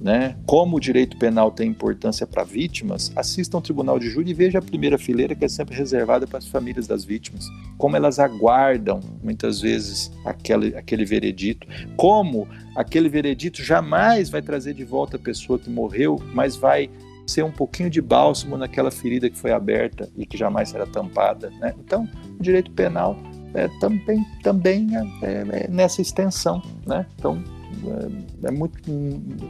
né? 0.00 0.36
Como 0.46 0.78
o 0.78 0.80
direito 0.80 1.16
penal 1.18 1.50
tem 1.50 1.68
importância 1.68 2.26
para 2.26 2.42
vítimas, 2.42 3.12
assista 3.14 3.56
um 3.58 3.60
tribunal 3.60 3.98
de 3.98 4.08
júri 4.08 4.30
e 4.30 4.34
veja 4.34 4.58
a 4.58 4.62
primeira 4.62 4.96
fileira 4.96 5.34
que 5.34 5.44
é 5.44 5.48
sempre 5.48 5.76
reservada 5.76 6.26
para 6.26 6.38
as 6.38 6.46
famílias 6.48 6.86
das 6.86 7.04
vítimas. 7.04 7.46
Como 7.76 7.96
elas 7.96 8.18
aguardam, 8.18 9.00
muitas 9.22 9.60
vezes, 9.60 10.10
aquele, 10.24 10.74
aquele 10.74 11.04
veredito. 11.04 11.66
Como 11.96 12.48
aquele 12.74 13.08
veredito 13.08 13.62
jamais 13.62 14.30
vai 14.30 14.40
trazer 14.40 14.72
de 14.72 14.84
volta 14.84 15.16
a 15.16 15.20
pessoa 15.20 15.58
que 15.58 15.68
morreu, 15.68 16.16
mas 16.32 16.56
vai 16.56 16.88
ser 17.26 17.44
um 17.44 17.52
pouquinho 17.52 17.90
de 17.90 18.00
bálsamo 18.00 18.56
naquela 18.56 18.90
ferida 18.90 19.28
que 19.28 19.38
foi 19.38 19.52
aberta 19.52 20.08
e 20.16 20.24
que 20.24 20.36
jamais 20.36 20.70
será 20.70 20.86
tampada. 20.86 21.50
Né? 21.60 21.74
Então, 21.78 22.08
o 22.38 22.42
direito 22.42 22.70
penal 22.72 23.16
é, 23.54 23.68
também, 23.80 24.24
também 24.42 24.88
é, 25.22 25.64
é 25.64 25.68
nessa 25.68 26.00
extensão. 26.00 26.62
Né? 26.86 27.06
Então, 27.16 27.42
é, 27.86 28.48
é, 28.48 28.50
muito, 28.50 28.80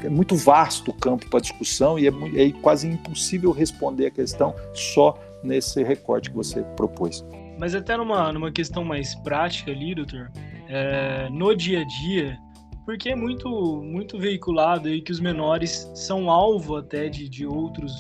é 0.05 0.09
muito 0.09 0.37
vasto 0.37 0.91
o 0.91 0.95
campo 0.95 1.29
para 1.29 1.41
discussão 1.41 1.99
e 1.99 2.07
é, 2.07 2.11
é 2.37 2.53
quase 2.61 2.89
impossível 2.89 3.51
responder 3.53 4.07
a 4.07 4.11
questão 4.11 4.55
só 4.75 5.19
nesse 5.43 5.83
recorte 5.83 6.31
que 6.31 6.37
você 6.37 6.63
propôs. 6.77 7.25
Mas 7.59 7.75
até 7.75 7.97
numa, 7.97 8.33
numa 8.33 8.51
questão 8.51 8.85
mais 8.85 9.15
prática 9.17 9.71
ali, 9.71 9.95
doutor, 9.95 10.31
é, 10.69 11.29
no 11.31 11.55
dia 11.55 11.81
a 11.81 11.85
dia, 11.85 12.39
porque 12.85 13.11
é 13.11 13.15
muito, 13.15 13.49
muito 13.83 14.19
veiculado 14.19 14.89
aí 14.89 15.01
que 15.01 15.13
os 15.13 15.21
menores 15.21 15.91
são 15.95 16.31
alvo 16.31 16.77
até 16.77 17.09
de, 17.09 17.29
de 17.29 17.47
outros 17.47 17.93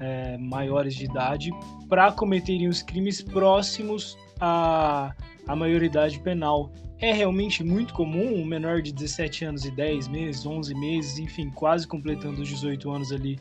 é, 0.00 0.36
maiores 0.38 0.94
de 0.94 1.04
idade 1.04 1.50
para 1.88 2.10
cometerem 2.12 2.68
os 2.68 2.82
crimes 2.82 3.22
próximos 3.22 4.16
à, 4.40 5.12
à 5.46 5.56
maioridade 5.56 6.18
penal 6.20 6.70
é 7.00 7.12
realmente 7.12 7.62
muito 7.62 7.92
comum 7.92 8.40
um 8.40 8.44
menor 8.44 8.80
de 8.80 8.92
17 8.92 9.44
anos 9.44 9.64
e 9.64 9.70
10 9.70 10.08
meses, 10.08 10.46
11 10.46 10.74
meses, 10.74 11.18
enfim, 11.18 11.50
quase 11.50 11.86
completando 11.86 12.40
os 12.40 12.48
18 12.48 12.90
anos 12.90 13.12
ali, 13.12 13.38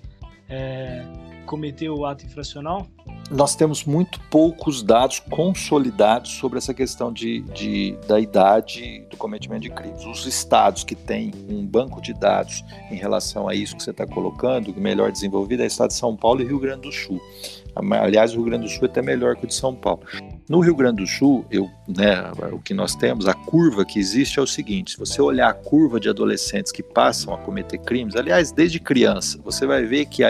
é, 0.50 1.04
cometer 1.46 1.90
o 1.90 2.06
ato 2.06 2.26
infracional? 2.26 2.88
Nós 3.32 3.56
temos 3.56 3.86
muito 3.86 4.20
poucos 4.30 4.84
dados 4.84 5.20
consolidados 5.20 6.32
sobre 6.32 6.60
essa 6.60 6.74
questão 6.74 7.12
de, 7.12 7.42
de, 7.42 7.98
da 8.08 8.20
idade 8.20 9.04
do 9.10 9.18
cometimento 9.18 9.62
de 9.62 9.70
crimes. 9.72 10.06
Os 10.06 10.26
estados 10.28 10.84
que 10.84 10.96
têm 10.96 11.32
um 11.50 11.66
banco 11.66 12.02
de 12.02 12.14
dados 12.14 12.64
em 12.92 12.96
relação 12.96 13.48
a 13.48 13.56
isso 13.56 13.76
que 13.76 13.82
você 13.82 13.92
está 13.92 14.06
colocando, 14.06 14.76
melhor 14.80 15.12
desenvolvido, 15.12 15.62
é 15.62 15.66
o 15.66 15.68
estado 15.68 15.90
de 15.90 15.96
São 15.96 16.16
Paulo 16.16 16.42
e 16.42 16.46
Rio 16.46 16.60
Grande 16.60 16.82
do 16.82 16.92
Sul. 16.92 17.20
Aliás, 17.76 18.34
o 18.34 18.36
Rio 18.36 18.46
Grande 18.46 18.66
do 18.66 18.70
Sul 18.70 18.84
é 18.84 18.86
até 18.86 19.02
melhor 19.02 19.36
que 19.36 19.46
o 19.46 19.48
de 19.48 19.56
São 19.56 19.74
Paulo. 19.74 20.02
No 20.48 20.60
Rio 20.60 20.76
Grande 20.76 21.02
do 21.02 21.08
Sul, 21.08 21.44
eu, 21.50 21.70
né, 21.88 22.32
o 22.52 22.60
que 22.60 22.74
nós 22.74 22.96
temos, 22.96 23.28
a 23.28 23.34
curva 23.34 23.84
que 23.84 23.98
existe 23.98 24.38
é 24.38 24.42
o 24.42 24.48
seguinte: 24.48 24.92
se 24.92 24.98
você 24.98 25.20
olhar 25.20 25.50
a 25.50 25.54
curva 25.54 26.00
de 26.00 26.08
adolescentes 26.08 26.72
que 26.72 26.84
passam 26.84 27.34
a 27.34 27.38
cometer 27.38 27.80
crimes, 27.80 28.16
aliás, 28.16 28.52
desde 28.52 28.80
criança, 28.80 29.40
você 29.44 29.66
vai 29.66 29.84
ver 29.86 30.06
que, 30.06 30.24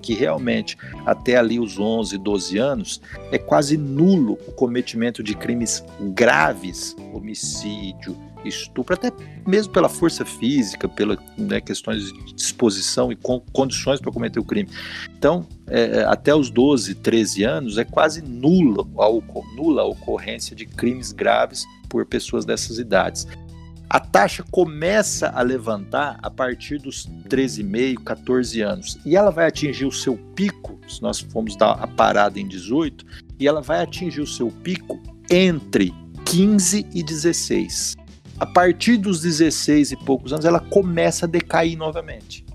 que 0.00 0.14
realmente 0.14 0.76
até 1.04 1.36
ali 1.36 1.60
os 1.60 1.78
11, 1.78 2.16
12 2.16 2.56
anos 2.56 3.00
é 3.30 3.36
quase 3.36 3.76
nulo 3.76 4.38
o 4.46 4.52
cometimento 4.52 5.22
de 5.22 5.34
crimes 5.34 5.84
graves, 6.14 6.96
homicídio, 7.12 8.16
estupro, 8.44 8.94
até 8.94 9.12
mesmo 9.46 9.72
pela 9.72 9.88
força 9.88 10.24
física, 10.24 10.88
pelas 10.88 11.18
né, 11.36 11.60
questões 11.60 12.12
de 12.12 12.34
disposição 12.34 13.10
e 13.10 13.16
com, 13.16 13.40
condições 13.52 14.00
para 14.00 14.12
cometer 14.12 14.38
o 14.38 14.44
crime. 14.44 14.68
Então, 15.16 15.46
é, 15.66 15.98
é 16.00 16.04
até 16.04 16.34
os 16.34 16.50
12, 16.50 16.94
13 16.96 17.44
anos, 17.44 17.78
é 17.78 17.84
quase 17.84 18.22
nula 18.22 18.86
a, 18.98 19.54
nula 19.56 19.82
a 19.82 19.84
ocorrência 19.84 20.54
de 20.54 20.66
crimes 20.66 21.12
graves 21.12 21.64
por 21.88 22.04
pessoas 22.06 22.44
dessas 22.44 22.78
idades. 22.78 23.26
A 23.90 23.98
taxa 23.98 24.44
começa 24.50 25.28
a 25.28 25.40
levantar 25.40 26.18
a 26.22 26.30
partir 26.30 26.78
dos 26.78 27.08
13,5, 27.26 28.04
14 28.04 28.60
anos. 28.60 28.98
E 29.04 29.16
ela 29.16 29.30
vai 29.30 29.46
atingir 29.46 29.86
o 29.86 29.92
seu 29.92 30.18
pico, 30.34 30.78
se 30.86 31.00
nós 31.00 31.20
formos 31.20 31.56
dar 31.56 31.72
a 31.72 31.86
parada 31.86 32.38
em 32.38 32.46
18, 32.46 33.06
e 33.40 33.48
ela 33.48 33.62
vai 33.62 33.82
atingir 33.82 34.20
o 34.20 34.26
seu 34.26 34.48
pico 34.48 35.00
entre 35.30 35.94
15 36.26 36.86
e 36.94 37.02
16 37.02 37.96
a 38.40 38.46
partir 38.46 38.96
dos 38.96 39.20
16 39.20 39.92
e 39.92 39.96
poucos 39.96 40.32
anos, 40.32 40.44
ela 40.44 40.60
começa 40.60 41.26
a 41.26 41.28
decair 41.28 41.76
novamente. 41.76 42.46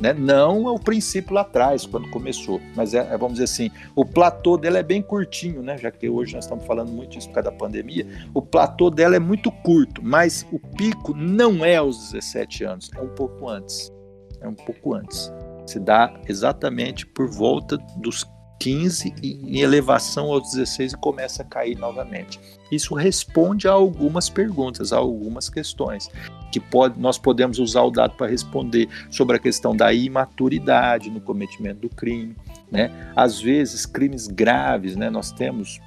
Né? 0.00 0.12
Não 0.12 0.68
é 0.68 0.70
o 0.70 0.78
princípio 0.78 1.34
lá 1.34 1.42
atrás, 1.42 1.86
quando 1.86 2.10
começou, 2.10 2.60
mas 2.76 2.94
é, 2.94 2.98
é, 2.98 3.16
vamos 3.16 3.34
dizer 3.34 3.44
assim, 3.44 3.70
o 3.94 4.04
platô 4.04 4.56
dela 4.56 4.78
é 4.78 4.82
bem 4.82 5.00
curtinho, 5.00 5.62
né? 5.62 5.78
já 5.78 5.90
que 5.90 6.08
hoje 6.08 6.34
nós 6.34 6.44
estamos 6.44 6.66
falando 6.66 6.90
muito 6.90 7.16
isso 7.16 7.28
por 7.28 7.34
causa 7.34 7.50
da 7.50 7.56
pandemia, 7.56 8.06
o 8.34 8.42
platô 8.42 8.90
dela 8.90 9.16
é 9.16 9.20
muito 9.20 9.50
curto, 9.50 10.02
mas 10.04 10.46
o 10.52 10.58
pico 10.58 11.14
não 11.14 11.64
é 11.64 11.76
aos 11.76 12.10
17 12.12 12.64
anos, 12.64 12.90
é 12.94 13.00
um 13.00 13.08
pouco 13.08 13.48
antes. 13.48 13.92
É 14.40 14.48
um 14.48 14.54
pouco 14.54 14.94
antes. 14.94 15.32
Se 15.66 15.80
dá 15.80 16.12
exatamente 16.28 17.06
por 17.06 17.30
volta 17.30 17.78
dos 17.96 18.24
15 18.58 19.14
e 19.22 19.32
em 19.32 19.60
elevação 19.60 20.32
aos 20.32 20.52
16 20.52 20.92
e 20.92 20.96
começa 20.96 21.42
a 21.42 21.44
cair 21.44 21.76
novamente. 21.76 22.40
Isso 22.70 22.94
responde 22.94 23.68
a 23.68 23.72
algumas 23.72 24.28
perguntas, 24.28 24.92
a 24.92 24.96
algumas 24.96 25.48
questões 25.48 26.08
que 26.50 26.60
pode, 26.60 26.98
nós 26.98 27.18
podemos 27.18 27.58
usar 27.58 27.82
o 27.82 27.90
dado 27.90 28.14
para 28.14 28.28
responder 28.28 28.88
sobre 29.10 29.36
a 29.36 29.38
questão 29.38 29.76
da 29.76 29.92
imaturidade 29.92 31.10
no 31.10 31.20
cometimento 31.20 31.80
do 31.80 31.88
crime, 31.88 32.36
né? 32.70 32.90
Às 33.14 33.40
vezes 33.40 33.84
crimes 33.84 34.26
graves, 34.26 34.96
né? 34.96 35.10
Nós 35.10 35.32
temos 35.32 35.80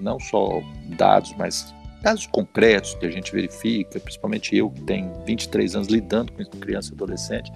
não 0.00 0.18
só 0.18 0.60
dados, 0.96 1.34
mas 1.38 1.74
casos 2.02 2.26
concretos 2.26 2.94
que 2.94 3.06
a 3.06 3.10
gente 3.10 3.32
verifica, 3.32 3.98
principalmente 3.98 4.56
eu 4.56 4.70
que 4.70 4.80
tenho 4.82 5.12
23 5.24 5.76
anos 5.76 5.88
lidando 5.88 6.32
com 6.32 6.44
criança 6.44 6.92
e 6.92 6.94
adolescente, 6.94 7.52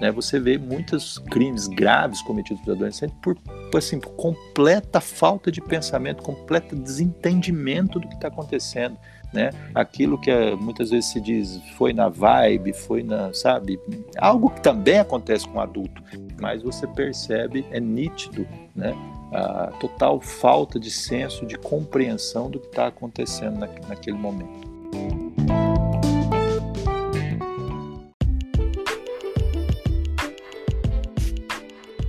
né, 0.00 0.10
você 0.10 0.38
vê 0.40 0.58
muitos 0.58 1.18
crimes 1.18 1.66
graves 1.66 2.20
cometidos 2.22 2.62
por 2.62 2.72
adolescentes 2.72 3.16
por, 3.22 3.36
assim, 3.76 3.98
por 3.98 4.10
completa 4.12 5.00
falta 5.00 5.50
de 5.50 5.60
pensamento, 5.60 6.22
completo 6.22 6.76
desentendimento 6.76 7.98
do 7.98 8.08
que 8.08 8.14
está 8.14 8.28
acontecendo. 8.28 8.96
Né? 9.32 9.50
Aquilo 9.74 10.16
que 10.16 10.30
é, 10.30 10.54
muitas 10.54 10.90
vezes 10.90 11.10
se 11.10 11.20
diz 11.20 11.60
foi 11.76 11.92
na 11.92 12.08
vibe, 12.08 12.72
foi 12.72 13.02
na, 13.02 13.32
sabe, 13.34 13.80
algo 14.16 14.48
que 14.48 14.60
também 14.60 15.00
acontece 15.00 15.48
com 15.48 15.60
adulto, 15.60 16.00
mas 16.40 16.62
você 16.62 16.86
percebe, 16.86 17.66
é 17.72 17.80
nítido, 17.80 18.46
né? 18.76 18.94
A 19.32 19.72
total 19.80 20.20
falta 20.20 20.78
de 20.78 20.88
senso 20.88 21.44
de 21.44 21.56
compreensão 21.56 22.48
do 22.48 22.60
que 22.60 22.68
está 22.68 22.86
acontecendo 22.86 23.58
na, 23.58 23.66
naquele 23.88 24.16
momento. 24.16 24.68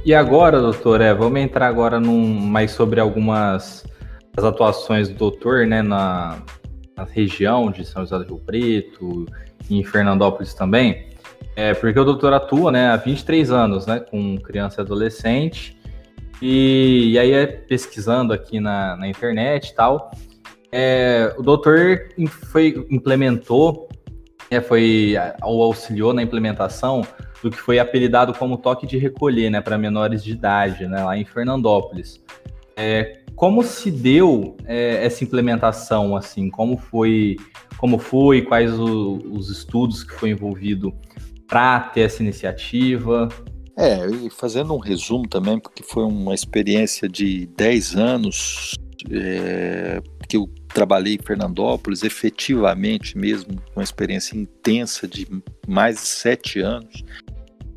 E 0.06 0.14
agora, 0.14 0.62
doutor, 0.62 1.01
é, 1.01 1.12
vamos 1.16 1.41
entrar 1.41 1.68
agora 1.68 1.99
num, 1.99 2.28
mais 2.39 2.70
sobre 2.70 2.99
algumas 2.99 3.84
das 4.36 4.45
atuações 4.45 5.10
do 5.10 5.16
doutor, 5.16 5.66
né, 5.66 5.82
na, 5.82 6.43
na 6.95 7.06
região 7.06 7.72
de 7.72 7.84
São 7.84 8.03
José 8.03 8.20
do 8.20 8.24
Rio 8.24 8.38
Preto 8.38 9.26
e 9.68 9.80
em 9.80 9.84
Fernandópolis 9.84 10.53
também. 10.53 11.08
É, 11.56 11.74
porque 11.74 11.99
o 11.99 12.03
doutor 12.03 12.34
atua, 12.34 12.72
né, 12.72 12.89
há 12.89 12.97
23 12.97 13.49
anos, 13.49 13.88
né, 13.88 13.99
com 13.99 14.38
criança 14.38 14.80
e 14.80 14.84
adolescente. 14.84 15.76
E, 16.39 17.14
e 17.14 17.18
aí, 17.18 17.32
é, 17.32 17.47
pesquisando 17.47 18.32
aqui 18.32 18.60
na, 18.60 18.95
na 18.95 19.08
internet 19.08 19.70
e 19.70 19.76
tal, 19.76 20.12
é, 20.72 21.34
o 21.36 21.41
doutor 21.41 22.12
foi, 22.51 22.86
implementou, 22.91 23.89
é, 24.51 24.62
foi, 24.62 25.16
ou 25.41 25.64
auxiliou 25.64 26.14
na 26.14 26.22
implementação 26.22 27.01
do 27.42 27.50
que 27.50 27.58
foi 27.58 27.80
apelidado 27.80 28.34
como 28.34 28.58
toque 28.58 28.88
de 28.88 28.98
recolher, 28.98 29.50
né, 29.50 29.62
para 29.62 29.78
menores 29.78 30.24
de 30.24 30.32
idade, 30.32 30.88
né, 30.88 31.04
lá 31.04 31.18
em 31.18 31.26
Fernandópolis. 31.26 32.24
É, 32.76 33.22
como 33.36 33.64
se 33.64 33.92
deu 33.92 34.56
é, 34.66 35.06
essa 35.06 35.24
implementação, 35.24 36.16
assim, 36.16 36.50
como 36.50 36.78
foi, 36.78 37.36
como 37.78 37.98
foi, 37.98 38.42
quais 38.42 38.78
o, 38.80 39.18
os 39.32 39.50
estudos 39.50 40.04
que 40.04 40.14
foi 40.14 40.30
envolvido 40.30 40.94
para 41.48 41.80
ter 41.80 42.02
essa 42.02 42.24
iniciativa? 42.24 43.30
É, 43.78 44.08
e 44.08 44.30
fazendo 44.30 44.74
um 44.74 44.80
resumo 44.80 45.28
também, 45.28 45.60
porque 45.60 45.84
foi 45.84 46.04
uma 46.04 46.34
experiência 46.34 47.10
de 47.10 47.46
10 47.58 47.96
anos 47.96 48.76
é, 49.12 50.02
que 50.28 50.38
eu 50.38 50.50
trabalhei 50.74 51.16
em 51.16 51.26
Fernandópolis, 51.26 52.04
efetivamente 52.04 53.18
mesmo, 53.18 53.62
uma 53.76 53.84
experiência 53.84 54.38
intensa 54.38 55.08
de 55.08 55.28
mais 55.68 55.96
de 55.96 56.08
sete 56.08 56.60
anos, 56.60 57.04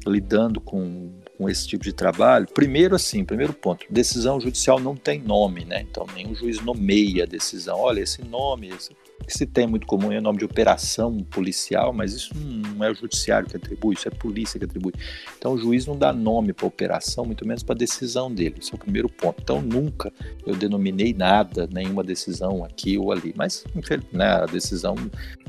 lidando 0.06 0.60
com, 0.60 1.10
com 1.36 1.48
esse 1.48 1.66
tipo 1.66 1.84
de 1.84 1.92
trabalho, 1.92 2.46
primeiro 2.46 2.94
assim, 2.94 3.24
primeiro 3.24 3.52
ponto, 3.52 3.84
decisão 3.90 4.40
judicial 4.40 4.78
não 4.78 4.96
tem 4.96 5.20
nome, 5.20 5.64
né? 5.64 5.86
Então 5.88 6.06
nenhum 6.14 6.34
juiz 6.34 6.60
nomeia 6.60 7.24
a 7.24 7.26
decisão. 7.26 7.78
Olha, 7.78 8.00
esse 8.00 8.22
nome, 8.22 8.68
esse 8.68 8.94
que 9.26 9.36
se 9.36 9.46
tem 9.46 9.66
muito 9.66 9.86
comum 9.86 10.10
é 10.12 10.18
o 10.18 10.22
nome 10.22 10.38
de 10.38 10.44
operação 10.44 11.18
policial, 11.24 11.92
mas 11.92 12.12
isso 12.12 12.32
não 12.34 12.84
é 12.84 12.90
o 12.90 12.94
judiciário 12.94 13.48
que 13.48 13.56
atribui, 13.56 13.94
isso 13.94 14.08
é 14.08 14.12
a 14.12 14.14
polícia 14.14 14.58
que 14.58 14.64
atribui. 14.64 14.92
Então 15.36 15.52
o 15.52 15.58
juiz 15.58 15.86
não 15.86 15.96
dá 15.96 16.12
nome 16.12 16.52
para 16.52 16.66
a 16.66 16.68
operação, 16.68 17.24
muito 17.24 17.46
menos 17.46 17.62
para 17.62 17.74
a 17.74 17.78
decisão 17.78 18.32
dele. 18.32 18.56
Esse 18.60 18.72
é 18.72 18.76
o 18.76 18.78
primeiro 18.78 19.08
ponto. 19.08 19.40
Então 19.42 19.60
nunca 19.60 20.12
eu 20.46 20.54
denominei 20.54 21.12
nada, 21.12 21.68
nenhuma 21.70 22.02
decisão 22.02 22.64
aqui 22.64 22.96
ou 22.96 23.12
ali, 23.12 23.34
mas 23.36 23.64
né, 24.12 24.26
a 24.26 24.46
decisão 24.46 24.94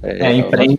é, 0.02 0.20
é 0.20 0.28
a 0.28 0.34
imprensa, 0.34 0.78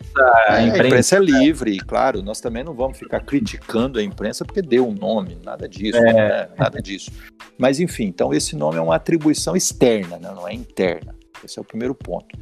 é, 0.49 0.53
a 0.53 0.63
imprensa, 0.63 0.85
a 0.85 0.87
imprensa 0.87 1.17
é 1.17 1.21
livre, 1.21 1.79
claro. 1.79 2.23
Nós 2.23 2.41
também 2.41 2.65
não 2.65 2.75
vamos 2.75 2.99
ficar 2.99 3.21
criticando 3.21 3.99
a 3.99 4.03
imprensa 4.03 4.45
porque 4.45 4.63
deu 4.63 4.89
um 4.89 4.95
nome, 4.95 5.39
nada 5.45 5.69
disso, 5.69 5.99
é. 5.99 6.13
né, 6.13 6.49
nada 6.59 6.81
disso. 6.83 7.11
Mas 7.59 7.81
enfim, 7.81 8.05
então 8.05 8.33
esse 8.33 8.57
nome 8.57 8.79
é 8.79 8.81
uma 8.81 8.97
atribuição 8.97 9.57
externa, 9.57 10.19
né, 10.19 10.33
não 10.35 10.47
é 10.47 10.55
interna. 10.55 11.15
Esse 11.45 11.59
é 11.59 11.63
o 11.63 11.65
primeiro 11.65 11.95
ponto. 11.95 12.37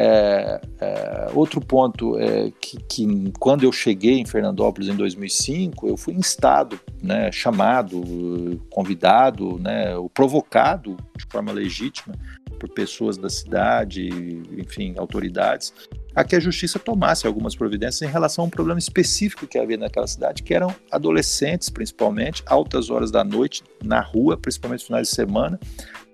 É, 0.00 0.60
é, 0.80 1.28
outro 1.34 1.60
ponto 1.60 2.16
é 2.20 2.52
que, 2.60 2.78
que, 2.88 3.32
quando 3.40 3.64
eu 3.64 3.72
cheguei 3.72 4.20
em 4.20 4.24
Fernandópolis 4.24 4.88
em 4.88 4.94
2005, 4.94 5.88
eu 5.88 5.96
fui 5.96 6.14
instado, 6.14 6.78
né, 7.02 7.32
chamado, 7.32 8.62
convidado, 8.70 9.58
né, 9.58 9.86
provocado 10.14 10.96
de 11.16 11.26
forma 11.28 11.50
legítima 11.50 12.14
por 12.60 12.68
pessoas 12.68 13.16
da 13.16 13.28
cidade, 13.28 14.08
enfim, 14.56 14.94
autoridades, 14.96 15.74
a 16.14 16.22
que 16.22 16.36
a 16.36 16.40
justiça 16.40 16.78
tomasse 16.78 17.26
algumas 17.26 17.56
providências 17.56 18.02
em 18.02 18.12
relação 18.12 18.44
a 18.44 18.46
um 18.46 18.50
problema 18.50 18.78
específico 18.78 19.48
que 19.48 19.58
havia 19.58 19.76
naquela 19.76 20.06
cidade, 20.06 20.44
que 20.44 20.54
eram 20.54 20.72
adolescentes, 20.92 21.70
principalmente, 21.70 22.44
altas 22.46 22.88
horas 22.88 23.10
da 23.10 23.24
noite, 23.24 23.64
na 23.82 24.00
rua, 24.00 24.36
principalmente 24.36 24.84
finais 24.84 25.08
de 25.08 25.14
semana, 25.14 25.58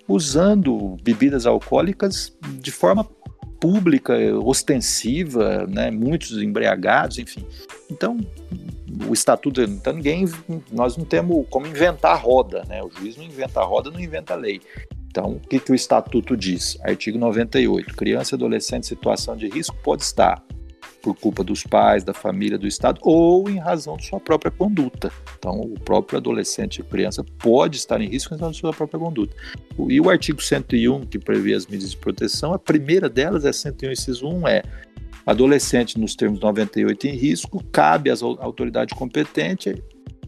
usando 0.09 0.97
bebidas 1.03 1.45
alcoólicas 1.45 2.35
de 2.61 2.71
forma 2.71 3.07
pública, 3.65 4.13
ostensiva, 4.45 5.67
né, 5.67 5.91
muitos 5.91 6.33
embriagados, 6.43 7.19
enfim. 7.19 7.43
Então, 7.91 8.19
o 9.09 9.15
estatuto, 9.15 9.63
então 9.63 9.95
ninguém, 9.95 10.27
nós 10.71 10.99
não 10.99 11.07
temos 11.07 11.47
como 11.49 11.67
inventar 11.67 12.13
a 12.13 12.15
roda, 12.15 12.63
né? 12.69 12.83
O 12.83 12.91
juiz 12.91 13.17
não 13.17 13.25
inventa 13.25 13.61
a 13.61 13.65
roda, 13.65 13.91
não 13.91 13.99
inventa 13.99 14.35
a 14.35 14.37
lei. 14.37 14.61
Então, 15.07 15.37
o 15.37 15.41
que, 15.41 15.59
que 15.59 15.73
o 15.73 15.75
estatuto 15.75 16.37
diz? 16.37 16.77
Artigo 16.83 17.17
98. 17.17 17.97
Criança 17.97 18.35
e 18.35 18.37
adolescente 18.37 18.85
em 18.85 18.89
situação 18.89 19.35
de 19.35 19.49
risco 19.49 19.75
pode 19.83 20.03
estar 20.03 20.45
por 21.05 21.15
culpa 21.15 21.45
dos 21.45 21.63
pais, 21.63 22.03
da 22.03 22.15
família, 22.15 22.57
do 22.57 22.67
Estado, 22.67 22.99
ou 23.03 23.51
em 23.51 23.59
razão 23.59 23.99
de 23.99 24.07
sua 24.07 24.19
própria 24.19 24.51
conduta. 24.51 25.13
Então, 25.39 25.61
o 25.61 25.79
próprio 25.79 26.17
adolescente 26.17 26.79
e 26.79 26.83
criança 26.83 27.23
pode 27.39 27.77
estar 27.77 28.01
em 28.01 28.09
risco 28.09 28.33
em 28.33 28.39
razão 28.39 28.51
de 28.51 28.57
sua 28.57 28.73
própria 28.73 28.99
conduta. 28.99 29.37
E 29.91 30.01
o 30.01 30.09
artigo 30.09 30.43
101, 30.43 31.03
que 31.03 31.19
prevê 31.19 31.53
as 31.53 31.67
medidas 31.67 31.91
de 31.91 31.99
proteção, 31.99 32.55
a 32.55 32.59
primeira 32.59 33.07
delas 33.07 33.45
é 33.45 33.53
101, 33.53 33.93
inciso 33.93 34.27
1, 34.27 34.49
é 34.49 34.63
adolescente 35.27 36.01
nos 36.01 36.17
termos 36.17 36.41
98 36.41 37.07
em 37.07 37.17
risco, 37.17 37.63
cabe 37.71 38.11
às 38.11 38.23
autoridades 38.23 38.97
competentes 38.97 39.75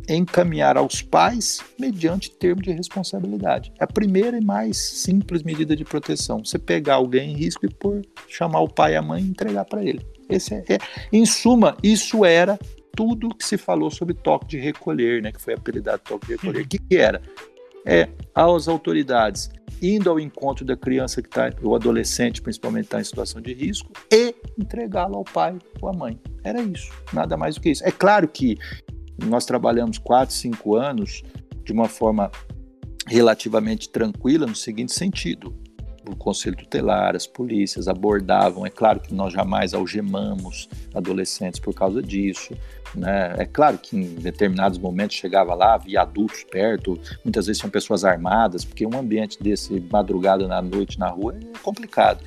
encaminhar 0.08 0.76
aos 0.76 1.02
pais 1.02 1.60
mediante 1.80 2.30
termo 2.30 2.62
de 2.62 2.70
responsabilidade. 2.70 3.72
É 3.80 3.84
a 3.84 3.86
primeira 3.86 4.38
e 4.38 4.44
mais 4.44 4.76
simples 4.76 5.42
medida 5.42 5.74
de 5.74 5.84
proteção. 5.84 6.44
Você 6.44 6.58
pegar 6.58 6.96
alguém 6.96 7.32
em 7.32 7.36
risco 7.36 7.66
e 7.66 7.68
por 7.68 8.02
chamar 8.28 8.60
o 8.60 8.68
pai 8.68 8.92
e 8.92 8.96
a 8.96 9.02
mãe 9.02 9.22
e 9.22 9.28
entregar 9.28 9.64
para 9.64 9.82
ele. 9.82 10.06
Esse 10.28 10.54
é, 10.54 10.64
é, 10.68 10.78
em 11.12 11.24
suma, 11.24 11.76
isso 11.82 12.24
era 12.24 12.58
tudo 12.92 13.34
que 13.34 13.44
se 13.44 13.58
falou 13.58 13.90
sobre 13.90 14.14
toque 14.14 14.46
de 14.48 14.58
recolher, 14.58 15.22
né, 15.22 15.30
que 15.30 15.40
foi 15.40 15.54
apelidado 15.54 16.02
toque 16.02 16.26
de 16.26 16.32
recolher. 16.32 16.62
O 16.62 16.68
que, 16.68 16.78
que 16.78 16.96
era? 16.96 17.20
É 17.84 18.08
as 18.34 18.66
autoridades 18.66 19.50
indo 19.80 20.10
ao 20.10 20.18
encontro 20.18 20.64
da 20.64 20.76
criança 20.76 21.20
que 21.20 21.28
está, 21.28 21.52
o 21.62 21.74
adolescente 21.74 22.40
principalmente 22.40 22.86
está 22.86 23.00
em 23.00 23.04
situação 23.04 23.40
de 23.40 23.52
risco, 23.52 23.92
e 24.10 24.34
entregá-lo 24.58 25.16
ao 25.16 25.24
pai 25.24 25.58
ou 25.80 25.88
à 25.88 25.92
mãe. 25.92 26.18
Era 26.42 26.62
isso, 26.62 26.90
nada 27.12 27.36
mais 27.36 27.56
do 27.56 27.60
que 27.60 27.70
isso. 27.70 27.84
É 27.84 27.90
claro 27.90 28.26
que 28.26 28.56
nós 29.26 29.44
trabalhamos 29.44 29.98
quatro, 29.98 30.34
cinco 30.34 30.76
anos 30.76 31.22
de 31.64 31.72
uma 31.72 31.88
forma 31.88 32.30
relativamente 33.06 33.88
tranquila 33.88 34.46
no 34.46 34.54
seguinte 34.54 34.92
sentido: 34.92 35.54
o 36.12 36.16
conselho 36.16 36.56
tutelar, 36.56 37.16
as 37.16 37.26
polícias 37.26 37.88
abordavam. 37.88 38.66
É 38.66 38.70
claro 38.70 39.00
que 39.00 39.12
nós 39.12 39.32
jamais 39.32 39.74
algemamos 39.74 40.68
adolescentes 40.94 41.60
por 41.60 41.74
causa 41.74 42.02
disso. 42.02 42.54
Né? 42.94 43.34
É 43.38 43.44
claro 43.44 43.78
que 43.78 43.96
em 43.96 44.14
determinados 44.14 44.78
momentos 44.78 45.16
chegava 45.16 45.54
lá, 45.54 45.74
havia 45.74 46.02
adultos 46.02 46.44
perto, 46.44 46.98
muitas 47.24 47.46
vezes 47.46 47.60
tinham 47.60 47.70
pessoas 47.70 48.04
armadas, 48.04 48.64
porque 48.64 48.86
um 48.86 48.98
ambiente 48.98 49.42
desse 49.42 49.80
madrugada 49.90 50.46
na 50.46 50.62
noite 50.62 50.98
na 50.98 51.08
rua 51.08 51.36
é 51.36 51.58
complicado. 51.58 52.22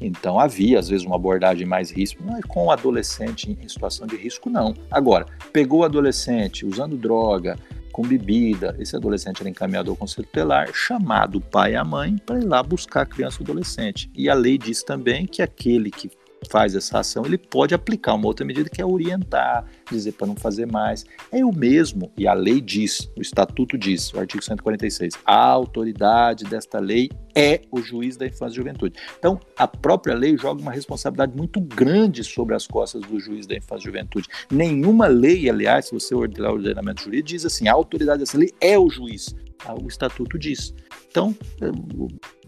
Então 0.00 0.38
havia, 0.38 0.78
às 0.78 0.88
vezes, 0.88 1.06
uma 1.06 1.16
abordagem 1.16 1.66
mais 1.66 1.90
risco, 1.90 2.22
mas 2.24 2.44
com 2.44 2.66
o 2.66 2.70
adolescente 2.70 3.56
em 3.60 3.68
situação 3.68 4.06
de 4.06 4.16
risco, 4.16 4.50
não. 4.50 4.74
Agora, 4.90 5.26
pegou 5.52 5.80
o 5.80 5.84
adolescente 5.84 6.66
usando 6.66 6.96
droga, 6.96 7.56
com 7.94 8.02
bebida, 8.02 8.74
esse 8.80 8.96
adolescente 8.96 9.40
era 9.40 9.48
encaminhado 9.48 9.88
ao 9.88 9.96
conselho 9.96 10.26
tutelar, 10.26 10.68
chamado 10.74 11.38
o 11.38 11.40
pai 11.40 11.74
e 11.74 11.76
a 11.76 11.84
mãe 11.84 12.16
para 12.26 12.40
ir 12.40 12.44
lá 12.44 12.60
buscar 12.60 13.02
a 13.02 13.06
criança 13.06 13.36
ou 13.38 13.44
adolescente. 13.44 14.10
E 14.16 14.28
a 14.28 14.34
lei 14.34 14.58
diz 14.58 14.82
também 14.82 15.26
que 15.26 15.40
aquele 15.40 15.92
que 15.92 16.10
faz 16.50 16.74
essa 16.74 17.00
ação, 17.00 17.24
ele 17.24 17.38
pode 17.38 17.74
aplicar 17.74 18.14
uma 18.14 18.26
outra 18.26 18.44
medida 18.44 18.68
que 18.68 18.80
é 18.80 18.86
orientar, 18.86 19.64
dizer 19.90 20.12
para 20.12 20.26
não 20.26 20.36
fazer 20.36 20.66
mais. 20.66 21.04
É 21.30 21.44
o 21.44 21.54
mesmo, 21.54 22.12
e 22.16 22.26
a 22.26 22.34
lei 22.34 22.60
diz, 22.60 23.10
o 23.16 23.20
estatuto 23.20 23.76
diz, 23.76 24.12
o 24.12 24.18
artigo 24.18 24.42
146, 24.42 25.14
a 25.24 25.36
autoridade 25.36 26.44
desta 26.44 26.78
lei 26.78 27.10
é 27.34 27.62
o 27.70 27.80
juiz 27.82 28.16
da 28.16 28.26
infância 28.26 28.54
e 28.54 28.56
juventude. 28.56 28.98
Então, 29.18 29.40
a 29.58 29.66
própria 29.66 30.14
lei 30.14 30.36
joga 30.36 30.60
uma 30.60 30.72
responsabilidade 30.72 31.36
muito 31.36 31.60
grande 31.60 32.22
sobre 32.22 32.54
as 32.54 32.66
costas 32.66 33.02
do 33.02 33.18
juiz 33.18 33.46
da 33.46 33.56
infância 33.56 33.82
e 33.82 33.86
juventude. 33.86 34.28
Nenhuma 34.50 35.06
lei, 35.06 35.48
aliás, 35.48 35.86
se 35.86 35.92
você 35.92 36.14
olhar 36.14 36.50
o 36.50 36.54
ordenamento 36.54 37.02
jurídico, 37.02 37.28
diz 37.28 37.44
assim, 37.44 37.68
a 37.68 37.72
autoridade 37.72 38.20
dessa 38.20 38.38
lei 38.38 38.52
é 38.60 38.78
o 38.78 38.88
juiz. 38.88 39.34
Ah, 39.64 39.74
o 39.74 39.88
estatuto 39.88 40.38
diz. 40.38 40.74
Então, 41.08 41.34
eh, 41.60 41.70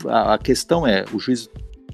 a 0.09 0.36
questão 0.38 0.86
é, 0.86 1.05
o 1.12 1.18
juiz 1.18 1.49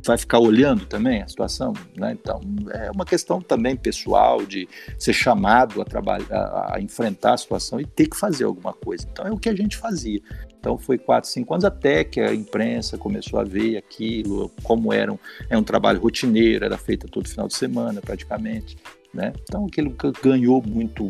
vai 0.04 0.18
ficar 0.18 0.38
olhando 0.38 0.84
também 0.86 1.22
a 1.22 1.28
situação, 1.28 1.72
né? 1.96 2.12
Então 2.12 2.40
é 2.70 2.90
uma 2.90 3.04
questão 3.04 3.40
também 3.40 3.76
pessoal 3.76 4.44
de 4.44 4.68
ser 4.98 5.12
chamado 5.12 5.80
a 5.80 5.84
trabalhar, 5.84 6.70
a, 6.72 6.80
enfrentar 6.80 7.34
a 7.34 7.38
situação 7.38 7.80
e 7.80 7.86
ter 7.86 8.08
que 8.08 8.16
fazer 8.16 8.44
alguma 8.44 8.72
coisa. 8.72 9.06
Então 9.10 9.26
é 9.26 9.30
o 9.30 9.38
que 9.38 9.48
a 9.48 9.54
gente 9.54 9.76
fazia. 9.76 10.20
Então 10.58 10.78
foi 10.78 10.96
quatro, 10.96 11.28
cinco 11.28 11.54
anos 11.54 11.64
até 11.64 12.04
que 12.04 12.20
a 12.20 12.32
imprensa 12.32 12.96
começou 12.96 13.40
a 13.40 13.44
ver 13.44 13.76
aquilo, 13.76 14.48
como 14.62 14.92
era 14.92 15.12
um, 15.12 15.18
é 15.50 15.58
um 15.58 15.62
trabalho 15.64 16.00
rotineiro, 16.00 16.64
era 16.64 16.78
feito 16.78 17.08
todo 17.08 17.28
final 17.28 17.48
de 17.48 17.54
semana 17.54 18.00
praticamente. 18.00 18.76
Né? 19.12 19.32
Então 19.42 19.66
aquilo 19.66 19.94
ganhou 20.22 20.62
muito 20.62 21.04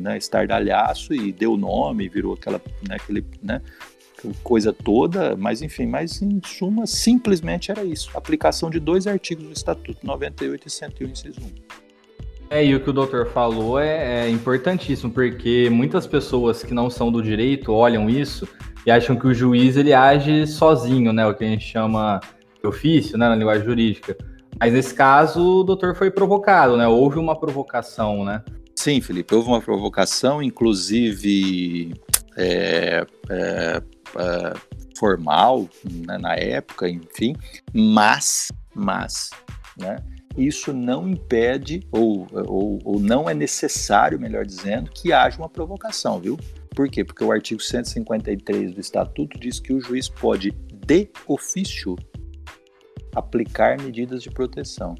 né, 0.00 0.16
estardalhaço 0.16 1.12
e 1.12 1.32
deu 1.32 1.56
nome, 1.56 2.08
virou 2.08 2.32
aquela, 2.32 2.60
né, 2.88 2.96
aquele, 2.96 3.26
né, 3.42 3.60
coisa 4.42 4.72
toda, 4.72 5.36
mas 5.36 5.62
enfim, 5.62 5.86
mas 5.86 6.20
em 6.22 6.40
suma, 6.44 6.86
simplesmente 6.86 7.70
era 7.70 7.84
isso. 7.84 8.10
Aplicação 8.14 8.70
de 8.70 8.78
dois 8.78 9.06
artigos 9.06 9.44
do 9.44 9.52
Estatuto, 9.52 10.06
98 10.06 10.68
e 10.68 10.70
101, 10.70 11.08
inciso 11.08 11.40
1. 11.40 11.82
É, 12.50 12.62
e 12.64 12.74
o 12.74 12.80
que 12.80 12.90
o 12.90 12.92
doutor 12.92 13.28
falou 13.28 13.78
é, 13.78 14.26
é, 14.26 14.30
importantíssimo, 14.30 15.10
porque 15.10 15.70
muitas 15.70 16.06
pessoas 16.06 16.62
que 16.62 16.74
não 16.74 16.90
são 16.90 17.10
do 17.10 17.22
direito 17.22 17.72
olham 17.72 18.10
isso 18.10 18.46
e 18.84 18.90
acham 18.90 19.16
que 19.16 19.26
o 19.26 19.32
juiz 19.32 19.76
ele 19.76 19.94
age 19.94 20.46
sozinho, 20.46 21.14
né? 21.14 21.26
O 21.26 21.34
que 21.34 21.44
a 21.44 21.48
gente 21.48 21.64
chama 21.64 22.20
de 22.60 22.68
ofício, 22.68 23.16
né, 23.16 23.26
na 23.28 23.36
linguagem 23.36 23.64
jurídica. 23.64 24.16
Mas 24.60 24.72
nesse 24.72 24.92
caso, 24.94 25.60
o 25.60 25.64
doutor 25.64 25.96
foi 25.96 26.10
provocado, 26.10 26.76
né? 26.76 26.86
Houve 26.86 27.18
uma 27.18 27.34
provocação, 27.34 28.22
né? 28.22 28.42
Sim, 28.76 29.00
Felipe, 29.00 29.34
houve 29.34 29.48
uma 29.48 29.60
provocação, 29.60 30.42
inclusive 30.42 31.94
é, 32.36 33.06
é, 33.30 33.78
uh, 33.78 34.60
formal 34.98 35.68
né, 36.06 36.18
na 36.18 36.34
época, 36.34 36.88
enfim, 36.88 37.34
mas, 37.72 38.50
mas, 38.74 39.30
né, 39.78 39.96
isso 40.36 40.72
não 40.72 41.08
impede 41.08 41.86
ou, 41.90 42.26
ou, 42.32 42.78
ou 42.84 43.00
não 43.00 43.28
é 43.28 43.34
necessário, 43.34 44.18
melhor 44.18 44.46
dizendo, 44.46 44.90
que 44.90 45.12
haja 45.12 45.38
uma 45.38 45.48
provocação, 45.48 46.20
viu? 46.20 46.38
Por 46.74 46.88
quê? 46.88 47.04
Porque 47.04 47.22
o 47.22 47.30
artigo 47.30 47.60
153 47.60 48.72
do 48.72 48.80
Estatuto 48.80 49.38
diz 49.38 49.60
que 49.60 49.72
o 49.72 49.80
juiz 49.80 50.08
pode, 50.08 50.52
de 50.86 51.10
ofício, 51.26 51.96
aplicar 53.14 53.78
medidas 53.80 54.22
de 54.22 54.30
proteção, 54.30 54.94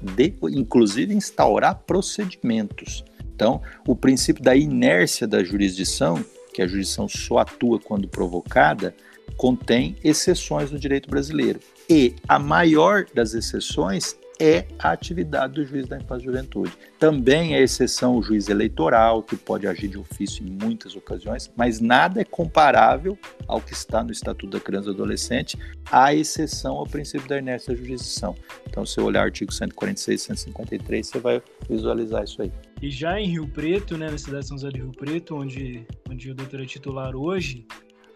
de, 0.00 0.34
inclusive 0.50 1.14
instaurar 1.14 1.82
procedimentos. 1.86 3.04
Então, 3.34 3.60
o 3.86 3.94
princípio 3.94 4.42
da 4.42 4.56
inércia 4.56 5.26
da 5.26 5.44
jurisdição 5.44 6.24
que 6.52 6.62
a 6.62 6.66
jurisdição 6.66 7.08
só 7.08 7.38
atua 7.38 7.78
quando 7.78 8.08
provocada, 8.08 8.94
contém 9.36 9.96
exceções 10.02 10.70
no 10.70 10.78
direito 10.78 11.08
brasileiro. 11.08 11.60
E 11.88 12.14
a 12.28 12.38
maior 12.38 13.06
das 13.14 13.34
exceções 13.34 14.16
é 14.40 14.66
a 14.78 14.90
atividade 14.90 15.54
do 15.54 15.64
juiz 15.64 15.86
da 15.86 15.98
infância 15.98 16.22
e 16.22 16.26
juventude. 16.26 16.72
Também 16.98 17.54
é 17.54 17.62
exceção 17.62 18.16
o 18.16 18.22
juiz 18.22 18.48
eleitoral, 18.48 19.22
que 19.22 19.36
pode 19.36 19.66
agir 19.66 19.88
de 19.88 19.98
ofício 19.98 20.44
em 20.44 20.50
muitas 20.50 20.96
ocasiões, 20.96 21.50
mas 21.54 21.78
nada 21.78 22.22
é 22.22 22.24
comparável 22.24 23.18
ao 23.46 23.60
que 23.60 23.74
está 23.74 24.02
no 24.02 24.10
Estatuto 24.10 24.58
da 24.58 24.60
Criança 24.60 24.90
e 24.90 24.94
do 24.94 25.02
Adolescente, 25.02 25.58
à 25.90 26.14
exceção 26.14 26.76
ao 26.76 26.86
princípio 26.86 27.28
da 27.28 27.38
inércia 27.38 27.74
da 27.74 27.78
jurisdição. 27.78 28.34
Então, 28.66 28.86
se 28.86 28.94
você 28.94 29.00
olhar 29.02 29.22
artigo 29.22 29.52
146 29.52 30.20
e 30.20 30.24
153, 30.24 31.06
você 31.06 31.18
vai 31.18 31.42
visualizar 31.68 32.24
isso 32.24 32.40
aí. 32.40 32.50
E 32.80 32.90
já 32.90 33.20
em 33.20 33.28
Rio 33.28 33.46
Preto, 33.46 33.98
né, 33.98 34.10
na 34.10 34.16
cidade 34.16 34.42
de 34.42 34.48
São 34.48 34.56
José 34.56 34.70
do 34.70 34.78
Rio 34.78 34.92
Preto, 34.92 35.36
onde, 35.36 35.86
onde 36.08 36.30
o 36.30 36.34
doutor 36.34 36.62
é 36.62 36.64
titular 36.64 37.14
hoje, 37.14 37.66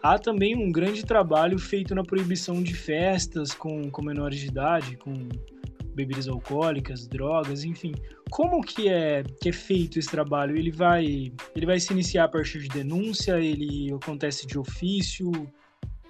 há 0.01 0.17
também 0.17 0.55
um 0.55 0.71
grande 0.71 1.05
trabalho 1.05 1.59
feito 1.59 1.93
na 1.93 2.03
proibição 2.03 2.63
de 2.63 2.73
festas 2.73 3.53
com, 3.53 3.89
com 3.91 4.01
menores 4.01 4.39
de 4.39 4.47
idade, 4.47 4.97
com 4.97 5.27
bebidas 5.95 6.27
alcoólicas, 6.27 7.07
drogas, 7.07 7.63
enfim. 7.63 7.93
Como 8.29 8.61
que 8.61 8.89
é 8.89 9.23
que 9.41 9.49
é 9.49 9.53
feito 9.53 9.97
esse 9.97 10.09
trabalho? 10.09 10.57
Ele 10.57 10.71
vai 10.71 11.31
ele 11.55 11.65
vai 11.65 11.79
se 11.79 11.93
iniciar 11.93 12.25
a 12.25 12.27
partir 12.27 12.59
de 12.59 12.67
denúncia? 12.67 13.39
Ele 13.39 13.93
acontece 13.93 14.45
de 14.45 14.59
ofício? 14.59 15.31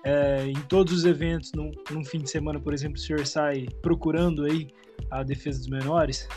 É, 0.06 0.46
em 0.46 0.62
todos 0.70 0.94
os 0.94 1.04
eventos, 1.04 1.52
num, 1.54 1.72
num, 1.90 2.06
fim 2.06 2.20
de 2.20 2.30
semana, 2.30 2.60
por 2.60 2.76
exemplo, 2.76 2.96
o 2.96 3.00
senhor 3.00 3.26
sai 3.26 3.66
procurando 3.82 4.46
aí 4.46 4.68
a 5.10 5.24
defesa 5.24 5.58
dos 5.58 5.68
menores? 5.68 6.28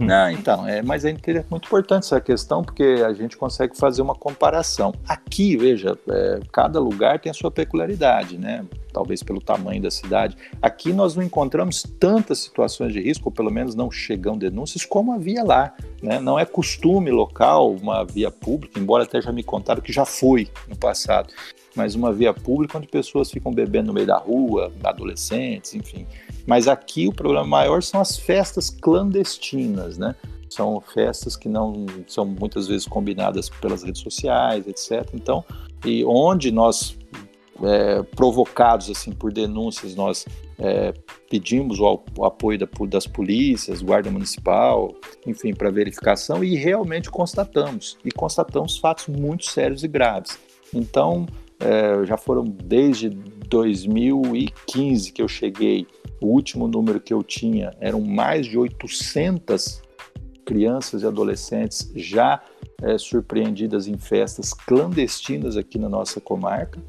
Não, 0.00 0.30
então, 0.30 0.66
é, 0.66 0.80
mas 0.80 1.04
é 1.04 1.12
muito 1.50 1.66
importante 1.66 2.04
essa 2.04 2.20
questão 2.20 2.62
porque 2.62 3.02
a 3.04 3.12
gente 3.12 3.36
consegue 3.36 3.76
fazer 3.76 4.00
uma 4.00 4.14
comparação. 4.14 4.94
Aqui, 5.08 5.56
veja, 5.56 5.98
é, 6.08 6.38
cada 6.52 6.78
lugar 6.78 7.18
tem 7.18 7.28
a 7.28 7.34
sua 7.34 7.50
peculiaridade, 7.50 8.38
né? 8.38 8.64
Talvez 8.92 9.24
pelo 9.24 9.40
tamanho 9.40 9.82
da 9.82 9.90
cidade. 9.90 10.36
Aqui 10.62 10.92
nós 10.92 11.16
não 11.16 11.22
encontramos 11.22 11.82
tantas 11.82 12.38
situações 12.38 12.92
de 12.92 13.00
risco, 13.00 13.28
ou 13.28 13.32
pelo 13.32 13.50
menos 13.50 13.74
não 13.74 13.90
chegam 13.90 14.38
denúncias, 14.38 14.84
como 14.84 15.12
havia 15.12 15.42
lá. 15.42 15.74
Né? 16.00 16.20
Não 16.20 16.38
é 16.38 16.44
costume 16.44 17.10
local 17.10 17.74
uma 17.74 18.04
via 18.04 18.30
pública, 18.30 18.78
embora 18.78 19.02
até 19.02 19.20
já 19.20 19.32
me 19.32 19.42
contaram 19.42 19.82
que 19.82 19.92
já 19.92 20.04
foi 20.04 20.48
no 20.68 20.76
passado 20.76 21.34
mas 21.76 21.94
uma 21.94 22.12
via 22.12 22.32
pública 22.32 22.78
onde 22.78 22.88
pessoas 22.88 23.30
ficam 23.30 23.52
bebendo 23.52 23.88
no 23.88 23.92
meio 23.92 24.06
da 24.06 24.16
rua, 24.16 24.72
adolescentes, 24.82 25.74
enfim. 25.74 26.06
Mas 26.46 26.66
aqui 26.66 27.06
o 27.06 27.12
problema 27.12 27.46
maior 27.46 27.82
são 27.82 28.00
as 28.00 28.16
festas 28.16 28.70
clandestinas, 28.70 29.98
né? 29.98 30.16
São 30.48 30.80
festas 30.80 31.36
que 31.36 31.48
não 31.48 31.86
são 32.06 32.24
muitas 32.24 32.66
vezes 32.66 32.86
combinadas 32.86 33.50
pelas 33.50 33.82
redes 33.82 34.00
sociais, 34.00 34.66
etc. 34.66 35.06
Então, 35.12 35.44
e 35.84 36.04
onde 36.04 36.50
nós 36.50 36.96
é, 37.62 38.02
provocados 38.02 38.90
assim 38.90 39.12
por 39.12 39.32
denúncias, 39.32 39.94
nós 39.94 40.24
é, 40.58 40.94
pedimos 41.28 41.78
o, 41.80 42.02
o 42.16 42.24
apoio 42.24 42.58
da, 42.58 42.68
das 42.88 43.06
polícias, 43.06 43.82
guarda 43.82 44.10
municipal, 44.10 44.94
enfim, 45.26 45.54
para 45.54 45.70
verificação 45.70 46.42
e 46.42 46.54
realmente 46.54 47.10
constatamos 47.10 47.98
e 48.04 48.10
constatamos 48.10 48.78
fatos 48.78 49.08
muito 49.08 49.44
sérios 49.46 49.82
e 49.82 49.88
graves. 49.88 50.38
Então, 50.72 51.26
é, 51.60 52.04
já 52.04 52.16
foram 52.16 52.44
desde 52.44 53.10
2015 53.10 55.12
que 55.12 55.22
eu 55.22 55.28
cheguei. 55.28 55.86
O 56.20 56.28
último 56.28 56.66
número 56.66 57.00
que 57.00 57.12
eu 57.12 57.22
tinha 57.22 57.72
eram 57.80 58.00
mais 58.00 58.46
de 58.46 58.58
800 58.58 59.82
crianças 60.44 61.02
e 61.02 61.06
adolescentes 61.06 61.90
já 61.94 62.42
é, 62.82 62.98
surpreendidas 62.98 63.88
em 63.88 63.98
festas 63.98 64.52
clandestinas 64.52 65.56
aqui 65.56 65.78
na 65.78 65.88
nossa 65.88 66.20
comarca. 66.20 66.80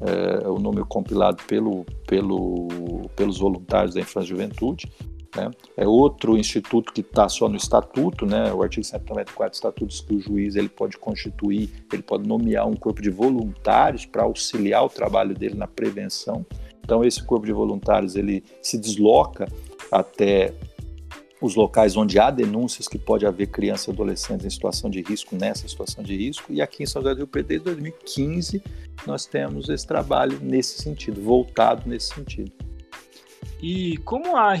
É, 0.00 0.48
o 0.48 0.58
número 0.58 0.84
compilado 0.84 1.42
pelo, 1.44 1.84
pelo, 2.06 2.68
pelos 3.16 3.38
voluntários 3.38 3.94
da 3.94 4.00
Infância 4.00 4.26
e 4.26 4.30
Juventude. 4.30 4.92
Né? 5.34 5.50
É 5.76 5.86
outro 5.86 6.36
instituto 6.36 6.92
que 6.92 7.00
está 7.00 7.28
só 7.28 7.48
no 7.48 7.56
estatuto, 7.56 8.24
né? 8.24 8.52
o 8.52 8.62
artigo 8.62 8.84
194 8.84 9.50
do 9.50 9.54
estatuto 9.54 9.86
diz 9.86 10.00
que 10.00 10.14
o 10.14 10.20
juiz 10.20 10.56
ele 10.56 10.68
pode 10.68 10.96
constituir, 10.96 11.70
ele 11.92 12.02
pode 12.02 12.28
nomear 12.28 12.66
um 12.66 12.74
corpo 12.74 13.02
de 13.02 13.10
voluntários 13.10 14.06
para 14.06 14.22
auxiliar 14.22 14.84
o 14.84 14.88
trabalho 14.88 15.34
dele 15.34 15.54
na 15.54 15.66
prevenção. 15.66 16.46
Então 16.84 17.04
esse 17.04 17.22
corpo 17.22 17.46
de 17.46 17.52
voluntários 17.52 18.14
ele 18.14 18.44
se 18.62 18.78
desloca 18.78 19.48
até 19.90 20.54
os 21.40 21.54
locais 21.54 21.96
onde 21.96 22.18
há 22.18 22.30
denúncias 22.30 22.88
que 22.88 22.98
pode 22.98 23.26
haver 23.26 23.48
crianças 23.48 23.88
e 23.88 23.90
adolescentes 23.90 24.46
em 24.46 24.50
situação 24.50 24.88
de 24.88 25.02
risco, 25.02 25.36
nessa 25.36 25.68
situação 25.68 26.02
de 26.02 26.16
risco, 26.16 26.52
e 26.52 26.62
aqui 26.62 26.82
em 26.82 26.86
São 26.86 27.02
José 27.02 27.14
do 27.14 27.18
Rio 27.18 27.26
Preto, 27.26 27.48
desde 27.48 27.64
2015, 27.66 28.62
nós 29.06 29.26
temos 29.26 29.68
esse 29.68 29.86
trabalho 29.86 30.38
nesse 30.40 30.80
sentido, 30.80 31.20
voltado 31.20 31.86
nesse 31.86 32.14
sentido. 32.14 32.50
E 33.66 33.96
como, 34.04 34.36
a, 34.36 34.52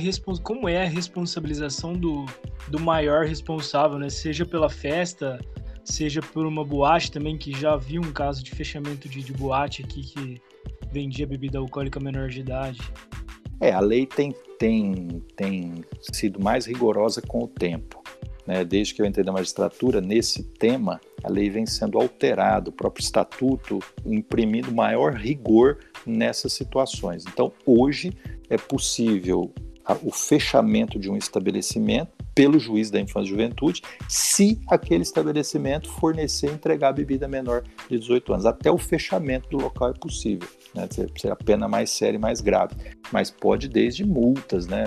como 0.42 0.66
é 0.66 0.82
a 0.82 0.88
responsabilização 0.88 1.92
do, 1.92 2.24
do 2.68 2.80
maior 2.80 3.26
responsável, 3.26 3.98
né? 3.98 4.08
Seja 4.08 4.46
pela 4.46 4.70
festa, 4.70 5.38
seja 5.84 6.22
por 6.22 6.46
uma 6.46 6.64
boate 6.64 7.12
também, 7.12 7.36
que 7.36 7.52
já 7.52 7.76
vi 7.76 7.98
um 7.98 8.10
caso 8.14 8.42
de 8.42 8.50
fechamento 8.52 9.06
de, 9.06 9.22
de 9.22 9.30
boate 9.34 9.82
aqui 9.82 10.04
que 10.04 10.40
vendia 10.90 11.26
bebida 11.26 11.58
alcoólica 11.58 12.00
menor 12.00 12.30
de 12.30 12.40
idade. 12.40 12.80
É, 13.60 13.72
a 13.72 13.80
lei 13.80 14.06
tem, 14.06 14.34
tem, 14.58 15.22
tem 15.36 15.84
sido 16.10 16.42
mais 16.42 16.64
rigorosa 16.64 17.20
com 17.20 17.44
o 17.44 17.46
tempo. 17.46 18.02
Né? 18.46 18.64
Desde 18.64 18.94
que 18.94 19.02
eu 19.02 19.06
entrei 19.06 19.22
na 19.22 19.32
magistratura, 19.32 20.00
nesse 20.00 20.44
tema, 20.44 20.98
a 21.22 21.30
lei 21.30 21.50
vem 21.50 21.66
sendo 21.66 21.98
alterada, 21.98 22.70
o 22.70 22.72
próprio 22.72 23.02
estatuto 23.02 23.80
imprimindo 24.04 24.72
maior 24.72 25.12
rigor 25.12 25.78
nessas 26.06 26.54
situações. 26.54 27.24
Então, 27.26 27.52
hoje 27.66 28.16
é 28.48 28.56
possível 28.56 29.52
o 30.02 30.10
fechamento 30.10 30.98
de 30.98 31.10
um 31.10 31.16
estabelecimento 31.16 32.12
pelo 32.34 32.58
juiz 32.58 32.90
da 32.90 33.00
infância 33.00 33.28
e 33.28 33.30
juventude, 33.30 33.82
se 34.08 34.60
aquele 34.66 35.02
estabelecimento 35.02 35.88
fornecer 35.88 36.48
e 36.48 36.54
entregar 36.54 36.92
bebida 36.92 37.28
menor 37.28 37.62
de 37.88 37.98
18 37.98 38.32
anos. 38.32 38.46
Até 38.46 38.70
o 38.70 38.78
fechamento 38.78 39.48
do 39.50 39.58
local 39.58 39.90
é 39.90 39.92
possível, 39.92 40.48
né? 40.74 40.88
ser 40.90 41.30
a 41.30 41.36
pena 41.36 41.68
mais 41.68 41.90
séria 41.90 42.16
e 42.16 42.20
mais 42.20 42.40
grave. 42.40 42.74
Mas 43.12 43.30
pode 43.30 43.68
desde 43.68 44.04
multas, 44.04 44.66
né? 44.66 44.84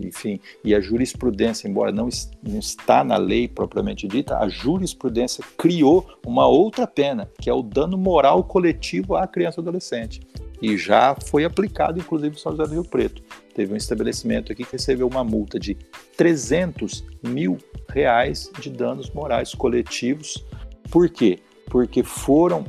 enfim. 0.00 0.40
E 0.64 0.74
a 0.74 0.80
jurisprudência, 0.80 1.68
embora 1.68 1.92
não, 1.92 2.08
não 2.42 2.58
está 2.58 3.04
na 3.04 3.16
lei 3.16 3.46
propriamente 3.46 4.08
dita, 4.08 4.38
a 4.38 4.48
jurisprudência 4.48 5.44
criou 5.56 6.08
uma 6.26 6.48
outra 6.48 6.86
pena, 6.86 7.30
que 7.40 7.48
é 7.48 7.54
o 7.54 7.62
dano 7.62 7.96
moral 7.96 8.42
coletivo 8.42 9.14
à 9.14 9.26
criança 9.28 9.60
e 9.60 9.62
adolescente 9.62 10.20
e 10.62 10.78
já 10.78 11.16
foi 11.26 11.44
aplicado, 11.44 11.98
inclusive, 11.98 12.36
em 12.36 12.38
São 12.38 12.52
José 12.52 12.64
do 12.64 12.74
Rio 12.74 12.84
Preto. 12.84 13.20
Teve 13.52 13.74
um 13.74 13.76
estabelecimento 13.76 14.52
aqui 14.52 14.64
que 14.64 14.72
recebeu 14.72 15.08
uma 15.08 15.24
multa 15.24 15.58
de 15.58 15.76
300 16.16 17.04
mil 17.20 17.58
reais 17.90 18.48
de 18.60 18.70
danos 18.70 19.10
morais 19.10 19.52
coletivos. 19.54 20.46
Por 20.88 21.08
quê? 21.10 21.40
Porque 21.66 22.04
foram 22.04 22.64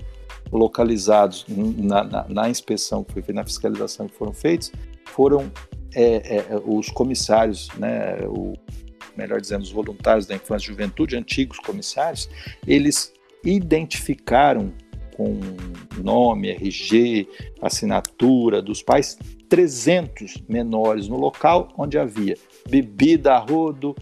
localizados 0.51 1.45
na, 1.47 2.03
na, 2.03 2.25
na 2.27 2.49
inspeção 2.49 3.03
que 3.03 3.13
foi 3.13 3.21
feita, 3.21 3.39
na 3.39 3.45
fiscalização 3.45 4.07
que 4.07 4.15
foram 4.15 4.33
feitos, 4.33 4.71
foram 5.05 5.51
é, 5.93 6.37
é, 6.37 6.61
os 6.65 6.89
comissários, 6.89 7.69
né, 7.77 8.17
o, 8.27 8.53
melhor 9.15 9.39
dizendo, 9.39 9.61
os 9.61 9.71
voluntários 9.71 10.25
da 10.25 10.35
infância 10.35 10.65
e 10.65 10.67
juventude, 10.69 11.15
antigos 11.15 11.59
comissários, 11.59 12.27
eles 12.65 13.13
identificaram 13.43 14.73
com 15.15 15.39
nome, 16.01 16.49
RG, 16.49 17.27
assinatura 17.61 18.61
dos 18.61 18.81
pais, 18.81 19.17
300 19.49 20.43
menores 20.47 21.07
no 21.07 21.17
local 21.17 21.69
onde 21.77 21.97
havia 21.97 22.35
bebida 22.69 23.33
a 23.33 23.39
rodo, 23.39 23.95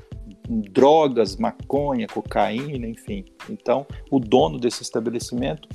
drogas, 0.50 1.38
maconha, 1.38 2.08
cocaína, 2.08 2.88
enfim. 2.88 3.26
Então, 3.50 3.86
o 4.10 4.20
dono 4.20 4.60
desse 4.60 4.82
estabelecimento 4.82 5.68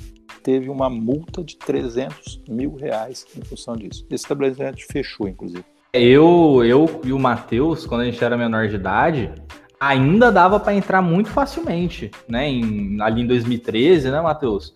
teve 0.43 0.69
uma 0.69 0.89
multa 0.89 1.43
de 1.43 1.57
300 1.57 2.41
mil 2.47 2.75
reais 2.75 3.25
em 3.35 3.41
função 3.41 3.75
disso. 3.75 4.05
Esse 4.09 4.23
estabelecimento 4.23 4.85
fechou, 4.91 5.27
inclusive. 5.27 5.65
Eu, 5.93 6.63
eu 6.63 7.01
e 7.03 7.11
o 7.11 7.19
Matheus, 7.19 7.85
quando 7.85 8.01
a 8.01 8.05
gente 8.05 8.23
era 8.23 8.37
menor 8.37 8.67
de 8.67 8.75
idade, 8.75 9.31
ainda 9.79 10.31
dava 10.31 10.59
para 10.59 10.73
entrar 10.73 11.01
muito 11.01 11.29
facilmente, 11.29 12.11
né? 12.27 12.47
Em, 12.47 13.01
ali 13.01 13.21
em 13.21 13.27
2013, 13.27 14.11
né, 14.11 14.21
Matheus? 14.21 14.73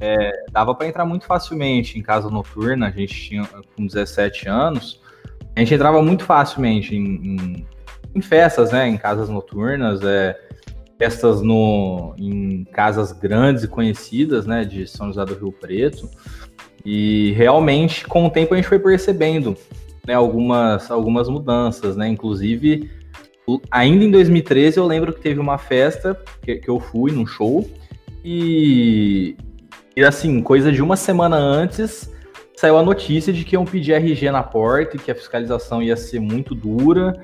É, 0.00 0.44
dava 0.50 0.74
para 0.74 0.88
entrar 0.88 1.04
muito 1.04 1.26
facilmente 1.26 1.98
em 1.98 2.02
casa 2.02 2.30
noturna, 2.30 2.88
a 2.88 2.90
gente 2.90 3.14
tinha 3.14 3.44
com 3.76 3.86
17 3.86 4.48
anos, 4.48 5.00
a 5.54 5.60
gente 5.60 5.74
entrava 5.74 6.02
muito 6.02 6.24
facilmente 6.24 6.96
em, 6.96 7.04
em, 7.04 7.66
em 8.14 8.20
festas, 8.22 8.72
né, 8.72 8.88
em 8.88 8.96
casas 8.96 9.28
noturnas, 9.28 10.00
é, 10.02 10.38
festas 10.98 11.42
no, 11.42 12.14
em 12.16 12.64
casas 12.64 13.12
grandes 13.12 13.64
e 13.64 13.68
conhecidas, 13.68 14.46
né, 14.46 14.64
de 14.64 14.86
São 14.86 15.08
José 15.08 15.24
do 15.26 15.34
Rio 15.34 15.52
Preto, 15.52 16.08
e 16.84 17.32
realmente 17.32 18.06
com 18.06 18.24
o 18.24 18.30
tempo 18.30 18.54
a 18.54 18.56
gente 18.56 18.68
foi 18.68 18.78
percebendo, 18.78 19.54
né, 20.06 20.14
algumas, 20.14 20.90
algumas 20.90 21.28
mudanças, 21.28 21.94
né, 21.94 22.08
inclusive 22.08 22.90
ainda 23.70 24.04
em 24.04 24.10
2013 24.10 24.78
eu 24.78 24.86
lembro 24.86 25.12
que 25.12 25.20
teve 25.20 25.40
uma 25.40 25.58
festa 25.58 26.16
que, 26.42 26.56
que 26.56 26.68
eu 26.68 26.78
fui 26.78 27.10
num 27.10 27.26
show 27.26 27.68
e 28.24 29.36
e 30.00 30.04
assim, 30.04 30.40
coisa 30.40 30.72
de 30.72 30.80
uma 30.80 30.96
semana 30.96 31.36
antes, 31.36 32.10
saiu 32.56 32.78
a 32.78 32.82
notícia 32.82 33.34
de 33.34 33.44
que 33.44 33.54
iam 33.54 33.66
pedir 33.66 33.92
RG 33.92 34.30
na 34.30 34.42
porta 34.42 34.96
e 34.96 34.98
que 34.98 35.10
a 35.10 35.14
fiscalização 35.14 35.82
ia 35.82 35.94
ser 35.94 36.20
muito 36.20 36.54
dura. 36.54 37.22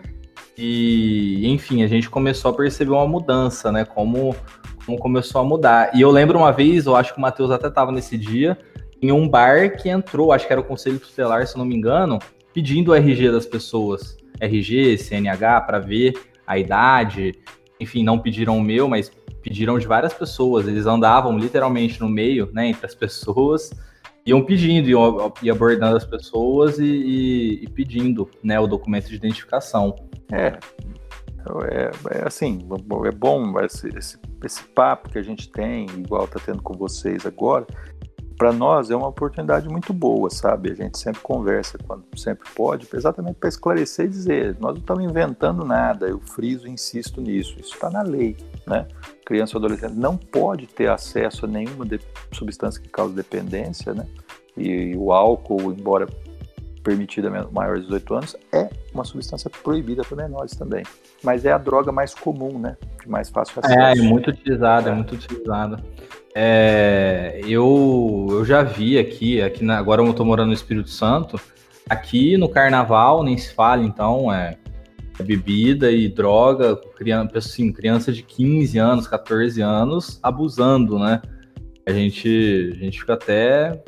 E, 0.58 1.40
enfim, 1.48 1.82
a 1.82 1.86
gente 1.86 2.10
começou 2.10 2.50
a 2.50 2.54
perceber 2.54 2.90
uma 2.90 3.08
mudança, 3.08 3.72
né? 3.72 3.86
Como, 3.86 4.36
como 4.84 4.98
começou 4.98 5.40
a 5.40 5.44
mudar. 5.44 5.90
E 5.94 6.02
eu 6.02 6.10
lembro 6.10 6.38
uma 6.38 6.52
vez, 6.52 6.84
eu 6.84 6.94
acho 6.94 7.14
que 7.14 7.18
o 7.18 7.22
Matheus 7.22 7.50
até 7.50 7.68
estava 7.68 7.90
nesse 7.90 8.18
dia, 8.18 8.58
em 9.00 9.10
um 9.10 9.26
bar 9.26 9.78
que 9.78 9.88
entrou, 9.88 10.30
acho 10.30 10.46
que 10.46 10.52
era 10.52 10.60
o 10.60 10.64
Conselho 10.64 11.00
Tutelar, 11.00 11.46
se 11.46 11.56
não 11.56 11.64
me 11.64 11.74
engano, 11.74 12.18
pedindo 12.52 12.90
o 12.90 12.94
RG 12.94 13.30
das 13.30 13.46
pessoas. 13.46 14.18
RG, 14.38 14.98
CNH, 14.98 15.62
para 15.62 15.78
ver 15.78 16.12
a 16.46 16.58
idade. 16.58 17.32
Enfim, 17.80 18.04
não 18.04 18.18
pediram 18.18 18.58
o 18.58 18.62
meu, 18.62 18.86
mas 18.86 19.10
pediram 19.46 19.78
de 19.78 19.86
várias 19.86 20.12
pessoas. 20.12 20.66
Eles 20.66 20.86
andavam 20.86 21.38
literalmente 21.38 22.00
no 22.00 22.08
meio, 22.08 22.50
né, 22.52 22.66
entre 22.66 22.84
as 22.84 22.96
pessoas, 22.96 23.70
iam 24.26 24.44
pedindo, 24.44 24.88
iam, 24.88 25.32
iam 25.40 25.54
abordando 25.54 25.96
as 25.96 26.04
pessoas 26.04 26.80
e, 26.80 26.84
e, 26.84 27.62
e, 27.62 27.70
pedindo, 27.70 28.28
né, 28.42 28.58
o 28.58 28.66
documento 28.66 29.08
de 29.08 29.14
identificação. 29.14 29.94
É, 30.32 30.58
é, 31.70 31.90
é 32.18 32.26
assim, 32.26 32.66
é 33.04 33.10
bom 33.12 33.60
esse, 33.60 33.86
esse, 33.96 34.18
esse 34.44 34.64
papo 34.64 35.10
que 35.10 35.18
a 35.18 35.22
gente 35.22 35.48
tem, 35.48 35.86
igual 35.90 36.24
está 36.24 36.40
tendo 36.44 36.60
com 36.60 36.74
vocês 36.74 37.24
agora, 37.24 37.64
para 38.36 38.52
nós 38.52 38.90
é 38.90 38.96
uma 38.96 39.08
oportunidade 39.08 39.68
muito 39.68 39.92
boa, 39.92 40.28
sabe? 40.30 40.70
A 40.70 40.74
gente 40.74 40.98
sempre 40.98 41.20
conversa 41.22 41.78
quando 41.78 42.04
sempre 42.16 42.48
pode, 42.54 42.86
exatamente 42.92 43.36
para 43.36 43.48
esclarecer 43.48 44.06
e 44.06 44.08
dizer, 44.08 44.56
nós 44.60 44.74
não 44.74 44.80
estamos 44.80 45.04
inventando 45.04 45.64
nada, 45.64 46.06
eu 46.06 46.20
friso 46.20 46.66
e 46.66 46.70
insisto 46.70 47.20
nisso, 47.20 47.56
isso 47.58 47.74
está 47.74 47.90
na 47.90 48.02
lei, 48.02 48.36
né? 48.66 48.86
Criança 49.24 49.56
ou 49.56 49.64
adolescente 49.64 49.94
não 49.94 50.16
pode 50.16 50.66
ter 50.66 50.90
acesso 50.90 51.46
a 51.46 51.48
nenhuma 51.48 51.86
substância 52.32 52.80
que 52.80 52.88
cause 52.88 53.14
dependência, 53.14 53.94
né? 53.94 54.06
E 54.56 54.94
o 54.96 55.12
álcool, 55.12 55.72
embora 55.72 56.06
permitida 56.86 57.28
a 57.28 57.50
maiores 57.50 57.82
de 57.82 57.88
18 57.88 58.14
anos, 58.14 58.36
é 58.52 58.70
uma 58.94 59.04
substância 59.04 59.50
proibida 59.50 60.02
para 60.04 60.16
menores 60.16 60.54
também. 60.54 60.84
Mas 61.22 61.44
é 61.44 61.50
a 61.50 61.58
droga 61.58 61.90
mais 61.90 62.14
comum, 62.14 62.58
né? 62.58 62.76
De 63.02 63.08
mais 63.08 63.28
fácil 63.28 63.58
acesso. 63.58 63.78
É, 63.78 63.92
é 63.92 64.02
muito 64.02 64.30
utilizada, 64.30 64.90
é, 64.90 64.92
é 64.92 64.94
muito 64.94 65.14
utilizada. 65.14 65.82
É, 66.38 67.40
eu, 67.46 68.26
eu 68.28 68.44
já 68.44 68.62
vi 68.62 68.98
aqui, 68.98 69.40
aqui 69.40 69.64
na, 69.64 69.78
agora 69.78 70.02
eu 70.02 70.10
estou 70.10 70.26
morando 70.26 70.48
no 70.48 70.52
Espírito 70.52 70.90
Santo, 70.90 71.40
aqui 71.88 72.36
no 72.36 72.46
Carnaval 72.46 73.24
nem 73.24 73.38
se 73.38 73.54
fala, 73.54 73.82
então, 73.82 74.30
é, 74.30 74.58
é 75.18 75.22
bebida 75.22 75.90
e 75.90 76.10
droga, 76.10 76.76
criança, 76.94 77.38
assim, 77.38 77.72
criança 77.72 78.12
de 78.12 78.22
15 78.22 78.76
anos, 78.76 79.06
14 79.06 79.62
anos, 79.62 80.20
abusando, 80.22 80.98
né? 80.98 81.22
A 81.86 81.92
gente, 81.92 82.70
a 82.74 82.84
gente 82.84 83.00
fica 83.00 83.14
até 83.14 83.82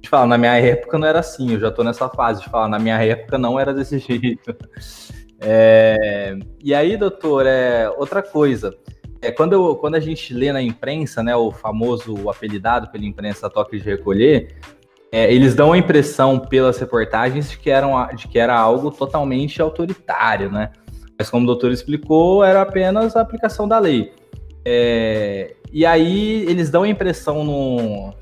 de 0.00 0.08
falar, 0.08 0.26
na 0.26 0.38
minha 0.38 0.56
época 0.56 0.98
não 0.98 1.06
era 1.06 1.18
assim, 1.18 1.52
eu 1.52 1.60
já 1.60 1.70
tô 1.70 1.84
nessa 1.84 2.08
fase 2.08 2.40
de 2.40 2.48
falar, 2.48 2.68
na 2.68 2.78
minha 2.78 2.96
época 3.04 3.36
não 3.36 3.60
era 3.60 3.74
desse 3.74 3.98
jeito. 4.00 4.56
É, 5.38 6.34
e 6.64 6.72
aí, 6.72 6.96
doutor, 6.96 7.44
é, 7.44 7.90
outra 7.90 8.22
coisa, 8.22 8.74
é, 9.22 9.30
quando, 9.30 9.52
eu, 9.52 9.76
quando 9.76 9.96
a 9.96 10.00
gente 10.00 10.32
lê 10.32 10.52
na 10.52 10.62
imprensa, 10.62 11.22
né, 11.22 11.36
o 11.36 11.50
famoso 11.50 12.30
apelidado 12.30 12.88
pela 12.88 13.04
imprensa 13.04 13.50
toque 13.50 13.78
de 13.78 13.84
recolher, 13.84 14.56
é, 15.12 15.32
eles 15.32 15.54
dão 15.54 15.72
a 15.72 15.78
impressão 15.78 16.38
pelas 16.38 16.78
reportagens 16.78 17.50
de 17.50 17.58
que, 17.58 17.68
eram, 17.68 18.06
de 18.14 18.28
que 18.28 18.38
era 18.38 18.56
algo 18.56 18.90
totalmente 18.90 19.60
autoritário, 19.60 20.50
né? 20.50 20.70
Mas 21.18 21.28
como 21.28 21.44
o 21.44 21.46
doutor 21.46 21.70
explicou, 21.70 22.42
era 22.42 22.62
apenas 22.62 23.14
a 23.14 23.20
aplicação 23.20 23.68
da 23.68 23.78
lei. 23.78 24.12
É, 24.64 25.54
e 25.72 25.84
aí 25.84 26.44
eles 26.48 26.70
dão 26.70 26.84
a 26.84 26.88
impressão 26.88 27.44
no, 27.44 28.14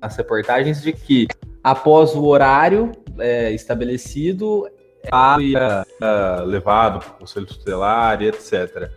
nas 0.00 0.16
reportagens 0.16 0.82
de 0.82 0.92
que 0.92 1.26
após 1.62 2.14
o 2.14 2.24
horário 2.26 2.92
é, 3.18 3.50
estabelecido, 3.52 4.68
ia 5.40 5.84
levado 6.44 7.00
para 7.00 7.08
o 7.08 7.18
conselho 7.20 7.46
tutelar 7.46 8.22
e 8.22 8.28
etc. 8.28 8.90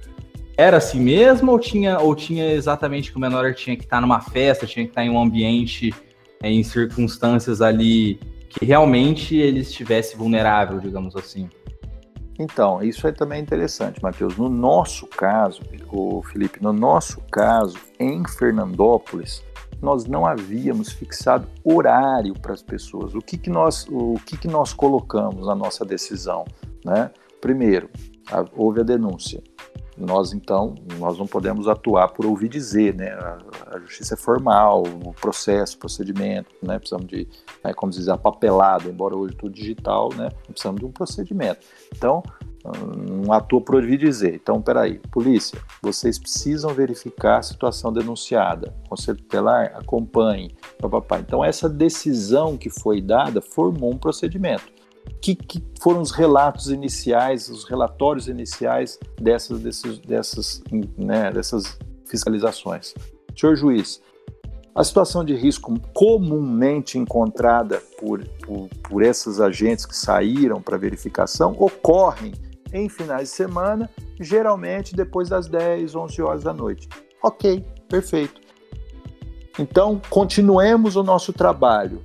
Era 0.58 0.78
assim 0.78 0.99
mesmo 0.99 1.51
ou 1.51 1.60
tinha, 1.60 1.99
ou 1.99 2.16
tinha 2.16 2.51
exatamente 2.51 3.12
que 3.12 3.18
o 3.18 3.22
menor 3.22 3.53
tinha 3.53 3.78
que 3.78 3.84
estar 3.84 4.01
numa 4.01 4.20
festa, 4.20 4.66
tinha 4.66 4.86
que 4.86 4.91
estar 4.91 5.05
em 5.05 5.10
um 5.10 5.22
ambiente, 5.22 5.93
é, 6.41 6.49
em 6.49 6.64
circunstâncias 6.64 7.62
ali 7.62 8.20
que 8.49 8.66
realmente 8.66 9.36
ele 9.36 9.60
estivesse 9.60 10.18
vulnerável, 10.18 10.80
digamos 10.80 11.16
assim? 11.16 11.47
Então, 12.39 12.82
isso 12.82 13.08
é 13.08 13.12
também 13.12 13.41
interessante, 13.41 14.01
Matheus. 14.01 14.36
No 14.36 14.49
nosso 14.49 15.05
caso, 15.05 15.62
o 15.91 16.24
Felipe, 16.24 16.62
no 16.62 16.74
nosso 16.74 17.22
caso, 17.32 17.78
em 17.99 18.24
Fernandópolis, 18.28 19.43
nós 19.82 20.05
não 20.05 20.26
havíamos 20.26 20.91
fixado 20.91 21.47
horário 21.64 22.34
para 22.34 22.53
as 22.53 22.64
pessoas. 22.64 23.14
O 23.14 23.20
que, 23.20 23.38
que 23.38 23.49
nós, 23.49 23.88
o 23.89 24.16
que, 24.26 24.38
que 24.38 24.47
nós 24.47 24.74
colocamos 24.74 25.45
na 25.45 25.55
nossa 25.55 25.86
decisão, 25.86 26.45
né? 26.84 27.12
Primeiro, 27.41 27.89
houve 28.55 28.82
a 28.82 28.84
denúncia. 28.84 29.41
Nós, 29.97 30.34
então, 30.34 30.75
nós 30.99 31.17
não 31.17 31.25
podemos 31.25 31.67
atuar 31.67 32.09
por 32.09 32.25
ouvir 32.25 32.49
dizer, 32.49 32.93
né? 32.93 33.09
A, 33.09 33.38
a 33.75 33.80
justiça 33.80 34.13
é 34.13 34.17
formal, 34.17 34.84
o 34.84 35.13
processo, 35.13 35.78
procedimento, 35.78 36.49
né? 36.61 36.78
Precisamos 36.78 37.07
de, 37.07 37.28
é, 37.63 37.73
como 37.73 37.91
dizer, 37.91 38.17
papelado, 38.17 38.89
embora 38.89 39.15
hoje 39.15 39.36
tudo 39.36 39.53
digital, 39.53 40.09
né? 40.15 40.30
Precisamos 40.47 40.80
de 40.80 40.86
um 40.86 40.91
procedimento. 40.91 41.65
Então, 41.95 42.21
não 42.63 43.32
atua 43.32 43.61
por 43.61 43.75
ouvir 43.75 43.97
dizer. 43.97 44.36
Então, 44.36 44.61
peraí, 44.61 44.99
polícia, 45.11 45.59
vocês 45.82 46.19
precisam 46.19 46.73
verificar 46.73 47.38
a 47.38 47.41
situação 47.41 47.93
denunciada. 47.93 48.75
Conselho 48.89 49.17
tutelar, 49.17 49.73
acompanhe. 49.75 50.55
Papapá. 50.80 51.19
Então, 51.19 51.43
essa 51.43 51.69
decisão 51.69 52.57
que 52.57 52.69
foi 52.69 53.01
dada 53.01 53.41
formou 53.41 53.93
um 53.93 53.97
procedimento 53.97 54.76
que, 55.22 55.36
que 55.36 55.64
foram 55.82 56.01
os 56.01 56.12
relatos 56.12 56.70
iniciais, 56.70 57.49
os 57.49 57.64
relatórios 57.64 58.28
iniciais 58.28 58.99
dessas, 59.20 59.60
desses, 59.60 59.99
dessas, 59.99 60.64
né, 60.97 61.32
dessas 61.32 61.78
fiscalizações. 62.05 62.93
Senhor 63.36 63.55
juiz, 63.55 64.01
a 64.74 64.84
situação 64.84 65.26
de 65.26 65.36
risco 65.36 65.74
comumente 65.93 66.97
encontrada 66.97 67.82
por, 67.99 68.24
por, 68.45 68.70
por 68.84 69.03
esses 69.03 69.39
agentes 69.39 69.86
que 69.86 69.95
saíram 69.95 70.62
para 70.62 70.78
verificação 70.78 71.55
ocorrem 71.58 72.34
em 72.72 72.88
finais 72.89 73.30
de 73.30 73.36
semana, 73.36 73.89
geralmente 74.20 74.95
depois 74.95 75.30
das 75.30 75.47
10, 75.47 75.95
11 75.95 76.22
horas 76.22 76.43
da 76.43 76.53
noite. 76.53 76.88
Ok, 77.24 77.66
perfeito. 77.89 78.39
Então, 79.60 79.99
continuemos 80.10 80.95
o 80.95 81.03
nosso 81.03 81.34
trabalho 81.34 82.01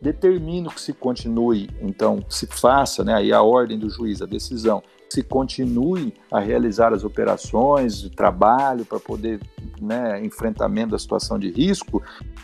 determino 0.00 0.70
que 0.70 0.80
se 0.80 0.92
continue, 0.92 1.68
então, 1.80 2.24
se 2.28 2.46
faça, 2.46 3.04
né, 3.04 3.14
aí 3.14 3.32
a 3.32 3.42
ordem 3.42 3.78
do 3.78 3.88
juiz, 3.88 4.20
a 4.20 4.26
decisão, 4.26 4.82
se 5.08 5.22
continue 5.22 6.14
a 6.30 6.40
realizar 6.40 6.92
as 6.92 7.04
operações 7.04 8.00
de 8.00 8.10
trabalho 8.10 8.84
para 8.84 9.00
poder, 9.00 9.40
né, 9.80 10.24
enfrentamento 10.24 10.92
da 10.92 10.98
situação 10.98 11.38
de 11.38 11.50
risco, 11.50 12.02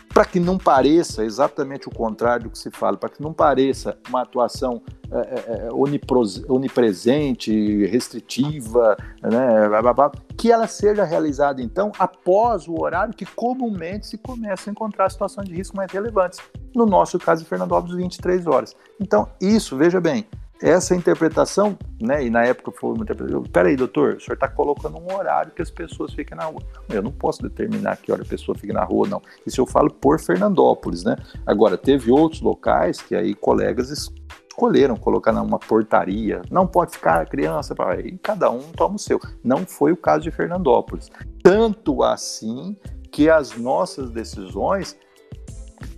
para 0.09 0.25
que 0.25 0.39
não 0.39 0.57
pareça 0.57 1.23
exatamente 1.23 1.87
o 1.87 1.91
contrário 1.91 2.45
do 2.45 2.49
que 2.49 2.57
se 2.57 2.71
fala, 2.71 2.97
para 2.97 3.09
que 3.09 3.21
não 3.21 3.33
pareça 3.33 3.97
uma 4.07 4.21
atuação 4.21 4.81
é, 5.11 5.67
é, 5.67 5.69
onipresente, 6.49 7.85
restritiva, 7.85 8.97
né, 9.21 9.69
que 10.35 10.51
ela 10.51 10.67
seja 10.67 11.03
realizada 11.03 11.61
então 11.61 11.91
após 11.99 12.67
o 12.67 12.81
horário 12.81 13.13
que 13.13 13.25
comumente 13.25 14.07
se 14.07 14.17
começa 14.17 14.69
a 14.69 14.71
encontrar 14.71 15.09
situações 15.09 15.47
de 15.47 15.55
risco 15.55 15.77
mais 15.77 15.91
relevantes. 15.91 16.39
No 16.73 16.85
nosso 16.85 17.19
caso, 17.19 17.45
Fernando 17.45 17.75
Alves, 17.75 17.95
23 17.95 18.47
horas. 18.47 18.75
Então, 18.99 19.27
isso, 19.39 19.77
veja 19.77 20.01
bem, 20.01 20.25
essa 20.61 20.95
interpretação, 20.95 21.77
né, 22.01 22.25
e 22.25 22.29
na 22.29 22.43
época 22.43 22.71
foi 22.71 22.93
uma 22.93 23.03
interpretação, 23.03 23.43
peraí, 23.43 23.75
doutor, 23.75 24.15
o 24.15 24.19
senhor 24.19 24.35
está 24.35 24.47
colocando 24.47 24.97
um 24.97 25.13
horário 25.13 25.51
que 25.51 25.61
as 25.61 25.69
pessoas 25.69 26.13
fiquem 26.13 26.37
na 26.37 26.45
rua. 26.45 26.61
Eu 26.89 27.01
não 27.01 27.11
posso 27.11 27.41
determinar 27.41 27.97
que 27.97 28.11
hora 28.11 28.21
a 28.21 28.25
pessoa 28.25 28.57
fique 28.57 28.71
na 28.71 28.83
rua, 28.83 29.07
não. 29.07 29.21
Isso 29.45 29.59
eu 29.59 29.65
falo 29.65 29.89
por 29.91 30.19
Fernandópolis, 30.19 31.03
né? 31.03 31.17
Agora, 31.45 31.77
teve 31.77 32.09
outros 32.11 32.41
locais 32.41 33.01
que 33.01 33.15
aí 33.15 33.35
colegas 33.35 33.89
escolheram 33.89 34.95
colocar 34.95 35.33
numa 35.33 35.59
portaria, 35.59 36.41
não 36.49 36.65
pode 36.65 36.93
ficar 36.93 37.21
a 37.21 37.25
criança, 37.25 37.75
e 38.03 38.17
cada 38.17 38.49
um 38.49 38.71
toma 38.71 38.95
o 38.95 38.99
seu. 38.99 39.19
Não 39.43 39.65
foi 39.65 39.91
o 39.91 39.97
caso 39.97 40.23
de 40.23 40.31
Fernandópolis. 40.31 41.11
Tanto 41.43 42.01
assim 42.01 42.77
que 43.11 43.29
as 43.29 43.57
nossas 43.57 44.09
decisões 44.09 44.97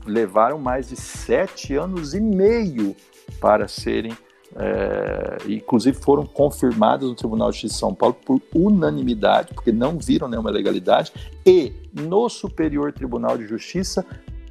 levaram 0.05 0.57
mais 0.57 0.89
de 0.89 0.95
sete 0.95 1.75
anos 1.75 2.13
e 2.15 2.19
meio 2.19 2.95
para 3.39 3.67
serem 3.67 4.17
é, 4.57 5.37
inclusive 5.47 5.97
foram 5.97 6.25
confirmadas 6.25 7.07
no 7.07 7.15
Tribunal 7.15 7.51
de 7.51 7.57
Justiça 7.57 7.75
de 7.75 7.79
São 7.79 7.93
Paulo 7.93 8.15
por 8.25 8.41
unanimidade, 8.53 9.53
porque 9.53 9.71
não 9.71 9.97
viram 9.99 10.27
nenhuma 10.27 10.49
legalidade, 10.49 11.13
e 11.45 11.71
no 11.93 12.27
Superior 12.27 12.91
Tribunal 12.91 13.37
de 13.37 13.45
Justiça 13.45 14.05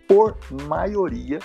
por 0.07 0.37
maioria, 0.69 1.41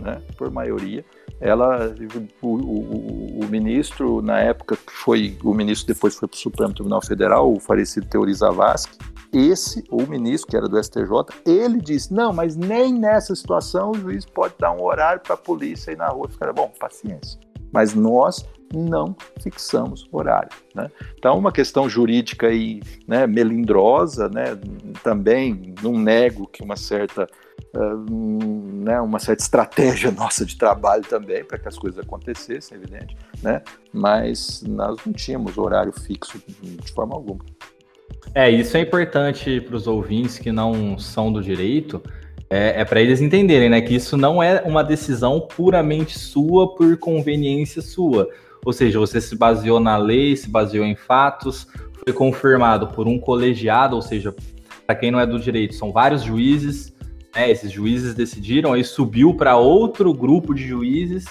né, 0.00 0.20
por 0.36 0.50
maioria, 0.50 1.04
ela, 1.40 1.94
o, 2.42 2.48
o, 2.48 3.40
o, 3.40 3.48
ministro, 3.48 4.20
na 4.22 4.38
época 4.38 4.76
que 4.76 4.92
foi, 4.92 5.36
o 5.42 5.52
ministro 5.54 5.92
depois 5.92 6.14
foi 6.14 6.28
para 6.28 6.36
o 6.36 6.38
Supremo 6.38 6.74
Tribunal 6.74 7.02
Federal, 7.04 7.52
o 7.52 7.58
falecido 7.58 8.06
Teori 8.06 8.32
Zavascki, 8.32 8.96
esse, 9.32 9.82
o 9.90 10.06
ministro, 10.06 10.50
que 10.50 10.56
era 10.56 10.68
do 10.68 10.80
STJ, 10.80 11.08
ele 11.46 11.80
disse, 11.80 12.12
não, 12.12 12.32
mas 12.32 12.54
nem 12.54 12.92
nessa 12.92 13.34
situação 13.34 13.90
o 13.90 13.94
juiz 13.94 14.26
pode 14.26 14.54
dar 14.58 14.72
um 14.72 14.82
horário 14.82 15.22
para 15.22 15.34
a 15.34 15.38
polícia 15.38 15.90
ir 15.90 15.96
na 15.96 16.08
rua. 16.08 16.28
Ficaram, 16.28 16.52
bom, 16.52 16.70
paciência 16.78 17.40
mas 17.72 17.94
nós 17.94 18.46
não 18.72 19.14
fixamos 19.40 20.08
horário. 20.10 20.48
Né? 20.74 20.90
Então, 21.18 21.38
uma 21.38 21.52
questão 21.52 21.88
jurídica 21.88 22.50
e 22.50 22.82
né, 23.06 23.26
melindrosa, 23.26 24.28
né, 24.28 24.58
também 25.02 25.74
não 25.82 25.92
nego 25.92 26.46
que 26.46 26.62
uma 26.62 26.76
certa, 26.76 27.28
uh, 27.76 28.82
né, 28.84 29.00
uma 29.00 29.18
certa 29.18 29.42
estratégia 29.42 30.10
nossa 30.12 30.44
de 30.44 30.56
trabalho 30.56 31.02
também 31.04 31.44
para 31.44 31.58
que 31.58 31.68
as 31.68 31.78
coisas 31.78 32.00
acontecessem, 32.00 32.78
evidente, 32.78 33.16
né? 33.42 33.62
mas 33.92 34.62
nós 34.66 34.96
não 35.04 35.12
tínhamos 35.12 35.58
horário 35.58 35.92
fixo 35.92 36.42
de 36.62 36.92
forma 36.92 37.14
alguma. 37.14 37.44
É, 38.34 38.50
isso 38.50 38.76
é 38.76 38.80
importante 38.80 39.60
para 39.60 39.76
os 39.76 39.86
ouvintes 39.86 40.38
que 40.38 40.52
não 40.52 40.98
são 40.98 41.32
do 41.32 41.42
direito, 41.42 42.02
é, 42.52 42.82
é 42.82 42.84
para 42.84 43.00
eles 43.00 43.22
entenderem, 43.22 43.70
né, 43.70 43.80
que 43.80 43.94
isso 43.94 44.14
não 44.14 44.42
é 44.42 44.60
uma 44.66 44.84
decisão 44.84 45.40
puramente 45.40 46.18
sua 46.18 46.74
por 46.74 46.98
conveniência 46.98 47.80
sua. 47.80 48.28
Ou 48.62 48.74
seja, 48.74 48.98
você 48.98 49.22
se 49.22 49.34
baseou 49.34 49.80
na 49.80 49.96
lei, 49.96 50.36
se 50.36 50.50
baseou 50.50 50.84
em 50.84 50.94
fatos, 50.94 51.66
foi 52.04 52.12
confirmado 52.12 52.88
por 52.88 53.08
um 53.08 53.18
colegiado, 53.18 53.96
ou 53.96 54.02
seja, 54.02 54.34
para 54.86 54.94
quem 54.94 55.10
não 55.10 55.18
é 55.18 55.24
do 55.24 55.38
direito, 55.38 55.74
são 55.74 55.90
vários 55.90 56.22
juízes, 56.22 56.92
né, 57.34 57.50
esses 57.50 57.72
juízes 57.72 58.14
decidiram, 58.14 58.74
aí 58.74 58.84
subiu 58.84 59.32
para 59.32 59.56
outro 59.56 60.12
grupo 60.12 60.54
de 60.54 60.68
juízes 60.68 61.24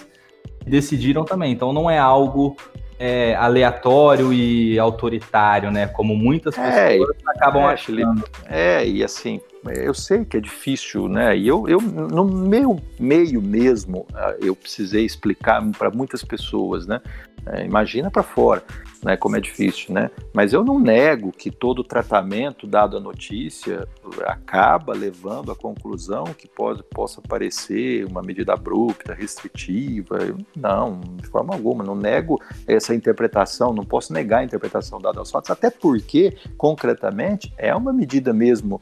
e 0.66 0.70
decidiram 0.72 1.24
também. 1.24 1.52
Então 1.52 1.72
não 1.72 1.88
é 1.88 2.00
algo 2.00 2.58
é, 2.98 3.36
aleatório 3.36 4.34
e 4.34 4.80
autoritário, 4.80 5.70
né? 5.70 5.86
Como 5.86 6.16
muitas 6.16 6.58
é, 6.58 6.98
pessoas 6.98 7.16
é, 7.16 7.30
acabam 7.30 7.64
é, 7.64 7.74
achando. 7.74 8.24
É, 8.50 8.88
e 8.88 9.04
assim, 9.04 9.40
eu 9.70 9.94
sei 9.94 10.26
que 10.26 10.38
é 10.38 10.40
difícil, 10.40 11.08
né? 11.08 11.38
E 11.38 11.48
eu, 11.48 11.68
eu 11.68 11.80
no 11.80 12.26
meu 12.26 12.80
meio 13.00 13.42
mesmo, 13.42 14.08
ah, 14.14 14.36
eu 14.42 14.56
precisei 14.56 15.06
explicar 15.06 15.62
para 15.78 15.92
muitas 15.92 16.24
pessoas, 16.24 16.88
né? 16.88 17.02
É, 17.46 17.66
imagina 17.66 18.12
para 18.12 18.22
fora 18.22 18.64
né, 19.04 19.18
como 19.18 19.36
é 19.36 19.40
difícil, 19.40 19.94
né? 19.94 20.12
Mas 20.34 20.54
eu 20.54 20.64
não 20.64 20.80
nego 20.80 21.32
que 21.32 21.50
todo 21.50 21.84
tratamento 21.84 22.68
dado 22.68 22.98
à 22.98 23.00
notícia 23.00 23.88
acaba 24.26 24.94
levando 24.94 25.52
à 25.52 25.56
conclusão 25.56 26.26
que 26.26 26.48
pode, 26.48 26.84
possa 26.84 27.22
parecer 27.22 28.06
uma 28.06 28.22
medida 28.22 28.54
abrupta, 28.54 29.14
restritiva. 29.14 30.20
Não, 30.56 31.00
de 31.00 31.28
forma 31.28 31.54
alguma, 31.54 31.84
não 31.84 31.96
nego 31.96 32.40
essa 32.68 32.94
interpretação, 32.94 33.74
não 33.74 33.84
posso 33.84 34.14
negar 34.14 34.40
a 34.40 34.44
interpretação 34.44 35.00
dada 35.00 35.20
aos 35.20 35.32
fatos, 35.32 35.50
até 35.50 35.70
porque, 35.70 36.38
concretamente, 36.58 37.52
é 37.58 37.74
uma 37.76 37.92
medida 37.92 38.32
mesmo 38.32 38.80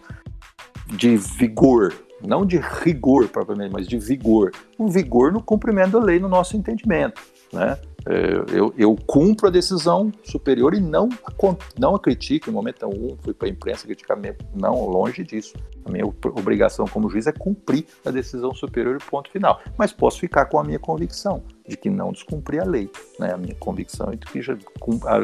de 0.91 1.15
vigor, 1.17 1.93
não 2.25 2.45
de 2.45 2.57
rigor 2.57 3.27
propriamente, 3.27 3.71
mas 3.71 3.87
de 3.87 3.97
vigor. 3.97 4.51
Um 4.77 4.87
vigor 4.87 5.31
no 5.31 5.41
cumprimento 5.41 5.91
da 5.91 5.99
lei 5.99 6.19
no 6.19 6.27
nosso 6.27 6.57
entendimento, 6.57 7.21
né? 7.53 7.77
É, 8.07 8.57
eu, 8.57 8.73
eu, 8.77 8.95
cumpro 9.05 9.47
a 9.47 9.51
decisão 9.51 10.11
superior 10.23 10.73
e 10.73 10.79
não 10.79 11.09
a, 11.25 11.33
não 11.77 11.95
a 11.95 11.99
critico 11.99 12.49
em 12.49 12.53
momento 12.53 12.83
algum, 12.83 13.17
fui 13.17 13.33
para 13.33 13.47
a 13.47 13.51
imprensa 13.51 13.85
criticar, 13.85 14.17
não, 14.55 14.85
longe 14.85 15.23
disso. 15.23 15.53
A 15.83 15.91
minha 15.91 16.05
obrigação 16.05 16.85
como 16.87 17.09
juiz 17.09 17.27
é 17.27 17.31
cumprir 17.31 17.85
a 18.05 18.09
decisão 18.09 18.53
superior 18.53 18.97
e 18.99 19.03
ponto 19.03 19.29
final. 19.29 19.61
Mas 19.77 19.91
posso 19.91 20.19
ficar 20.19 20.45
com 20.45 20.57
a 20.57 20.63
minha 20.63 20.79
convicção 20.79 21.43
de 21.67 21.75
que 21.75 21.89
não 21.89 22.11
descumpri 22.11 22.59
a 22.59 22.63
lei. 22.63 22.89
Né? 23.19 23.33
A 23.33 23.37
minha 23.37 23.55
convicção 23.55 24.09
é 24.11 24.15
de 24.15 24.25
que 24.25 24.41
já, 24.41 24.57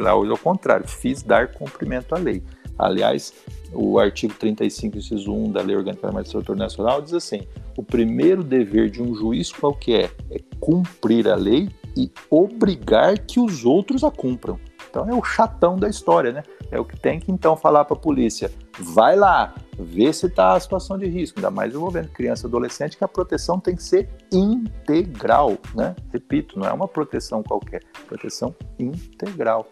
ao 0.08 0.38
contrário, 0.38 0.86
fiz 0.86 1.22
dar 1.22 1.52
cumprimento 1.52 2.14
à 2.14 2.18
lei. 2.18 2.42
Aliás, 2.78 3.32
o 3.72 3.98
artigo 3.98 4.34
35, 4.34 4.98
inciso 4.98 5.32
1 5.32 5.52
da 5.52 5.62
Lei 5.62 5.76
Orgânica 5.76 6.06
da 6.06 6.12
Magistratura 6.12 6.58
Nacional 6.58 7.02
diz 7.02 7.14
assim: 7.14 7.40
o 7.76 7.82
primeiro 7.82 8.42
dever 8.42 8.90
de 8.90 9.02
um 9.02 9.14
juiz 9.14 9.52
qual 9.52 9.74
que 9.74 9.94
é? 9.94 10.10
É 10.30 10.38
cumprir 10.60 11.28
a 11.28 11.34
lei 11.34 11.68
e 11.96 12.10
obrigar 12.30 13.18
que 13.18 13.40
os 13.40 13.64
outros 13.64 14.04
a 14.04 14.10
cumpram. 14.10 14.58
Então 14.88 15.08
é 15.08 15.14
o 15.14 15.22
chatão 15.22 15.76
da 15.76 15.88
história, 15.88 16.32
né? 16.32 16.42
É 16.70 16.80
o 16.80 16.84
que 16.84 16.98
tem 16.98 17.20
que 17.20 17.30
então 17.30 17.56
falar 17.56 17.84
para 17.84 17.96
a 17.96 18.00
polícia: 18.00 18.50
vai 18.78 19.16
lá, 19.16 19.54
vê 19.78 20.12
se 20.12 20.26
está 20.26 20.54
a 20.54 20.60
situação 20.60 20.98
de 20.98 21.06
risco, 21.06 21.38
ainda 21.38 21.50
mais 21.50 21.74
envolvendo 21.74 22.08
criança 22.08 22.46
e 22.46 22.48
adolescente, 22.48 22.96
que 22.96 23.04
a 23.04 23.08
proteção 23.08 23.60
tem 23.60 23.76
que 23.76 23.82
ser 23.82 24.08
integral, 24.32 25.58
né? 25.74 25.94
Repito, 26.12 26.58
não 26.58 26.66
é 26.66 26.72
uma 26.72 26.88
proteção 26.88 27.42
qualquer, 27.42 27.82
proteção 28.06 28.54
integral. 28.78 29.68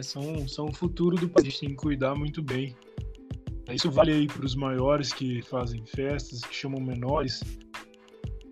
São, 0.00 0.48
são 0.48 0.66
o 0.66 0.72
futuro 0.72 1.16
do 1.16 1.28
país, 1.28 1.46
a 1.46 1.50
gente 1.50 1.60
tem 1.60 1.68
que 1.70 1.76
cuidar 1.76 2.14
muito 2.14 2.42
bem. 2.42 2.74
Isso 3.72 3.90
vale 3.90 4.12
aí 4.12 4.26
para 4.26 4.44
os 4.44 4.54
maiores 4.54 5.12
que 5.12 5.42
fazem 5.42 5.84
festas, 5.86 6.40
que 6.40 6.54
chamam 6.54 6.80
menores, 6.80 7.42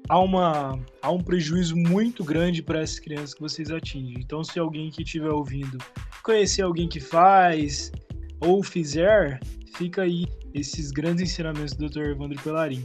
há, 0.08 0.18
uma, 0.18 0.78
há 1.00 1.10
um 1.10 1.22
prejuízo 1.22 1.76
muito 1.76 2.24
grande 2.24 2.62
para 2.62 2.80
essas 2.80 2.98
crianças 2.98 3.32
que 3.32 3.40
vocês 3.40 3.70
atingem. 3.70 4.16
Então, 4.18 4.42
se 4.42 4.58
alguém 4.58 4.90
que 4.90 5.02
estiver 5.02 5.30
ouvindo 5.30 5.78
conhecer 6.22 6.62
alguém 6.62 6.88
que 6.88 7.00
faz 7.00 7.92
ou 8.40 8.62
fizer, 8.62 9.40
fica 9.76 10.02
aí 10.02 10.26
esses 10.52 10.90
grandes 10.90 11.22
ensinamentos 11.22 11.74
do 11.74 11.88
Dr. 11.88 12.10
Evandro 12.10 12.42
Pelarim. 12.42 12.84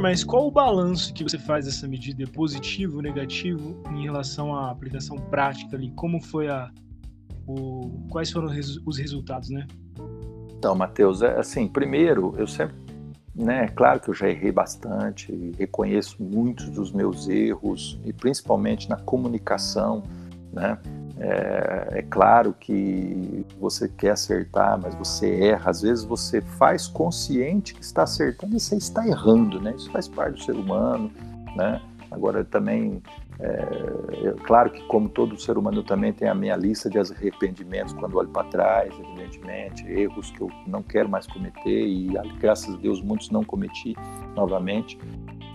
Mas 0.00 0.24
qual 0.24 0.46
o 0.46 0.50
balanço 0.50 1.14
que 1.14 1.22
você 1.22 1.38
faz 1.38 1.64
dessa 1.64 1.86
medida? 1.86 2.24
É 2.24 2.26
positivo, 2.26 3.00
negativo 3.00 3.80
em 3.92 4.02
relação 4.02 4.54
à 4.54 4.70
aplicação 4.70 5.16
prática 5.16 5.76
ali? 5.76 5.92
Como 5.92 6.20
foi 6.20 6.48
a, 6.48 6.70
o, 7.46 8.06
quais 8.10 8.30
foram 8.30 8.48
os 8.84 8.98
resultados, 8.98 9.48
né? 9.50 9.66
Então, 10.58 10.74
Matheus, 10.74 11.22
é 11.22 11.38
assim, 11.38 11.68
primeiro, 11.68 12.34
eu 12.36 12.46
sempre, 12.46 12.74
né, 13.34 13.68
claro 13.68 14.00
que 14.00 14.10
eu 14.10 14.14
já 14.14 14.28
errei 14.28 14.50
bastante, 14.50 15.52
reconheço 15.58 16.22
muitos 16.22 16.68
dos 16.70 16.90
meus 16.90 17.28
erros, 17.28 18.00
e 18.04 18.12
principalmente 18.12 18.88
na 18.88 18.96
comunicação, 18.96 20.02
né, 20.52 20.78
é, 21.18 21.88
é, 21.98 22.02
claro 22.02 22.54
que 22.58 23.44
você 23.58 23.88
quer 23.88 24.10
acertar, 24.10 24.78
mas 24.80 24.94
você 24.94 25.40
erra. 25.40 25.70
Às 25.70 25.82
vezes 25.82 26.04
você 26.04 26.40
faz 26.40 26.86
consciente 26.86 27.74
que 27.74 27.82
está 27.82 28.02
acertando 28.02 28.56
e 28.56 28.60
você 28.60 28.76
está 28.76 29.06
errando, 29.06 29.60
né? 29.60 29.74
Isso 29.76 29.90
faz 29.90 30.08
parte 30.08 30.34
do 30.34 30.42
ser 30.42 30.54
humano, 30.54 31.10
né? 31.56 31.80
Agora 32.10 32.44
também 32.44 33.02
é, 33.38 34.34
claro 34.44 34.70
que, 34.70 34.82
como 34.84 35.08
todo 35.08 35.38
ser 35.38 35.58
humano, 35.58 35.78
eu 35.78 35.84
também 35.84 36.12
tenho 36.12 36.30
a 36.30 36.34
minha 36.34 36.56
lista 36.56 36.88
de 36.88 36.98
arrependimentos 36.98 37.92
quando 37.92 38.16
olho 38.16 38.28
para 38.28 38.48
trás, 38.48 38.94
evidentemente, 38.98 39.86
erros 39.86 40.30
que 40.30 40.40
eu 40.40 40.50
não 40.66 40.82
quero 40.82 41.08
mais 41.08 41.26
cometer 41.26 41.86
e, 41.86 42.08
graças 42.40 42.74
a 42.74 42.78
Deus, 42.78 43.02
muitos 43.02 43.30
não 43.30 43.44
cometi 43.44 43.94
novamente. 44.34 44.98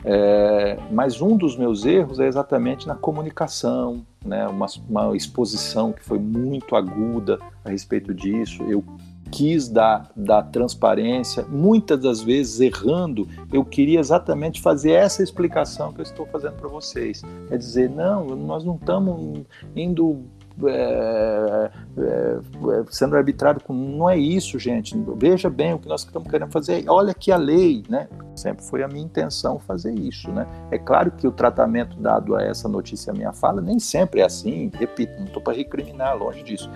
É, 0.03 0.79
mas 0.91 1.21
um 1.21 1.37
dos 1.37 1.55
meus 1.55 1.85
erros 1.85 2.19
é 2.19 2.27
exatamente 2.27 2.87
na 2.87 2.95
comunicação, 2.95 4.05
né? 4.25 4.47
uma, 4.47 4.65
uma 4.89 5.15
exposição 5.15 5.91
que 5.91 6.03
foi 6.03 6.17
muito 6.17 6.75
aguda 6.75 7.39
a 7.63 7.69
respeito 7.69 8.13
disso. 8.13 8.63
Eu 8.63 8.83
quis 9.31 9.69
dar, 9.69 10.11
dar 10.15 10.43
transparência, 10.43 11.45
muitas 11.47 11.99
das 12.01 12.21
vezes 12.21 12.59
errando, 12.59 13.27
eu 13.51 13.63
queria 13.63 13.99
exatamente 13.99 14.61
fazer 14.61 14.91
essa 14.91 15.23
explicação 15.23 15.93
que 15.93 16.01
eu 16.01 16.03
estou 16.03 16.25
fazendo 16.25 16.55
para 16.55 16.67
vocês. 16.67 17.21
É 17.49 17.57
dizer, 17.57 17.89
não, 17.89 18.25
nós 18.35 18.65
não 18.65 18.75
estamos 18.75 19.43
indo 19.75 20.25
é, 20.67 21.71
é, 21.97 22.01
é, 22.01 22.83
sendo 22.89 23.15
arbitrário 23.15 23.61
com. 23.61 23.73
Não 23.73 24.09
é 24.09 24.17
isso, 24.17 24.57
gente. 24.59 24.95
Veja 25.17 25.49
bem 25.49 25.73
o 25.73 25.79
que 25.79 25.87
nós 25.87 26.03
estamos 26.03 26.29
querendo 26.29 26.51
fazer. 26.51 26.83
Olha 26.87 27.11
aqui 27.11 27.31
a 27.31 27.37
lei, 27.37 27.83
né? 27.89 28.07
Sempre 28.35 28.63
foi 28.63 28.83
a 28.83 28.87
minha 28.87 29.03
intenção 29.03 29.59
fazer 29.59 29.93
isso, 29.93 30.31
né? 30.31 30.47
É 30.71 30.77
claro 30.77 31.11
que 31.11 31.27
o 31.27 31.31
tratamento 31.31 31.97
dado 31.97 32.35
a 32.35 32.43
essa 32.43 32.67
notícia, 32.67 33.11
a 33.11 33.15
minha 33.15 33.33
fala, 33.33 33.61
nem 33.61 33.79
sempre 33.79 34.21
é 34.21 34.25
assim. 34.25 34.71
Repito, 34.73 35.13
não 35.17 35.25
estou 35.25 35.41
para 35.41 35.53
recriminar, 35.53 36.17
longe 36.17 36.43
disso. 36.43 36.69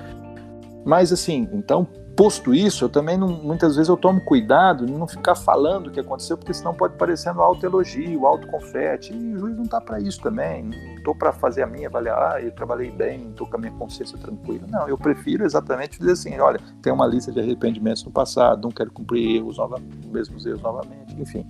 Mas 0.86 1.12
assim, 1.12 1.50
então 1.52 1.88
Posto 2.16 2.54
isso, 2.54 2.86
eu 2.86 2.90
também 2.90 3.18
não, 3.18 3.28
muitas 3.28 3.76
vezes 3.76 3.90
eu 3.90 3.98
tomo 3.98 4.22
cuidado 4.22 4.86
de 4.86 4.94
não 4.94 5.06
ficar 5.06 5.36
falando 5.36 5.88
o 5.88 5.92
que 5.92 6.00
aconteceu, 6.00 6.38
porque 6.38 6.54
senão 6.54 6.74
pode 6.74 6.96
parecer 6.96 7.34
no 7.34 7.42
auto-elogio, 7.42 8.26
auto-confete. 8.26 9.14
E 9.14 9.36
o 9.36 9.40
juiz 9.40 9.58
não 9.58 9.66
está 9.66 9.82
para 9.82 10.00
isso 10.00 10.22
também. 10.22 10.64
Não 10.64 10.96
estou 10.96 11.14
para 11.14 11.34
fazer 11.34 11.64
a 11.64 11.68
minha, 11.68 11.90
avaliar, 11.90 12.36
ah, 12.36 12.42
eu 12.42 12.52
trabalhei 12.52 12.90
bem, 12.90 13.30
estou 13.30 13.46
com 13.46 13.58
a 13.58 13.60
minha 13.60 13.74
consciência 13.74 14.18
tranquila. 14.18 14.66
Não, 14.70 14.88
eu 14.88 14.98
prefiro 14.98 15.46
exatamente 15.46 16.00
dizer 16.00 16.14
assim: 16.14 16.40
olha, 16.40 16.60
tem 16.82 16.94
uma 16.94 17.06
lista 17.06 17.34
de 17.34 17.40
arrependimentos 17.42 18.06
no 18.06 18.12
passado, 18.12 18.62
não 18.64 18.72
quero 18.72 18.92
cumprir 18.92 19.44
nova, 19.44 19.76
mesmos 20.06 20.46
erros 20.46 20.62
novamente, 20.62 21.20
enfim. 21.20 21.46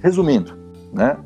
Resumindo, 0.00 0.56
né? 0.94 1.18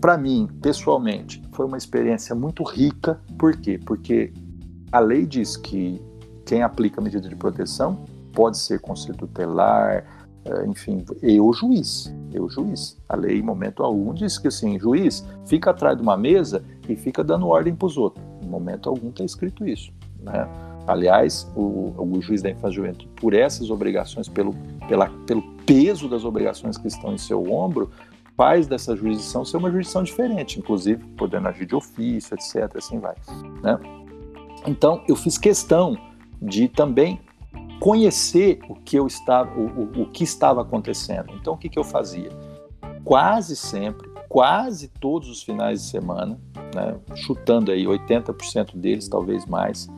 Para 0.00 0.16
mim, 0.16 0.48
pessoalmente, 0.62 1.42
foi 1.50 1.66
uma 1.66 1.76
experiência 1.76 2.32
muito 2.32 2.62
rica. 2.62 3.20
Por 3.36 3.56
quê? 3.56 3.80
Porque 3.84 4.32
a 4.92 5.00
lei 5.00 5.26
diz 5.26 5.56
que 5.56 6.00
quem 6.48 6.62
aplica 6.62 6.98
a 6.98 7.04
medida 7.04 7.28
de 7.28 7.36
proteção 7.36 8.04
pode 8.32 8.56
ser 8.56 8.80
conselho 8.80 9.18
tutelar, 9.18 10.02
eh, 10.44 10.66
enfim, 10.66 11.04
eu 11.22 11.52
juiz, 11.52 12.12
eu 12.32 12.48
juiz. 12.48 12.96
A 13.06 13.14
lei, 13.16 13.38
em 13.38 13.42
momento 13.42 13.82
algum, 13.82 14.14
diz 14.14 14.38
que 14.38 14.48
assim, 14.48 14.78
juiz, 14.78 15.26
fica 15.46 15.70
atrás 15.70 15.94
de 15.94 16.02
uma 16.02 16.16
mesa 16.16 16.64
e 16.88 16.96
fica 16.96 17.22
dando 17.22 17.46
ordem 17.46 17.74
para 17.74 17.86
os 17.86 17.98
outros. 17.98 18.24
Em 18.42 18.48
momento 18.48 18.88
algum 18.88 19.10
está 19.10 19.24
escrito 19.24 19.68
isso. 19.68 19.92
Né? 20.22 20.48
Aliás, 20.86 21.46
o, 21.54 21.92
o 21.98 22.18
juiz 22.22 22.40
da 22.40 22.48
infância 22.48 22.68
e 22.68 22.76
juventude, 22.76 23.10
por 23.16 23.34
essas 23.34 23.68
obrigações, 23.70 24.26
pelo, 24.26 24.54
pela, 24.88 25.10
pelo 25.26 25.42
peso 25.66 26.08
das 26.08 26.24
obrigações 26.24 26.78
que 26.78 26.88
estão 26.88 27.12
em 27.12 27.18
seu 27.18 27.52
ombro, 27.52 27.90
faz 28.34 28.66
dessa 28.66 28.96
jurisdição 28.96 29.44
ser 29.44 29.58
uma 29.58 29.70
jurisdição 29.70 30.02
diferente, 30.02 30.58
inclusive 30.58 31.04
podendo 31.14 31.48
agir 31.48 31.66
de 31.66 31.74
ofício, 31.74 32.34
etc. 32.34 32.74
Assim 32.74 32.98
vai. 32.98 33.16
Né? 33.62 33.78
Então, 34.66 35.04
eu 35.06 35.14
fiz 35.14 35.36
questão 35.36 36.07
de 36.40 36.68
também 36.68 37.20
conhecer 37.80 38.60
o 38.68 38.74
que 38.74 38.96
eu 38.96 39.06
estava, 39.06 39.58
o, 39.58 39.66
o, 39.66 40.02
o 40.02 40.06
que 40.06 40.24
estava 40.24 40.62
acontecendo. 40.62 41.32
Então, 41.34 41.54
o 41.54 41.56
que, 41.56 41.68
que 41.68 41.78
eu 41.78 41.84
fazia? 41.84 42.30
Quase 43.04 43.56
sempre, 43.56 44.08
quase 44.28 44.88
todos 44.88 45.28
os 45.28 45.42
finais 45.42 45.82
de 45.82 45.88
semana, 45.88 46.38
né, 46.74 46.96
chutando 47.14 47.70
aí 47.70 47.84
80% 47.84 48.76
deles, 48.76 49.08
talvez 49.08 49.46
mais, 49.46 49.88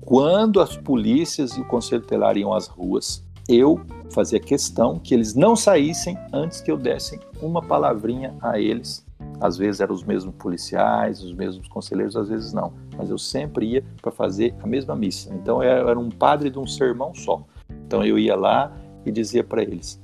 quando 0.00 0.60
as 0.60 0.76
polícias 0.76 1.56
e 1.56 1.60
o 1.60 1.64
conselho 1.64 2.02
tutelar 2.02 2.36
iam 2.36 2.52
às 2.52 2.68
ruas, 2.68 3.24
eu 3.48 3.80
fazia 4.12 4.40
questão 4.40 4.98
que 4.98 5.14
eles 5.14 5.34
não 5.34 5.56
saíssem 5.56 6.16
antes 6.32 6.60
que 6.60 6.70
eu 6.70 6.76
desse 6.76 7.18
uma 7.40 7.62
palavrinha 7.62 8.34
a 8.40 8.58
eles. 8.58 9.05
Às 9.40 9.56
vezes 9.56 9.80
eram 9.80 9.94
os 9.94 10.02
mesmos 10.02 10.34
policiais, 10.36 11.22
os 11.22 11.34
mesmos 11.34 11.68
conselheiros, 11.68 12.16
às 12.16 12.28
vezes 12.28 12.52
não. 12.52 12.72
Mas 12.96 13.10
eu 13.10 13.18
sempre 13.18 13.66
ia 13.66 13.84
para 14.00 14.10
fazer 14.10 14.54
a 14.62 14.66
mesma 14.66 14.96
missa. 14.96 15.32
Então 15.34 15.62
eu 15.62 15.88
era 15.88 15.98
um 15.98 16.10
padre 16.10 16.50
de 16.50 16.58
um 16.58 16.66
sermão 16.66 17.14
só. 17.14 17.44
Então 17.86 18.04
eu 18.04 18.18
ia 18.18 18.34
lá 18.34 18.72
e 19.04 19.12
dizia 19.12 19.44
para 19.44 19.62
eles: 19.62 20.00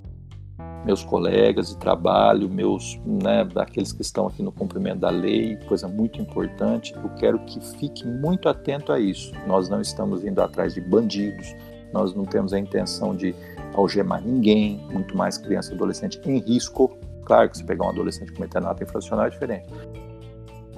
meus 0.85 1.05
colegas 1.05 1.70
de 1.70 1.76
trabalho, 1.76 2.49
meus, 2.49 3.01
né, 3.07 3.45
daqueles 3.45 3.93
que 3.93 4.03
estão 4.03 4.26
aqui 4.26 4.43
no 4.43 4.53
cumprimento 4.53 5.01
da 5.01 5.11
lei, 5.11 5.57
coisa 5.68 5.89
muito 5.89 6.20
importante. 6.20 6.93
Eu 6.95 7.09
quero 7.11 7.39
que 7.41 7.61
fique 7.78 8.07
muito 8.07 8.49
atento 8.49 8.93
a 8.93 8.99
isso. 8.99 9.33
Nós 9.47 9.68
não 9.68 9.80
estamos 9.80 10.24
indo 10.24 10.41
atrás 10.41 10.74
de 10.74 10.80
bandidos, 10.80 11.55
nós 11.93 12.14
não 12.14 12.24
temos 12.24 12.53
a 12.53 12.59
intenção 12.59 13.14
de 13.14 13.35
algemar 13.74 14.22
ninguém, 14.22 14.80
muito 14.91 15.16
mais 15.16 15.39
criança 15.39 15.72
e 15.72 15.74
adolescente 15.74 16.20
em 16.24 16.39
risco. 16.39 16.97
Claro 17.25 17.49
que 17.51 17.57
se 17.57 17.64
pegar 17.64 17.87
um 17.87 17.91
adolescente 17.91 18.33
cometendo 18.33 18.66
ato 18.66 18.83
infracional 18.83 19.27
é 19.27 19.31
diferente. 19.31 19.66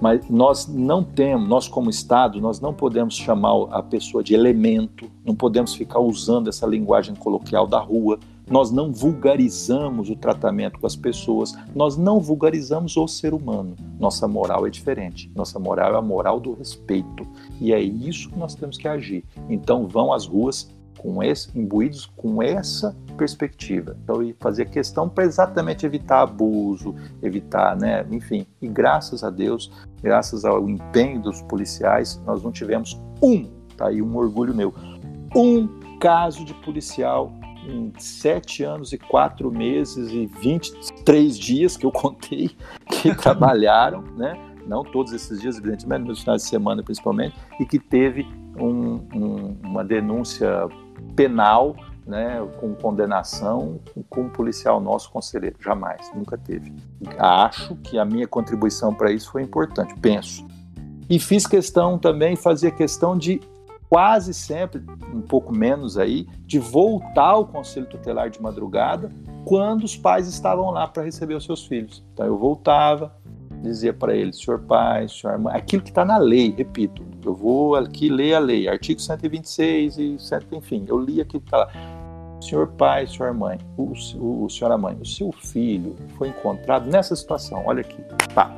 Mas 0.00 0.28
nós 0.28 0.66
não 0.66 1.02
temos, 1.02 1.48
nós 1.48 1.68
como 1.68 1.88
Estado, 1.88 2.40
nós 2.40 2.60
não 2.60 2.74
podemos 2.74 3.16
chamar 3.16 3.68
a 3.70 3.82
pessoa 3.82 4.22
de 4.22 4.34
elemento, 4.34 5.10
não 5.24 5.34
podemos 5.34 5.74
ficar 5.74 6.00
usando 6.00 6.48
essa 6.48 6.66
linguagem 6.66 7.14
coloquial 7.14 7.66
da 7.66 7.78
rua, 7.78 8.18
nós 8.50 8.70
não 8.70 8.92
vulgarizamos 8.92 10.10
o 10.10 10.16
tratamento 10.16 10.78
com 10.78 10.86
as 10.86 10.96
pessoas, 10.96 11.54
nós 11.74 11.96
não 11.96 12.20
vulgarizamos 12.20 12.96
o 12.96 13.08
ser 13.08 13.32
humano. 13.32 13.74
Nossa 13.98 14.28
moral 14.28 14.66
é 14.66 14.70
diferente. 14.70 15.30
Nossa 15.34 15.58
moral 15.58 15.94
é 15.94 15.98
a 15.98 16.02
moral 16.02 16.38
do 16.38 16.52
respeito. 16.52 17.26
E 17.58 17.72
é 17.72 17.80
isso 17.80 18.28
que 18.28 18.38
nós 18.38 18.54
temos 18.54 18.76
que 18.76 18.86
agir. 18.86 19.24
Então 19.48 19.88
vão 19.88 20.12
às 20.12 20.26
ruas 20.26 20.68
com 20.98 21.22
esse, 21.22 21.56
imbuídos 21.58 22.04
com 22.04 22.42
essa 22.42 22.94
perspectiva. 23.14 23.96
Então, 24.02 24.22
e 24.22 24.34
fazer 24.40 24.68
questão 24.70 25.08
para 25.08 25.24
exatamente 25.24 25.86
evitar 25.86 26.22
abuso, 26.22 26.94
evitar, 27.22 27.76
né, 27.76 28.06
enfim. 28.10 28.46
E 28.60 28.68
graças 28.68 29.24
a 29.24 29.30
Deus, 29.30 29.70
graças 30.02 30.44
ao 30.44 30.68
empenho 30.68 31.20
dos 31.20 31.42
policiais, 31.42 32.20
nós 32.26 32.42
não 32.42 32.52
tivemos 32.52 33.00
um, 33.22 33.50
tá 33.76 33.88
aí 33.88 34.02
um 34.02 34.16
orgulho 34.16 34.54
meu, 34.54 34.74
um 35.34 35.68
caso 35.98 36.44
de 36.44 36.54
policial 36.54 37.32
em 37.66 37.92
sete 37.98 38.62
anos 38.62 38.92
e 38.92 38.98
quatro 38.98 39.50
meses 39.50 40.10
e 40.10 40.26
23 40.26 41.38
dias 41.38 41.76
que 41.76 41.86
eu 41.86 41.90
contei 41.90 42.50
que 42.90 43.14
trabalharam, 43.16 44.02
né? 44.16 44.38
Não 44.66 44.82
todos 44.82 45.12
esses 45.12 45.40
dias, 45.40 45.58
evidentemente, 45.58 46.06
nos 46.06 46.20
finais 46.20 46.42
de 46.42 46.48
semana 46.48 46.82
principalmente, 46.82 47.34
e 47.60 47.66
que 47.66 47.78
teve 47.78 48.26
um, 48.56 49.00
um, 49.14 49.56
uma 49.62 49.84
denúncia 49.84 50.68
penal, 51.14 51.76
né, 52.06 52.46
com 52.58 52.74
condenação 52.74 53.80
com 54.10 54.22
um 54.22 54.28
policial 54.28 54.80
nosso 54.80 55.10
conselheiro. 55.10 55.56
Jamais, 55.60 56.10
nunca 56.14 56.36
teve. 56.36 56.72
Acho 57.18 57.76
que 57.76 57.98
a 57.98 58.04
minha 58.04 58.26
contribuição 58.26 58.94
para 58.94 59.10
isso 59.10 59.30
foi 59.30 59.42
importante, 59.42 59.94
penso. 60.00 60.46
E 61.08 61.18
fiz 61.18 61.46
questão 61.46 61.98
também, 61.98 62.36
fazia 62.36 62.70
questão 62.70 63.16
de 63.16 63.40
quase 63.88 64.34
sempre, 64.34 64.82
um 65.12 65.20
pouco 65.20 65.54
menos 65.54 65.96
aí, 65.96 66.26
de 66.46 66.58
voltar 66.58 67.28
ao 67.28 67.46
conselho 67.46 67.86
tutelar 67.86 68.30
de 68.30 68.40
madrugada 68.40 69.10
quando 69.44 69.84
os 69.84 69.96
pais 69.96 70.26
estavam 70.26 70.70
lá 70.70 70.88
para 70.88 71.02
receber 71.02 71.34
os 71.34 71.44
seus 71.44 71.66
filhos. 71.66 72.02
Então 72.12 72.26
eu 72.26 72.36
voltava, 72.36 73.14
dizia 73.62 73.92
para 73.92 74.14
eles, 74.14 74.42
senhor 74.42 74.60
pai, 74.60 75.08
senhor 75.08 75.38
mãe, 75.38 75.54
aquilo 75.54 75.82
que 75.82 75.90
está 75.90 76.04
na 76.04 76.16
lei, 76.16 76.54
repito, 76.56 77.04
eu 77.24 77.34
vou 77.34 77.76
aqui 77.76 78.08
ler 78.08 78.34
a 78.34 78.38
lei, 78.38 78.68
artigo 78.68 79.00
126 79.00 79.98
e 79.98 80.16
enfim, 80.52 80.84
eu 80.88 80.98
li 80.98 81.20
aquilo 81.20 81.40
que 81.42 81.46
está 81.46 81.58
lá. 81.58 81.68
Senhor 82.44 82.68
pai, 82.68 83.06
senhor 83.06 83.32
mãe, 83.32 83.58
o, 83.74 83.92
o, 84.44 84.50
senhora 84.50 84.76
mãe, 84.76 84.94
o 85.00 85.06
seu 85.06 85.32
filho 85.32 85.96
foi 86.18 86.28
encontrado 86.28 86.90
nessa 86.90 87.16
situação, 87.16 87.62
olha 87.64 87.80
aqui, 87.80 87.96
pá. 88.34 88.54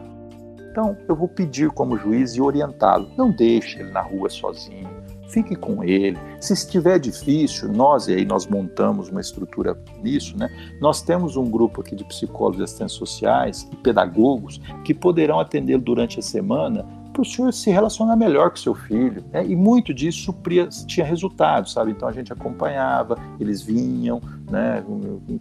Então 0.71 0.97
eu 1.09 1.15
vou 1.15 1.29
pedir 1.29 1.71
como 1.71 1.97
juiz 1.97 2.35
e 2.35 2.41
orientá-lo, 2.41 3.09
não 3.17 3.31
deixe 3.31 3.79
ele 3.79 3.93
na 3.93 4.01
rua 4.01 4.29
sozinho, 4.29 4.89
fique 5.29 5.55
com 5.55 5.85
ele. 5.85 6.19
Se 6.41 6.53
estiver 6.53 6.99
difícil, 6.99 7.73
nós, 7.73 8.09
e 8.09 8.15
aí 8.15 8.25
nós 8.25 8.45
montamos 8.49 9.09
uma 9.09 9.21
estrutura 9.21 9.79
nisso, 10.03 10.37
né? 10.37 10.49
Nós 10.81 11.01
temos 11.01 11.37
um 11.37 11.49
grupo 11.49 11.81
aqui 11.81 11.95
de 11.95 12.05
psicólogos 12.05 12.59
e 12.59 12.65
assistentes 12.65 12.97
sociais 12.97 13.69
e 13.73 13.77
pedagogos 13.77 14.61
que 14.85 14.93
poderão 14.93 15.39
atendê-lo 15.39 15.83
durante 15.83 16.19
a 16.19 16.23
semana 16.23 16.85
para 17.17 17.23
o 17.23 17.25
senhor 17.25 17.51
se 17.53 17.71
relacionar 17.71 18.15
melhor 18.15 18.51
com 18.51 18.57
seu 18.57 18.75
filho. 18.75 19.25
Né? 19.33 19.47
E 19.47 19.57
muito 19.57 19.95
disso 19.95 20.19
supria, 20.21 20.69
tinha 20.69 21.07
resultados, 21.07 21.73
sabe? 21.73 21.91
Então 21.93 22.07
a 22.07 22.13
gente 22.13 22.31
acompanhava, 22.31 23.17
eles 23.41 23.63
vinham, 23.63 24.21
né? 24.51 24.85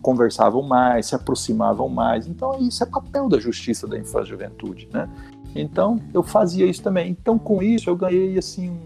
conversavam 0.02 0.62
mais, 0.62 1.08
se 1.08 1.16
aproximavam 1.16 1.90
mais. 1.90 2.28
Então 2.28 2.58
isso 2.62 2.82
é 2.82 2.86
papel 2.88 3.28
da 3.28 3.38
justiça 3.40 3.86
da 3.86 3.98
infância 3.98 4.28
e 4.28 4.30
juventude, 4.30 4.88
né? 4.94 5.10
Então 5.54 6.00
eu 6.14 6.24
fazia 6.24 6.66
isso 6.66 6.82
também. 6.82 7.12
Então 7.12 7.38
com 7.38 7.62
isso 7.62 7.90
eu 7.90 7.96
ganhei 7.96 8.38
assim 8.38 8.78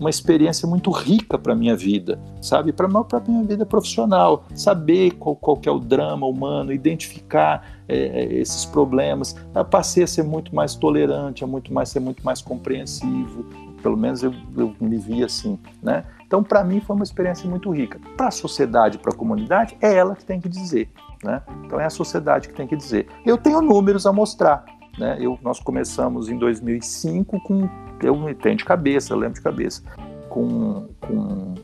uma 0.00 0.08
experiência 0.08 0.66
muito 0.66 0.90
rica 0.90 1.38
para 1.38 1.54
minha 1.54 1.76
vida, 1.76 2.18
sabe? 2.40 2.72
Para 2.72 2.86
a 2.88 3.20
minha 3.28 3.44
vida 3.44 3.66
profissional, 3.66 4.44
saber 4.54 5.10
qual, 5.12 5.36
qual 5.36 5.60
é 5.64 5.70
o 5.70 5.78
drama 5.78 6.26
humano, 6.26 6.72
identificar 6.72 7.68
é, 7.86 7.96
é, 7.96 8.32
esses 8.40 8.64
problemas. 8.64 9.36
Eu 9.54 9.64
passei 9.64 10.02
a 10.02 10.06
ser 10.06 10.22
muito 10.22 10.54
mais 10.54 10.74
tolerante, 10.74 11.44
a 11.44 11.46
muito 11.46 11.72
mais 11.72 11.90
ser 11.90 12.00
muito 12.00 12.24
mais 12.24 12.40
compreensivo. 12.40 13.44
Pelo 13.82 13.96
menos 13.96 14.22
eu, 14.22 14.32
eu 14.56 14.74
me 14.80 14.96
vi 14.96 15.22
assim, 15.22 15.58
né? 15.82 16.04
Então, 16.26 16.42
para 16.42 16.62
mim, 16.64 16.80
foi 16.80 16.96
uma 16.96 17.02
experiência 17.02 17.48
muito 17.48 17.70
rica. 17.70 18.00
Para 18.16 18.28
a 18.28 18.30
sociedade, 18.30 18.98
para 18.98 19.12
a 19.12 19.14
comunidade, 19.14 19.76
é 19.82 19.94
ela 19.94 20.14
que 20.14 20.24
tem 20.24 20.40
que 20.40 20.48
dizer, 20.48 20.88
né? 21.22 21.42
Então, 21.64 21.78
é 21.80 21.84
a 21.84 21.90
sociedade 21.90 22.48
que 22.48 22.54
tem 22.54 22.66
que 22.66 22.76
dizer. 22.76 23.06
Eu 23.26 23.36
tenho 23.36 23.60
números 23.60 24.06
a 24.06 24.12
mostrar, 24.12 24.64
né? 24.98 25.16
Eu, 25.20 25.38
nós 25.42 25.60
começamos 25.60 26.28
em 26.28 26.36
2005 26.36 27.40
com, 27.40 27.68
eu 28.02 28.34
tenho 28.34 28.56
de 28.56 28.64
cabeça, 28.64 29.14
lembro 29.14 29.34
de 29.34 29.42
cabeça, 29.42 29.82
com, 30.28 30.88
com 31.00 31.54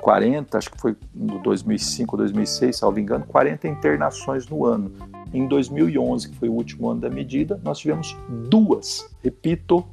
40, 0.00 0.58
acho 0.58 0.70
que 0.70 0.80
foi 0.80 0.96
em 1.14 1.26
2005, 1.26 2.16
2006, 2.16 2.76
salvo 2.76 2.98
engano, 2.98 3.24
40 3.26 3.68
internações 3.68 4.48
no 4.48 4.64
ano. 4.64 4.92
Em 5.32 5.46
2011, 5.46 6.30
que 6.30 6.36
foi 6.36 6.48
o 6.48 6.52
último 6.52 6.88
ano 6.90 7.00
da 7.00 7.10
medida, 7.10 7.60
nós 7.62 7.78
tivemos 7.78 8.16
duas, 8.48 9.08
repito, 9.22 9.84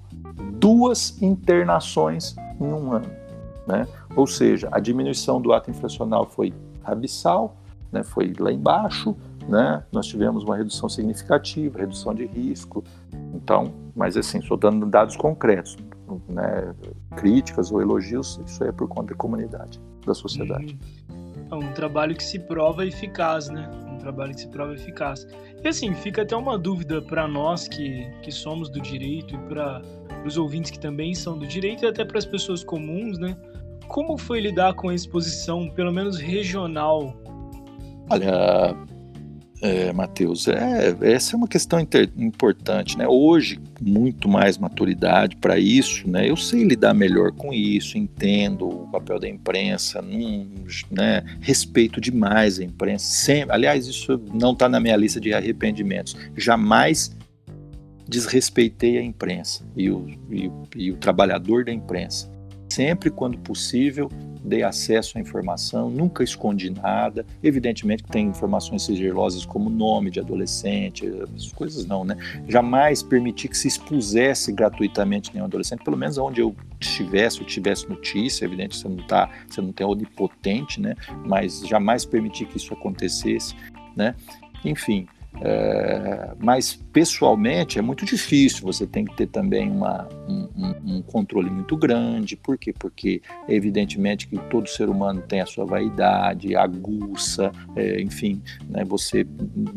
duas 0.54 1.22
internações 1.22 2.36
em 2.60 2.66
um 2.66 2.92
ano. 2.92 3.10
Né? 3.68 3.88
Ou 4.16 4.26
seja, 4.26 4.68
a 4.72 4.80
diminuição 4.80 5.42
do 5.42 5.54
ato 5.54 5.70
infracional 5.70 6.26
foi 6.26 6.54
abissal, 6.84 7.56
né? 7.92 8.04
foi 8.04 8.34
lá 8.40 8.52
embaixo, 8.52 9.16
né? 9.48 9.84
Nós 9.92 10.08
tivemos 10.08 10.44
uma 10.44 10.58
redução 10.58 10.90
significativa, 10.90 11.80
redução 11.80 12.14
de 12.14 12.26
risco. 12.26 12.84
Então, 13.34 13.74
mas 13.96 14.18
assim, 14.18 14.40
estou 14.40 14.58
dando 14.58 14.86
dados 14.86 15.16
concretos, 15.16 15.78
né? 16.28 16.74
Críticas 17.16 17.72
ou 17.72 17.82
elogios, 17.82 18.40
isso 18.46 18.64
é 18.64 18.72
por 18.72 18.88
conta 18.88 19.14
da 19.14 19.16
comunidade, 19.16 19.80
da 20.06 20.14
sociedade. 20.14 20.78
É 21.50 21.56
um 21.56 21.72
trabalho 21.74 22.16
que 22.16 22.24
se 22.24 22.40
prova 22.40 22.86
eficaz, 22.86 23.50
né? 23.50 23.70
Um 23.90 23.98
trabalho 23.98 24.34
que 24.34 24.42
se 24.42 24.48
prova 24.50 24.74
eficaz. 24.74 25.26
E 25.64 25.68
assim, 25.68 25.94
fica 25.94 26.22
até 26.22 26.36
uma 26.36 26.58
dúvida 26.58 27.02
para 27.02 27.28
nós 27.28 27.68
que, 27.68 28.06
que 28.22 28.32
somos 28.32 28.70
do 28.70 28.82
direito 28.82 29.34
e 29.34 29.38
para 29.38 29.82
os 30.26 30.38
ouvintes 30.38 30.72
que 30.72 30.80
também 30.80 31.14
são 31.16 31.38
do 31.38 31.48
direito 31.48 31.86
e 31.86 31.88
até 31.88 32.04
para 32.04 32.18
as 32.18 32.26
pessoas 32.26 32.64
comuns, 32.64 33.18
né? 33.18 33.36
Como 33.88 34.18
foi 34.18 34.42
lidar 34.42 34.74
com 34.74 34.90
a 34.90 34.94
exposição, 34.94 35.70
pelo 35.70 35.94
menos 35.94 36.20
regional? 36.20 37.16
Olha, 38.10 38.76
é, 39.62 39.92
Matheus, 39.92 40.48
é, 40.48 40.96
essa 41.02 41.36
é 41.36 41.38
uma 41.38 41.48
questão 41.48 41.80
inter, 41.80 42.10
importante, 42.16 42.98
né? 42.98 43.08
Hoje, 43.08 43.60
muito 43.82 44.30
mais 44.30 44.58
maturidade 44.58 45.36
para 45.38 45.58
isso, 45.58 46.08
né? 46.08 46.30
Eu 46.30 46.38
sei 46.38 46.64
lidar 46.64 46.94
melhor 46.94 47.32
com 47.32 47.52
isso, 47.52 47.98
entendo 47.98 48.68
o 48.68 48.88
papel 48.92 49.20
da 49.20 49.28
imprensa, 49.28 50.02
não, 50.02 50.48
né? 50.92 51.24
respeito 51.42 52.00
demais 52.00 52.60
a 52.60 52.64
imprensa. 52.64 53.06
Sempre, 53.06 53.56
aliás, 53.56 53.88
isso 53.88 54.22
não 54.32 54.54
está 54.54 54.70
na 54.70 54.80
minha 54.80 54.96
lista 54.96 55.20
de 55.20 55.34
arrependimentos. 55.34 56.16
Jamais 56.36 57.16
desrespeitei 58.08 58.98
a 58.98 59.04
imprensa 59.04 59.66
e 59.76 59.90
o, 59.90 60.08
e, 60.32 60.52
e 60.76 60.92
o 60.92 60.98
trabalhador 60.98 61.66
da 61.66 61.74
imprensa 61.74 62.37
sempre 62.70 63.10
quando 63.10 63.38
possível 63.40 64.10
dei 64.44 64.64
acesso 64.64 65.18
à 65.18 65.22
informação, 65.22 65.90
nunca 65.90 66.24
escondi 66.24 66.70
nada. 66.70 67.26
Evidentemente 67.44 68.04
que 68.04 68.10
tem 68.10 68.28
informações 68.28 68.84
sigilosas 68.84 69.46
como 69.46 69.70
nome 69.70 70.10
de 70.10 70.20
adolescente, 70.20 71.06
essas 71.06 71.52
coisas 71.52 71.86
não, 71.86 72.06
né? 72.06 72.16
Jamais 72.48 73.04
permiti 73.04 73.48
que 73.48 73.58
se 73.58 73.68
expusesse 73.68 74.52
gratuitamente 74.52 75.32
nenhum 75.34 75.46
adolescente, 75.46 75.84
pelo 75.84 75.98
menos 75.98 76.18
onde 76.18 76.42
eu 76.42 76.56
estivesse, 76.80 77.42
ou 77.42 77.46
tivesse 77.46 77.90
notícia, 77.90 78.46
evidente 78.46 78.78
você 78.78 78.88
não 78.88 79.06
tá, 79.06 79.30
você 79.48 79.62
não 79.62 79.72
tem 79.74 79.86
onipotente, 79.86 80.80
né? 80.80 80.96
Mas 81.26 81.68
jamais 81.68 82.06
permiti 82.06 82.46
que 82.46 82.58
isso 82.58 82.74
acontecesse, 82.74 83.54
né? 83.96 84.16
Enfim, 84.64 85.08
é, 85.42 86.34
mas 86.40 86.76
pessoalmente 86.92 87.78
é 87.78 87.82
muito 87.82 88.06
difícil, 88.06 88.64
você 88.64 88.88
tem 88.88 89.06
que 89.06 89.16
ter 89.16 89.28
também 89.28 89.70
uma, 89.70 90.08
um, 90.28 90.98
um, 90.98 91.02
controle 91.02 91.50
muito 91.50 91.78
grande. 91.78 92.36
Por 92.36 92.58
quê? 92.58 92.74
Porque 92.74 93.22
evidentemente 93.48 94.28
que 94.28 94.38
todo 94.50 94.68
ser 94.68 94.90
humano 94.90 95.22
tem 95.22 95.42
a 95.42 95.46
sua 95.46 95.66
vaidade, 95.66 96.56
aguça, 96.56 97.52
é, 97.76 98.02
enfim, 98.02 98.42
né, 98.68 98.84
você 98.84 99.26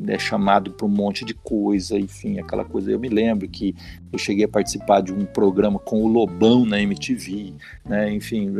é 0.08 0.18
chamado 0.18 0.72
para 0.72 0.86
um 0.86 0.90
monte 0.90 1.24
de 1.24 1.34
coisa, 1.34 1.98
enfim, 1.98 2.38
aquela 2.38 2.64
coisa. 2.64 2.90
Eu 2.90 2.98
me 2.98 3.08
lembro 3.08 3.48
que 3.48 3.74
eu 4.12 4.18
cheguei 4.18 4.44
a 4.44 4.48
participar 4.48 5.00
de 5.00 5.12
um 5.12 5.24
programa 5.24 5.78
com 5.78 6.02
o 6.02 6.08
Lobão 6.08 6.64
na 6.64 6.80
MTV, 6.80 7.54
né, 7.84 8.12
enfim, 8.12 8.50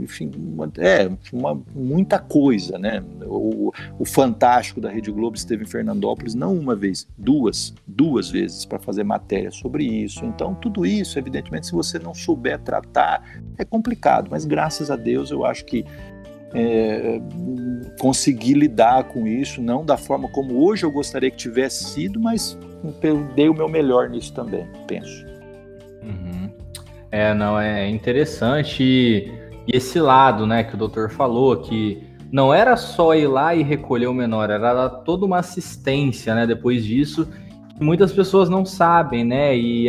enfim, 0.00 0.30
é 0.78 1.10
uma, 1.32 1.60
muita 1.74 2.18
coisa, 2.18 2.78
né? 2.78 3.02
O, 3.24 3.72
o 3.98 4.04
Fantástico 4.04 4.80
da 4.80 4.90
Rede 4.90 5.10
Globo 5.10 5.36
esteve 5.36 5.64
em 5.64 5.66
Fernandópolis 5.66 6.34
não 6.34 6.54
uma 6.54 6.74
vez, 6.74 7.06
duas, 7.16 7.74
duas 7.86 8.30
vezes 8.30 8.64
para 8.64 8.78
fazer 8.78 9.04
matéria 9.04 9.50
sobre 9.50 9.84
isso. 9.84 10.24
Então, 10.24 10.54
tudo 10.54 10.84
isso, 10.84 11.18
evidentemente, 11.18 11.66
se 11.66 11.72
você 11.72 11.98
não 11.98 12.14
souber 12.14 12.58
tratar, 12.58 13.22
é 13.56 13.64
complicado, 13.64 14.28
mas 14.30 14.44
graças 14.44 14.90
a 14.90 14.96
Deus 14.96 15.30
eu 15.30 15.44
acho 15.44 15.64
que 15.64 15.84
é, 16.54 17.20
consegui 18.00 18.54
lidar 18.54 19.04
com 19.04 19.26
isso, 19.26 19.60
não 19.60 19.84
da 19.84 19.96
forma 19.96 20.28
como 20.28 20.64
hoje 20.64 20.84
eu 20.84 20.90
gostaria 20.90 21.30
que 21.30 21.36
tivesse 21.36 21.84
sido, 21.84 22.18
mas 22.18 22.58
dei 23.34 23.48
o 23.48 23.54
meu 23.54 23.68
melhor 23.68 24.08
nisso 24.08 24.32
também, 24.32 24.66
penso. 24.86 25.26
Uhum. 26.02 26.50
É, 27.10 27.34
não, 27.34 27.58
é 27.58 27.88
interessante. 27.88 28.82
E, 28.82 29.32
esse 29.66 30.00
lado, 30.00 30.46
né, 30.46 30.64
que 30.64 30.74
o 30.74 30.78
doutor 30.78 31.10
falou, 31.10 31.56
que 31.58 32.02
não 32.32 32.52
era 32.52 32.76
só 32.76 33.14
ir 33.14 33.26
lá 33.26 33.54
e 33.54 33.62
recolher 33.62 34.06
o 34.06 34.14
menor, 34.14 34.50
era 34.50 34.88
toda 34.88 35.26
uma 35.26 35.38
assistência, 35.38 36.34
né? 36.34 36.46
Depois 36.46 36.84
disso, 36.84 37.28
que 37.76 37.82
muitas 37.82 38.12
pessoas 38.12 38.48
não 38.48 38.64
sabem, 38.64 39.24
né? 39.24 39.56
E 39.56 39.88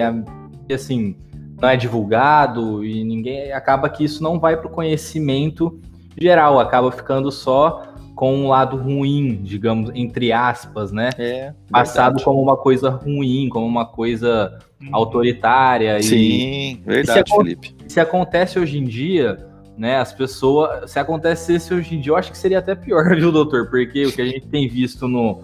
assim, 0.74 1.16
não 1.62 1.70
é 1.70 1.76
divulgado 1.76 2.84
e 2.84 3.04
ninguém 3.04 3.52
acaba 3.52 3.90
que 3.90 4.04
isso 4.04 4.24
não 4.24 4.40
vai 4.40 4.58
para 4.58 4.68
o 4.68 4.72
conhecimento 4.72 5.80
geral, 6.18 6.60
acaba 6.60 6.92
ficando 6.92 7.32
só 7.32 7.89
com 8.20 8.36
um 8.36 8.50
lado 8.50 8.76
ruim, 8.76 9.40
digamos, 9.42 9.92
entre 9.96 10.34
aspas, 10.34 10.92
né? 10.92 11.10
É, 11.18 11.54
Passado 11.72 12.22
como 12.22 12.42
uma 12.42 12.58
coisa 12.58 12.90
ruim, 12.90 13.48
como 13.48 13.66
uma 13.66 13.86
coisa 13.86 14.60
uhum. 14.82 14.90
autoritária. 14.92 16.04
Sim, 16.04 16.18
e, 16.18 16.82
verdade, 16.86 17.22
e 17.22 17.32
se, 17.32 17.38
Felipe. 17.38 17.76
Se 17.88 17.98
acontece 17.98 18.60
hoje 18.60 18.78
em 18.78 18.84
dia, 18.84 19.48
né? 19.78 20.00
As 20.00 20.12
pessoas. 20.12 20.92
Se 20.92 21.00
acontecesse 21.00 21.74
hoje 21.74 21.96
em 21.96 22.02
dia, 22.02 22.12
eu 22.12 22.18
acho 22.18 22.30
que 22.30 22.38
seria 22.38 22.60
até 22.60 22.76
pior, 22.76 23.06
viu, 23.16 23.32
doutor? 23.32 23.70
Porque 23.70 24.08
o 24.08 24.12
que 24.12 24.22
a 24.22 24.26
gente 24.26 24.48
tem 24.48 24.68
visto 24.68 25.08
no, 25.08 25.42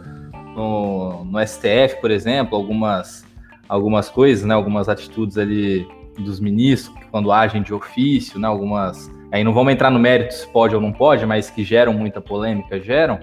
no, 0.53 1.23
no 1.23 1.47
STF, 1.47 2.01
por 2.01 2.11
exemplo, 2.11 2.57
algumas, 2.57 3.26
algumas 3.69 4.09
coisas, 4.09 4.43
né? 4.43 4.53
Algumas 4.53 4.89
atitudes 4.89 5.38
ali 5.38 5.88
dos 6.19 6.41
ministros, 6.41 6.93
quando 7.09 7.32
agem 7.32 7.63
de 7.63 7.73
ofício, 7.73 8.38
né? 8.38 8.49
Algumas. 8.49 9.09
Aí 9.32 9.43
não 9.43 9.53
vamos 9.53 9.73
entrar 9.73 9.89
no 9.89 9.99
mérito 9.99 10.34
se 10.34 10.47
pode 10.47 10.76
ou 10.76 10.82
não 10.82 10.91
pode, 10.91 11.26
mas 11.26 11.49
que 11.49 11.63
geram 11.63 11.93
muita 11.93 12.21
polêmica, 12.21 12.80
geram. 12.80 13.19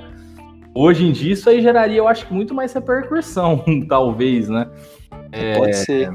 Hoje 0.74 1.04
em 1.04 1.12
dia, 1.12 1.32
isso 1.32 1.48
aí 1.48 1.60
geraria, 1.60 1.98
eu 1.98 2.08
acho 2.08 2.26
que 2.26 2.32
muito 2.32 2.54
mais 2.54 2.72
repercussão, 2.72 3.62
talvez, 3.88 4.48
né? 4.48 4.68
É, 5.30 5.58
pode 5.58 5.76
ser. 5.76 6.10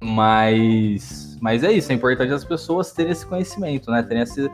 Mas, 0.00 1.38
mas 1.40 1.62
é 1.62 1.70
isso, 1.70 1.92
é 1.92 1.94
importante 1.94 2.32
as 2.32 2.44
pessoas 2.44 2.92
terem 2.92 3.12
esse 3.12 3.26
conhecimento, 3.26 3.90
né? 3.90 4.02
Terem 4.02 4.22
essa, 4.22 4.50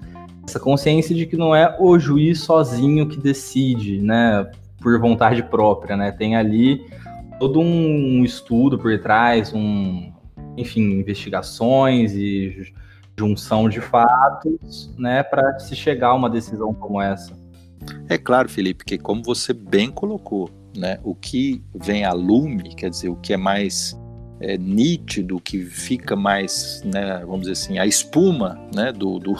essa 0.46 0.60
consciência 0.60 1.14
de 1.14 1.26
que 1.26 1.36
não 1.36 1.54
é 1.54 1.76
o 1.78 1.98
juiz 1.98 2.40
sozinho 2.40 3.08
que 3.08 3.16
decide, 3.16 4.00
né? 4.02 4.50
Por 4.80 4.98
vontade 5.00 5.42
própria, 5.44 5.96
né? 5.96 6.12
Tem 6.12 6.36
ali 6.36 6.84
todo 7.38 7.60
um 7.60 8.24
estudo 8.24 8.78
por 8.78 8.98
trás, 8.98 9.52
um, 9.54 10.12
enfim, 10.56 10.82
investigações 10.98 12.12
e 12.14 12.72
junção 13.18 13.68
de 13.68 13.80
fatos, 13.80 14.94
né, 14.96 15.22
para 15.22 15.58
se 15.58 15.74
chegar 15.74 16.08
a 16.08 16.14
uma 16.14 16.30
decisão 16.30 16.72
como 16.72 17.02
essa. 17.02 17.36
É 18.08 18.16
claro, 18.16 18.48
Felipe, 18.48 18.84
que 18.84 18.98
como 18.98 19.22
você 19.22 19.52
bem 19.52 19.90
colocou, 19.90 20.50
né, 20.76 20.98
o 21.02 21.14
que 21.14 21.62
vem 21.74 22.04
a 22.04 22.12
lume, 22.12 22.74
quer 22.74 22.90
dizer, 22.90 23.08
o 23.08 23.16
que 23.16 23.32
é 23.32 23.36
mais 23.36 23.98
é, 24.40 24.56
nítido, 24.56 25.40
que 25.40 25.64
fica 25.64 26.14
mais, 26.14 26.82
né, 26.84 27.18
vamos 27.20 27.40
dizer 27.40 27.52
assim, 27.52 27.78
a 27.78 27.86
espuma 27.86 28.58
né, 28.74 28.92
do, 28.92 29.18
do, 29.18 29.34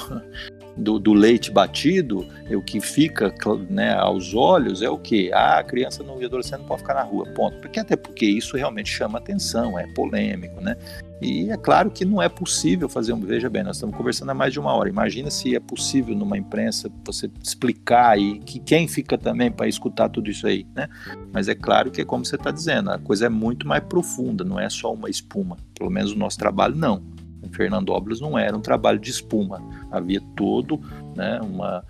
do, 0.79 0.99
do 0.99 1.13
leite 1.13 1.51
batido, 1.51 2.27
é 2.49 2.57
o 2.57 2.63
que 2.63 2.81
fica 2.81 3.35
né, 3.69 3.95
aos 3.95 4.35
olhos 4.35 4.81
é 4.81 4.89
o 4.89 4.97
que? 4.97 5.33
Ah, 5.33 5.59
a 5.59 5.65
criança 5.65 6.03
não, 6.03 6.21
e 6.23 6.25
adolescente 6.25 6.61
não 6.61 6.67
pode 6.67 6.83
ficar 6.83 6.95
na 6.95 7.03
rua, 7.03 7.27
ponto. 7.35 7.59
Porque 7.59 7.81
até 7.81 7.97
porque 7.97 8.25
isso 8.25 8.57
realmente 8.57 8.91
chama 8.91 9.19
atenção, 9.19 9.79
é 9.79 9.87
polêmico, 9.89 10.61
né? 10.61 10.77
E 11.21 11.51
é 11.51 11.57
claro 11.57 11.91
que 11.91 12.05
não 12.05 12.23
é 12.23 12.29
possível 12.29 12.89
fazer 12.89 13.13
um. 13.13 13.21
Veja 13.21 13.51
bem, 13.51 13.65
nós 13.65 13.77
estamos 13.77 13.97
conversando 13.97 14.31
há 14.31 14.35
mais 14.35 14.53
de 14.53 14.61
uma 14.61 14.73
hora. 14.73 14.89
Imagina 14.89 15.31
se 15.31 15.55
é 15.55 15.59
possível 15.59 16.15
numa 16.15 16.39
imprensa 16.39 16.89
você 17.05 17.29
explicar 17.43 18.17
e 18.17 18.39
que 18.39 18.61
quem 18.61 18.87
fica 18.87 19.19
também 19.19 19.51
para 19.51 19.67
escutar 19.67 20.09
tudo 20.09 20.31
isso 20.31 20.47
aí, 20.47 20.65
né? 20.77 20.89
Mas 21.33 21.49
é 21.49 21.57
claro 21.57 21.91
que 21.91 22.01
é 22.01 22.05
como 22.05 22.25
você 22.25 22.37
está 22.37 22.53
dizendo, 22.53 22.91
a 22.91 22.99
coisa 22.99 23.27
é 23.27 23.29
muito 23.29 23.67
mais 23.67 23.83
profunda, 23.83 24.45
não 24.45 24.61
é 24.61 24.71
só 24.71 24.93
uma 24.93 25.11
espuma. 25.11 25.57
Pelo 25.77 25.91
menos 25.91 26.13
o 26.13 26.17
nosso 26.17 26.39
trabalho 26.39 26.77
não. 26.77 27.03
Em 27.49 27.53
Fernandópolis 27.53 28.21
não 28.21 28.39
era 28.39 28.57
um 28.57 28.61
trabalho 28.61 28.99
de 28.99 29.11
espuma, 29.11 29.63
havia 29.91 30.21
todo 30.37 30.81
né, 31.17 31.41
uma, 31.41 31.85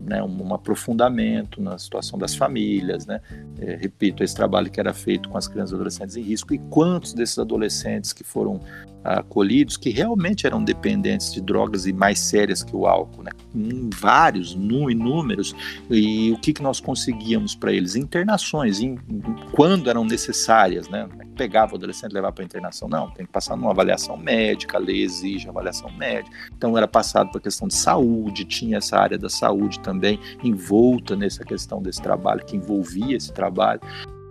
né, 0.00 0.22
um 0.22 0.54
aprofundamento 0.54 1.60
na 1.60 1.78
situação 1.78 2.18
das 2.18 2.34
famílias, 2.34 3.06
né? 3.06 3.20
É, 3.60 3.76
repito, 3.76 4.24
esse 4.24 4.34
trabalho 4.34 4.70
que 4.70 4.80
era 4.80 4.94
feito 4.94 5.28
com 5.28 5.36
as 5.36 5.46
crianças 5.46 5.72
e 5.72 5.74
adolescentes 5.74 6.16
em 6.16 6.22
risco 6.22 6.54
e 6.54 6.58
quantos 6.70 7.12
desses 7.12 7.38
adolescentes 7.38 8.12
que 8.12 8.24
foram 8.24 8.60
acolhidos 9.04 9.76
que 9.76 9.90
realmente 9.90 10.46
eram 10.46 10.62
dependentes 10.62 11.32
de 11.32 11.40
drogas 11.40 11.86
e 11.86 11.92
mais 11.92 12.18
sérias 12.18 12.62
que 12.62 12.74
o 12.74 12.86
álcool, 12.86 13.22
né? 13.22 13.30
Vários, 13.94 14.52
inúmeros, 14.52 15.54
e 15.90 16.30
o 16.32 16.38
que, 16.38 16.52
que 16.52 16.62
nós 16.62 16.80
conseguíamos 16.80 17.54
para 17.54 17.72
eles? 17.72 17.96
Internações, 17.96 18.80
em, 18.80 18.98
quando 19.52 19.88
eram 19.88 20.04
necessárias, 20.04 20.88
né? 20.88 21.08
Pegava 21.36 21.72
o 21.72 21.76
adolescente 21.76 22.12
levava 22.12 22.32
para 22.32 22.44
internação, 22.44 22.88
não, 22.88 23.10
tem 23.10 23.24
que 23.24 23.32
passar 23.32 23.56
numa 23.56 23.70
avaliação 23.70 24.16
médica, 24.16 24.76
a 24.76 24.80
lei 24.80 25.02
exige 25.02 25.48
avaliação 25.48 25.90
médica, 25.92 26.34
então 26.56 26.76
era 26.76 26.88
passado 26.88 27.30
para 27.30 27.38
a 27.38 27.42
questão 27.42 27.68
de 27.68 27.74
saúde, 27.74 28.44
tinha 28.44 28.78
essa 28.78 28.98
área 28.98 29.16
da 29.16 29.28
saúde 29.28 29.78
também 29.80 30.18
envolta 30.42 31.14
nessa 31.14 31.44
questão 31.44 31.80
desse 31.80 32.02
trabalho, 32.02 32.44
que 32.44 32.56
envolvia 32.56 33.16
esse 33.16 33.32
trabalho. 33.32 33.80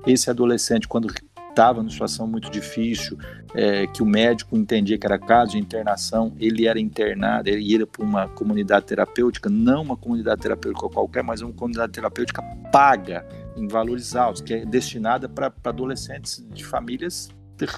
Esse 0.06 0.30
adolescente, 0.30 0.88
quando 0.88 1.14
estava 1.58 1.82
numa 1.82 1.90
situação 1.90 2.28
muito 2.28 2.52
difícil, 2.52 3.18
é, 3.56 3.88
que 3.88 4.04
o 4.04 4.06
médico 4.06 4.56
entendia 4.56 4.96
que 4.96 5.08
era 5.08 5.18
caso 5.18 5.54
de 5.54 5.58
internação, 5.58 6.36
ele 6.40 6.68
era 6.68 6.80
internado, 6.80 7.50
ele 7.50 7.64
ia 7.64 7.88
para 7.88 8.06
uma 8.06 8.28
comunidade 8.28 8.86
terapêutica, 8.86 9.50
não 9.50 9.82
uma 9.82 9.98
comunidade 9.98 10.40
terapêutica 10.40 10.88
qualquer, 10.88 11.24
mas 11.24 11.42
uma 11.42 11.52
comunidade 11.52 11.92
terapêutica 11.92 12.44
paga 12.72 13.26
em 13.56 13.68
valores 13.68 14.16
altos, 14.16 14.40
que 14.40 14.54
é 14.54 14.66
destinada 14.66 15.28
para 15.28 15.52
adolescentes 15.64 16.46
de 16.54 16.64
famílias 16.64 17.30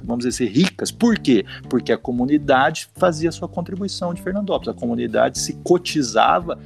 vamos 0.04 0.26
dizer 0.26 0.44
assim, 0.44 0.54
ricas. 0.54 0.92
Por 0.92 1.18
quê? 1.18 1.46
Porque 1.70 1.94
a 1.94 1.98
comunidade 1.98 2.90
fazia 2.96 3.32
sua 3.32 3.48
contribuição 3.48 4.14
de 4.14 4.22
Fernandópolis. 4.22 4.76
A 4.76 4.78
comunidade 4.78 5.40
se 5.40 5.54
cotizava 5.64 6.60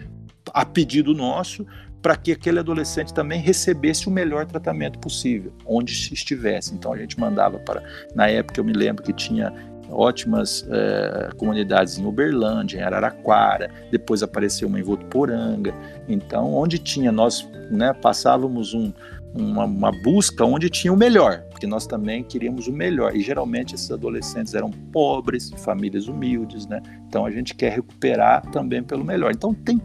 a 0.52 0.66
pedido 0.66 1.14
nosso 1.14 1.64
para 2.04 2.18
que 2.18 2.34
aquele 2.34 2.60
adolescente 2.60 3.14
também 3.14 3.40
recebesse 3.40 4.10
o 4.10 4.12
melhor 4.12 4.46
tratamento 4.46 5.00
possível, 5.00 5.54
onde 5.66 5.94
estivesse. 6.14 6.76
Então 6.76 6.92
a 6.92 6.98
gente 6.98 7.18
mandava 7.18 7.58
para. 7.60 7.82
Na 8.14 8.28
época 8.28 8.60
eu 8.60 8.66
me 8.66 8.74
lembro 8.74 9.02
que 9.02 9.14
tinha 9.14 9.54
ótimas 9.90 10.68
é, 10.70 11.30
comunidades 11.38 11.98
em 11.98 12.06
Uberlândia, 12.06 12.80
em 12.80 12.82
Araraquara, 12.82 13.70
depois 13.90 14.22
apareceu 14.22 14.68
uma 14.68 14.80
em 14.80 14.84
Votuporanga. 14.84 15.74
Então, 16.08 16.54
onde 16.54 16.78
tinha, 16.78 17.12
nós 17.12 17.48
né, 17.72 17.94
passávamos 17.94 18.74
um, 18.74 18.92
uma, 19.34 19.66
uma, 19.66 19.92
busca 19.92 20.46
onde 20.46 20.70
tinha 20.70 20.94
o 20.94 20.98
melhor, 20.98 21.42
porque 21.50 21.66
nós 21.66 21.88
também 21.88 22.24
queríamos 22.24 22.68
o 22.68 22.72
melhor. 22.72 23.16
E 23.16 23.22
geralmente 23.22 23.74
esses 23.74 23.90
adolescentes 23.92 24.54
eram 24.54 24.70
pobres, 24.70 25.52
famílias 25.58 26.08
humildes, 26.08 26.68
né? 26.68 26.82
Então 27.08 27.26
a 27.26 27.32
gente 27.32 27.56
quer 27.56 27.72
recuperar 27.74 28.46
também 28.52 28.84
pelo 28.84 29.04
melhor. 29.04 29.32
Então 29.32 29.54
tem, 29.54 29.82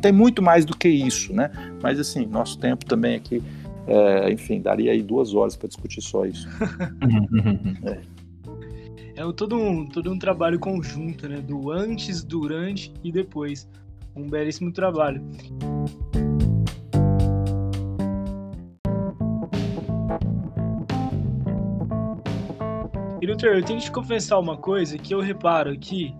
tem 0.00 0.12
muito 0.12 0.42
mais 0.42 0.64
do 0.64 0.76
que 0.76 0.88
isso, 0.88 1.32
né? 1.32 1.50
Mas 1.82 2.00
assim, 2.00 2.26
nosso 2.26 2.58
tempo 2.58 2.84
também 2.84 3.14
aqui, 3.16 3.42
é, 3.86 4.32
enfim, 4.32 4.60
daria 4.60 4.92
aí 4.92 5.02
duas 5.02 5.32
horas 5.32 5.56
para 5.56 5.68
discutir 5.68 6.02
só 6.02 6.26
isso. 6.26 6.48
é. 7.84 9.20
é 9.20 9.32
todo 9.32 9.56
um, 9.56 9.86
todo 9.86 10.10
um 10.10 10.18
trabalho 10.18 10.58
conjunto, 10.58 11.28
né? 11.28 11.40
Do 11.40 11.70
antes, 11.70 12.24
durante 12.24 12.92
e 13.04 13.12
depois. 13.12 13.68
Um 14.16 14.28
belíssimo 14.28 14.72
trabalho. 14.72 15.22
Doutor, 23.28 23.56
eu 23.56 23.62
tenho 23.62 23.78
que 23.78 23.84
te 23.84 23.92
confessar 23.92 24.38
uma 24.38 24.56
coisa 24.56 24.96
que 24.96 25.14
eu 25.14 25.20
reparo 25.20 25.70
aqui, 25.70 26.14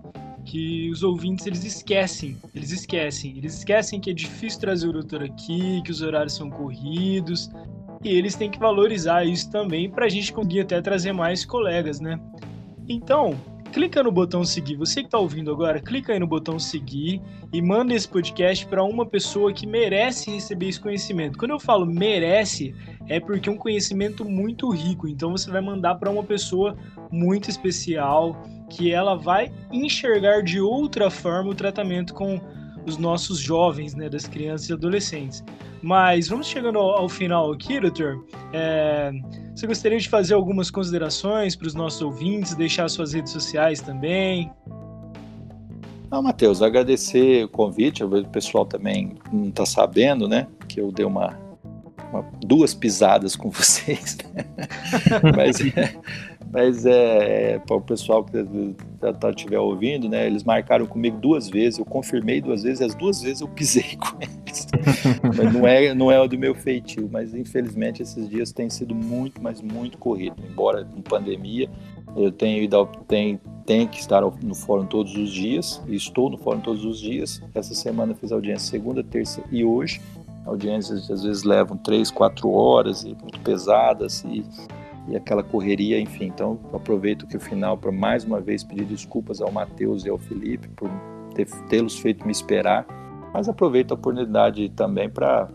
que 0.45 0.91
os 0.91 1.03
ouvintes 1.03 1.47
eles 1.47 1.65
esquecem, 1.65 2.37
eles 2.55 2.71
esquecem, 2.71 3.39
eles 3.39 3.57
esquecem 3.57 3.99
que 3.99 4.11
é 4.11 4.13
difícil 4.13 4.61
trazer 4.61 4.89
o 4.89 4.93
doutor 4.93 5.23
aqui, 5.23 5.81
que 5.87 5.91
os 5.91 6.03
horários 6.03 6.35
são 6.35 6.51
corridos, 6.51 7.51
e 8.05 8.11
eles 8.11 8.35
têm 8.35 8.51
que 8.51 8.59
valorizar 8.59 9.25
isso 9.25 9.51
também 9.51 9.91
para 9.91 10.05
a 10.05 10.09
gente 10.11 10.31
conseguir 10.31 10.61
até 10.61 10.83
trazer 10.83 11.13
mais 11.13 11.47
colegas, 11.47 11.99
né? 11.99 12.21
Então, 12.87 13.35
clica 13.73 14.03
no 14.03 14.11
botão 14.11 14.45
seguir. 14.45 14.77
Você 14.77 15.01
que 15.01 15.07
está 15.07 15.19
ouvindo 15.19 15.51
agora, 15.51 15.81
clica 15.81 16.13
aí 16.13 16.19
no 16.19 16.27
botão 16.27 16.59
seguir 16.59 17.21
e 17.53 17.63
manda 17.63 17.95
esse 17.95 18.09
podcast 18.09 18.67
para 18.67 18.83
uma 18.83 19.07
pessoa 19.07 19.53
que 19.53 19.67
merece 19.67 20.31
receber 20.31 20.69
esse 20.69 20.81
conhecimento. 20.81 21.39
Quando 21.39 21.53
eu 21.53 21.61
falo 21.61 21.87
merece, 21.87 22.75
é 23.07 23.21
porque 23.21 23.49
é 23.49 23.53
um 23.53 23.57
conhecimento 23.57 24.25
muito 24.25 24.69
rico. 24.71 25.07
Então 25.09 25.31
você 25.31 25.51
vai 25.51 25.61
mandar 25.61 25.95
para 25.97 26.11
uma 26.11 26.23
pessoa 26.23 26.77
muito 27.11 27.51
especial 27.51 28.37
que 28.69 28.93
ela 28.93 29.17
vai 29.17 29.51
enxergar 29.73 30.43
de 30.43 30.61
outra 30.61 31.11
forma 31.11 31.51
o 31.51 31.55
tratamento 31.55 32.15
com 32.15 32.41
os 32.87 32.97
nossos 32.97 33.39
jovens, 33.39 33.95
né, 33.95 34.09
das 34.09 34.27
crianças 34.27 34.69
e 34.69 34.73
adolescentes. 34.73 35.45
Mas 35.83 36.29
vamos 36.29 36.47
chegando 36.47 36.79
ao, 36.79 36.99
ao 36.99 37.09
final 37.09 37.53
aqui, 37.53 37.81
doutor. 37.81 38.25
É, 38.53 39.13
você 39.55 39.67
gostaria 39.67 39.99
de 39.99 40.09
fazer 40.09 40.35
algumas 40.35 40.71
considerações 40.71 41.55
para 41.55 41.67
os 41.67 41.75
nossos 41.75 42.03
ouvintes, 42.03 42.55
deixar 42.55 42.89
suas 42.89 43.13
redes 43.13 43.33
sociais 43.33 43.81
também? 43.81 44.51
Não, 46.11 46.23
Matheus, 46.23 46.63
agradecer 46.63 47.45
o 47.45 47.49
convite. 47.49 48.03
O 48.03 48.25
pessoal 48.29 48.65
também 48.65 49.17
não 49.33 49.49
está 49.49 49.67
sabendo, 49.67 50.27
né? 50.27 50.47
Que 50.67 50.81
eu 50.81 50.91
dei 50.91 51.05
uma, 51.05 51.39
uma 52.11 52.25
duas 52.41 52.75
pisadas 52.75 53.37
com 53.37 53.51
vocês. 53.53 54.17
Né? 54.35 54.45
Mas 55.37 55.59
mas 56.51 56.87
é, 56.87 57.53
é 57.53 57.59
para 57.59 57.77
o 57.77 57.81
pessoal 57.81 58.25
que 58.25 58.33
tá, 59.21 59.31
estiver 59.31 59.59
ouvindo, 59.59 60.09
né? 60.09 60.27
Eles 60.27 60.43
marcaram 60.45 60.87
comigo 60.87 61.19
duas 61.19 61.49
vezes, 61.49 61.79
eu 61.79 61.85
confirmei 61.85 62.41
duas 62.41 62.63
vezes, 62.63 62.81
as 62.81 62.95
duas 62.95 63.21
vezes 63.21 63.41
eu 63.41 63.49
pisei 63.49 63.97
com 64.01 64.17
eles. 64.21 64.67
mas 65.37 65.53
não 65.53 65.67
é, 65.67 65.95
não 65.95 66.11
é 66.11 66.27
do 66.27 66.39
meu 66.39 66.55
feitio, 66.55 67.09
mas 67.11 67.35
infelizmente 67.35 68.03
esses 68.03 68.29
dias 68.29 68.51
têm 68.51 68.71
sido 68.71 68.95
muito, 68.95 69.43
mas 69.43 69.61
muito 69.61 69.99
corrido. 69.99 70.37
Embora 70.51 70.89
em 70.97 71.03
pandemia, 71.03 71.69
eu 72.17 72.33
tenho 72.33 72.63
ido 72.63 72.77
ao, 72.77 72.87
tenho, 72.87 73.39
tenho 73.67 73.87
que 73.87 74.01
estar 74.01 74.23
no 74.23 74.55
fórum 74.55 74.87
todos 74.87 75.15
os 75.17 75.31
dias, 75.31 75.83
estou 75.89 76.31
no 76.31 76.39
fórum 76.39 76.61
todos 76.61 76.85
os 76.85 76.99
dias. 76.99 77.43
Essa 77.55 77.75
semana 77.75 78.15
fiz 78.15 78.33
audiência 78.33 78.71
segunda, 78.71 79.05
terça 79.05 79.43
e 79.53 79.63
hoje. 79.63 80.01
Audiências 80.47 81.11
às 81.11 81.23
vezes 81.23 81.43
levam 81.43 81.77
três, 81.77 82.11
quatro 82.11 82.51
horas 82.51 83.05
e 83.05 83.09
muito 83.09 83.39
pesadas 83.41 84.25
e 84.25 84.43
e 85.09 85.17
aquela 85.17 85.43
correria, 85.43 86.01
enfim. 86.01 86.27
Então, 86.27 86.59
aproveito 86.73 87.27
que 87.27 87.37
o 87.37 87.41
final 87.41 87.77
para 87.77 87.91
mais 87.91 88.25
uma 88.25 88.41
vez 88.41 88.63
pedir 88.63 88.85
desculpas 88.85 89.41
ao 89.41 89.51
Matheus 89.51 90.05
e 90.05 90.09
ao 90.09 90.19
Felipe 90.19 90.69
por 90.69 90.91
tê-los 91.69 91.99
feito 91.99 92.27
me 92.27 92.33
esperar, 92.33 92.85
mas 93.33 93.49
aproveito 93.49 93.93
a 93.93 93.95
oportunidade 93.95 94.69
também 94.71 95.09
para 95.09 95.49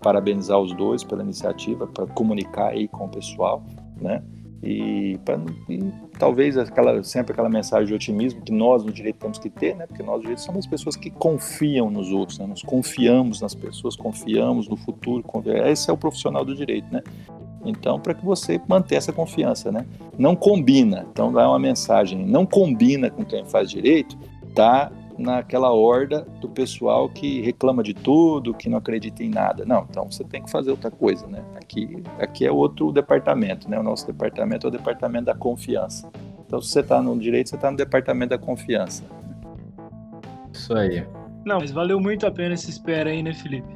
parabenizar 0.00 0.58
os 0.58 0.72
dois 0.74 1.04
pela 1.04 1.22
iniciativa, 1.22 1.86
para 1.86 2.06
comunicar 2.06 2.68
aí 2.68 2.88
com 2.88 3.04
o 3.04 3.08
pessoal, 3.08 3.62
né? 4.00 4.22
E, 4.62 5.18
pra, 5.24 5.40
e, 5.70 5.78
talvez 6.18 6.58
aquela, 6.58 7.02
sempre 7.02 7.32
aquela 7.32 7.48
mensagem 7.48 7.86
de 7.86 7.94
otimismo 7.94 8.42
que 8.42 8.52
nós 8.52 8.84
no 8.84 8.92
direito 8.92 9.16
temos 9.16 9.38
que 9.38 9.48
ter, 9.48 9.74
né? 9.74 9.86
Porque 9.86 10.02
nós 10.02 10.16
no 10.16 10.22
direito 10.22 10.42
somos 10.42 10.66
pessoas 10.66 10.96
que 10.96 11.10
confiam 11.10 11.90
nos 11.90 12.12
outros, 12.12 12.38
né? 12.38 12.46
Nós 12.46 12.62
confiamos 12.62 13.40
nas 13.40 13.54
pessoas, 13.54 13.96
confiamos 13.96 14.68
no 14.68 14.76
futuro, 14.76 15.22
confiamos, 15.22 15.70
esse 15.70 15.88
é 15.88 15.92
o 15.92 15.96
profissional 15.96 16.44
do 16.44 16.54
direito, 16.54 16.92
né? 16.92 17.02
Então, 17.64 18.00
para 18.00 18.14
que 18.14 18.24
você 18.24 18.60
mantenha 18.66 18.98
essa 18.98 19.12
confiança, 19.12 19.70
né? 19.70 19.86
Não 20.18 20.34
combina. 20.34 21.06
Então, 21.10 21.32
dá 21.32 21.48
uma 21.48 21.58
mensagem. 21.58 22.24
Não 22.24 22.46
combina 22.46 23.10
com 23.10 23.24
quem 23.24 23.44
faz 23.44 23.70
direito, 23.70 24.16
tá 24.54 24.90
naquela 25.20 25.70
horda 25.70 26.26
do 26.40 26.48
pessoal 26.48 27.08
que 27.08 27.42
reclama 27.42 27.82
de 27.82 27.92
tudo, 27.92 28.54
que 28.54 28.68
não 28.68 28.78
acredita 28.78 29.22
em 29.22 29.28
nada. 29.28 29.64
Não, 29.66 29.86
então 29.88 30.10
você 30.10 30.24
tem 30.24 30.42
que 30.42 30.50
fazer 30.50 30.70
outra 30.70 30.90
coisa, 30.90 31.26
né? 31.26 31.44
Aqui, 31.56 32.02
aqui 32.18 32.46
é 32.46 32.50
outro 32.50 32.90
departamento, 32.90 33.68
né? 33.68 33.78
O 33.78 33.82
nosso 33.82 34.06
departamento 34.06 34.66
é 34.66 34.68
o 34.68 34.70
departamento 34.70 35.26
da 35.26 35.34
confiança. 35.34 36.10
Então, 36.46 36.60
se 36.60 36.70
você 36.70 36.80
está 36.80 37.02
no 37.02 37.16
direito, 37.18 37.50
você 37.50 37.56
está 37.56 37.70
no 37.70 37.76
departamento 37.76 38.30
da 38.30 38.38
confiança. 38.38 39.04
Isso 40.52 40.74
aí. 40.74 41.06
Não, 41.44 41.58
mas 41.58 41.70
valeu 41.70 42.00
muito 42.00 42.26
a 42.26 42.30
pena 42.30 42.54
essa 42.54 42.70
espera 42.70 43.10
aí, 43.10 43.22
né, 43.22 43.32
Felipe? 43.34 43.68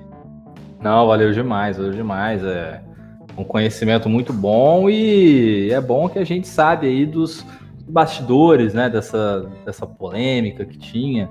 Não, 0.81 1.07
valeu 1.07 1.33
demais, 1.33 1.77
valeu 1.77 1.93
demais. 1.93 2.43
É 2.43 2.83
um 3.37 3.45
conhecimento 3.45 4.09
muito 4.09 4.33
bom 4.33 4.89
e 4.89 5.71
é 5.71 5.81
bom 5.81 6.09
que 6.09 6.19
a 6.19 6.25
gente 6.25 6.47
sabe 6.47 6.87
aí 6.87 7.05
dos 7.05 7.45
bastidores, 7.89 8.75
né, 8.75 8.89
dessa, 8.89 9.51
dessa 9.65 9.87
polêmica 9.87 10.65
que 10.65 10.79
tinha. 10.79 11.29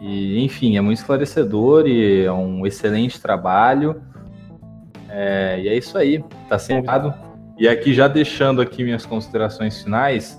E, 0.00 0.42
enfim, 0.44 0.76
é 0.76 0.80
muito 0.80 0.98
esclarecedor 0.98 1.86
e 1.86 2.24
é 2.24 2.32
um 2.32 2.66
excelente 2.66 3.20
trabalho. 3.20 4.02
É, 5.08 5.60
e 5.62 5.68
é 5.68 5.76
isso 5.76 5.96
aí, 5.96 6.22
tá 6.48 6.58
sendo 6.58 6.86
E 7.58 7.68
aqui 7.68 7.94
já 7.94 8.08
deixando 8.08 8.60
aqui 8.60 8.84
minhas 8.84 9.06
considerações 9.06 9.82
finais, 9.82 10.38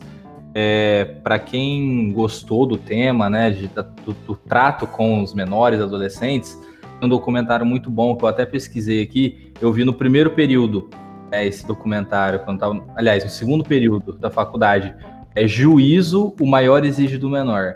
é, 0.54 1.06
para 1.24 1.40
quem 1.40 2.12
gostou 2.12 2.66
do 2.66 2.78
tema, 2.78 3.30
né, 3.30 3.50
de, 3.50 3.68
do, 3.68 4.14
do, 4.26 4.36
trato 4.36 4.86
com 4.86 5.22
os 5.22 5.34
menores 5.34 5.80
adolescentes, 5.80 6.60
um 7.02 7.08
documentário 7.08 7.66
muito 7.66 7.90
bom 7.90 8.16
que 8.16 8.24
eu 8.24 8.30
até 8.30 8.46
pesquisei 8.46 9.02
aqui. 9.02 9.52
Eu 9.62 9.72
vi 9.72 9.84
no 9.84 9.94
primeiro 9.94 10.32
período 10.32 10.90
é, 11.32 11.46
esse 11.46 11.66
documentário, 11.66 12.40
quando 12.40 12.60
tava, 12.60 12.84
aliás, 12.96 13.24
no 13.24 13.30
segundo 13.30 13.64
período 13.64 14.14
da 14.14 14.30
faculdade. 14.30 14.96
É 15.36 15.48
Juízo, 15.48 16.34
o 16.40 16.46
maior 16.46 16.84
exige 16.84 17.18
do 17.18 17.30
menor. 17.30 17.76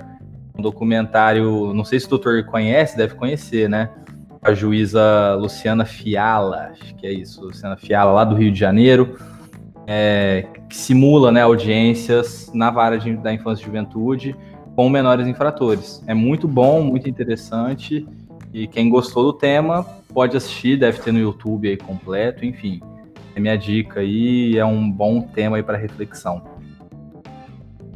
Um 0.57 0.61
documentário, 0.61 1.73
não 1.73 1.85
sei 1.85 1.99
se 1.99 2.07
o 2.07 2.09
doutor 2.09 2.43
conhece, 2.45 2.97
deve 2.97 3.15
conhecer, 3.15 3.69
né? 3.69 3.89
A 4.41 4.53
juíza 4.53 5.35
Luciana 5.35 5.85
Fiala, 5.85 6.71
acho 6.71 6.95
que 6.95 7.05
é 7.05 7.13
isso, 7.13 7.41
Luciana 7.43 7.77
Fiala, 7.77 8.11
lá 8.11 8.23
do 8.23 8.35
Rio 8.35 8.51
de 8.51 8.59
Janeiro, 8.59 9.15
é, 9.85 10.47
que 10.67 10.75
simula 10.75 11.31
né, 11.31 11.41
audiências 11.41 12.51
na 12.51 12.71
vara 12.71 12.97
de, 12.97 13.15
da 13.17 13.31
infância 13.31 13.61
e 13.61 13.65
juventude 13.65 14.35
com 14.75 14.89
menores 14.89 15.27
infratores. 15.27 16.03
É 16.07 16.13
muito 16.13 16.47
bom, 16.47 16.81
muito 16.81 17.07
interessante. 17.07 18.07
E 18.53 18.67
quem 18.67 18.89
gostou 18.89 19.23
do 19.23 19.33
tema 19.33 19.83
pode 20.13 20.35
assistir, 20.35 20.77
deve 20.77 20.99
ter 20.99 21.11
no 21.11 21.19
YouTube 21.19 21.69
aí 21.69 21.77
completo, 21.77 22.45
enfim. 22.45 22.81
É 23.35 23.39
minha 23.39 23.55
dica 23.55 24.01
aí, 24.01 24.57
é 24.57 24.65
um 24.65 24.91
bom 24.91 25.21
tema 25.21 25.57
aí 25.57 25.63
para 25.63 25.77
reflexão. 25.77 26.43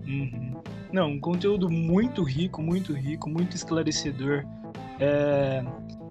Uhum. 0.08 0.54
Não, 0.94 1.10
um 1.10 1.20
conteúdo 1.20 1.70
muito 1.70 2.24
rico, 2.24 2.62
muito 2.62 2.94
rico, 2.94 3.30
muito 3.30 3.56
esclarecedor. 3.56 4.46
É, 4.98 5.62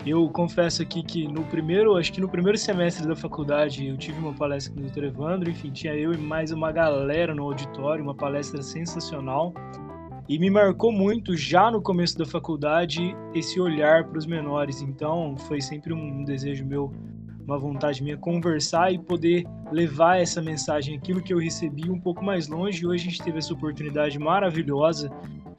eu 0.04 0.28
confesso 0.28 0.82
aqui 0.82 1.02
que 1.02 1.26
no 1.26 1.42
primeiro, 1.44 1.96
acho 1.96 2.12
que 2.12 2.20
no 2.20 2.28
primeiro 2.28 2.58
semestre 2.58 3.06
da 3.06 3.16
faculdade, 3.16 3.86
eu 3.86 3.96
tive 3.96 4.18
uma 4.18 4.34
palestra 4.34 4.74
com 4.74 4.80
o 4.80 4.82
Dr. 4.82 5.04
Evandro, 5.04 5.48
enfim, 5.48 5.70
tinha 5.70 5.94
eu 5.94 6.12
e 6.12 6.18
mais 6.18 6.52
uma 6.52 6.70
galera 6.70 7.34
no 7.34 7.44
auditório, 7.44 8.04
uma 8.04 8.14
palestra 8.14 8.62
sensacional. 8.62 9.54
E 10.26 10.38
me 10.38 10.48
marcou 10.48 10.90
muito 10.90 11.36
já 11.36 11.70
no 11.70 11.82
começo 11.82 12.16
da 12.16 12.24
faculdade 12.24 13.14
esse 13.34 13.60
olhar 13.60 14.05
para 14.05 14.18
os 14.18 14.24
menores. 14.24 14.80
Então, 14.80 15.36
foi 15.36 15.60
sempre 15.60 15.92
um 15.92 16.24
desejo 16.24 16.64
meu, 16.64 16.90
uma 17.46 17.59
vontade 17.59 18.02
minha 18.02 18.16
conversar 18.16 18.90
e 18.90 18.98
poder 18.98 19.44
levar 19.70 20.18
essa 20.18 20.40
mensagem, 20.40 20.96
aquilo 20.96 21.22
que 21.22 21.34
eu 21.34 21.38
recebi 21.38 21.90
um 21.90 22.01
pouco 22.01 22.24
mais 22.24 22.48
longe. 22.48 22.82
E 22.82 22.86
hoje 22.86 23.06
a 23.06 23.10
gente 23.10 23.22
teve 23.22 23.36
essa 23.36 23.52
oportunidade 23.52 24.18
maravilhosa 24.18 25.10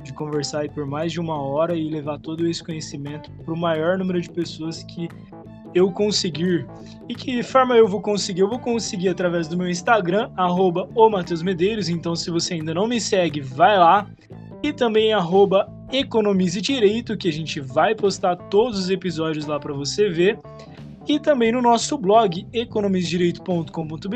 de 0.02 0.12
conversar 0.14 0.62
aí 0.62 0.70
por 0.70 0.86
mais 0.88 1.12
de 1.12 1.20
uma 1.20 1.40
hora 1.40 1.76
e 1.76 1.88
levar 1.88 2.18
todo 2.20 2.48
esse 2.48 2.64
conhecimento 2.64 3.32
para 3.44 3.54
o 3.54 3.58
maior 3.58 4.00
número 4.00 4.20
de 4.20 4.32
pessoas 4.32 4.84
que 4.84 5.08
eu 5.76 5.92
conseguir. 5.92 6.66
E 7.08 7.14
que 7.14 7.44
forma 7.44 7.76
eu 7.76 7.88
vou 7.88 8.02
conseguir? 8.02 8.42
Eu 8.42 8.50
vou 8.50 8.60
conseguir 8.60 9.10
através 9.10 9.48
do 9.48 9.58
meu 9.58 9.70
Instagram, 9.70 10.32
arroba 10.38 10.90
Medeiros. 11.44 11.90
Então, 11.90 12.16
se 12.16 12.32
você 12.32 12.56
ainda 12.56 12.74
não 12.74 12.88
me 12.88 13.00
segue, 13.00 13.42
vai 13.42 13.78
lá 13.78 14.08
e 14.68 14.74
também 14.74 15.14
arroba 15.14 15.72
Economize 15.92 16.60
Direito, 16.60 17.16
que 17.16 17.30
a 17.30 17.34
gente 17.34 17.60
vai 17.60 17.94
postar 17.94 18.36
todos 18.36 18.80
os 18.80 18.90
episódios 18.90 19.46
lá 19.46 19.60
para 19.60 19.74
você 19.74 20.10
ver. 20.10 20.40
E 21.08 21.20
também 21.20 21.52
no 21.52 21.62
nosso 21.62 22.00
blog, 22.00 22.48
economizedireito.com.br 22.52 24.16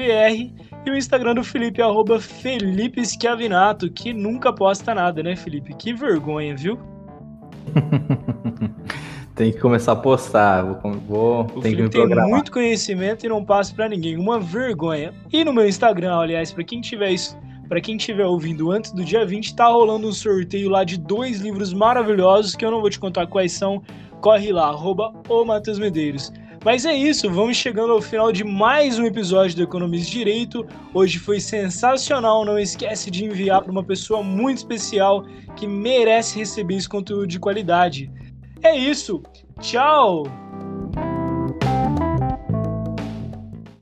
e 0.85 0.89
o 0.89 0.97
Instagram 0.97 1.35
do 1.35 1.43
Felipe, 1.43 1.84
arroba 1.84 2.19
Felipe 2.19 3.05
Schiavinato, 3.05 3.91
que 3.91 4.11
nunca 4.11 4.51
posta 4.51 4.95
nada, 4.95 5.21
né, 5.21 5.35
Felipe? 5.35 5.76
Que 5.76 5.93
vergonha, 5.93 6.55
viu? 6.55 6.80
tem 9.35 9.51
que 9.51 9.59
começar 9.59 9.91
a 9.91 9.97
postar. 9.97 10.63
Vou, 10.63 10.93
vou 11.07 11.41
o 11.57 11.61
tem 11.61 11.76
que 11.76 11.84
me 11.84 11.89
tem 11.89 12.07
muito 12.07 12.51
conhecimento 12.51 13.23
e 13.23 13.30
não 13.30 13.45
passa 13.45 13.71
para 13.71 13.88
ninguém. 13.88 14.17
Uma 14.17 14.39
vergonha. 14.39 15.13
E 15.31 15.43
no 15.43 15.53
meu 15.53 15.67
Instagram, 15.67 16.17
aliás, 16.17 16.51
para 16.51 16.63
quem 16.63 16.81
tiver 16.81 17.11
isso 17.11 17.38
para 17.69 17.79
quem 17.79 17.95
estiver 17.95 18.25
ouvindo 18.25 18.71
antes 18.71 18.91
do 18.91 19.05
dia 19.05 19.23
20, 19.23 19.55
tá 19.55 19.67
rolando 19.67 20.07
um 20.07 20.11
sorteio 20.11 20.69
lá 20.69 20.83
de 20.83 20.97
dois 20.97 21.39
livros 21.39 21.71
maravilhosos 21.71 22.55
que 22.55 22.65
eu 22.65 22.71
não 22.71 22.81
vou 22.81 22.89
te 22.89 22.99
contar 22.99 23.27
quais 23.27 23.51
são. 23.51 23.83
Corre 24.19 24.51
lá, 24.51 24.69
arroba 24.69 25.13
o 25.29 25.45
Matheus 25.45 25.77
Medeiros. 25.77 26.33
Mas 26.65 26.83
é 26.83 26.93
isso, 26.93 27.29
vamos 27.29 27.55
chegando 27.55 27.93
ao 27.93 28.01
final 28.01 28.31
de 28.31 28.43
mais 28.43 28.97
um 28.97 29.05
episódio 29.05 29.55
do 29.55 29.63
Economize 29.63 30.09
Direito. 30.09 30.67
Hoje 30.93 31.19
foi 31.19 31.39
sensacional, 31.39 32.43
não 32.43 32.57
esquece 32.59 33.11
de 33.11 33.23
enviar 33.23 33.61
para 33.61 33.71
uma 33.71 33.83
pessoa 33.83 34.23
muito 34.23 34.57
especial 34.57 35.23
que 35.55 35.67
merece 35.67 36.39
receber 36.39 36.75
esse 36.75 36.89
conteúdo 36.89 37.27
de 37.27 37.39
qualidade. 37.39 38.11
É 38.63 38.75
isso, 38.75 39.21
tchau! 39.61 40.48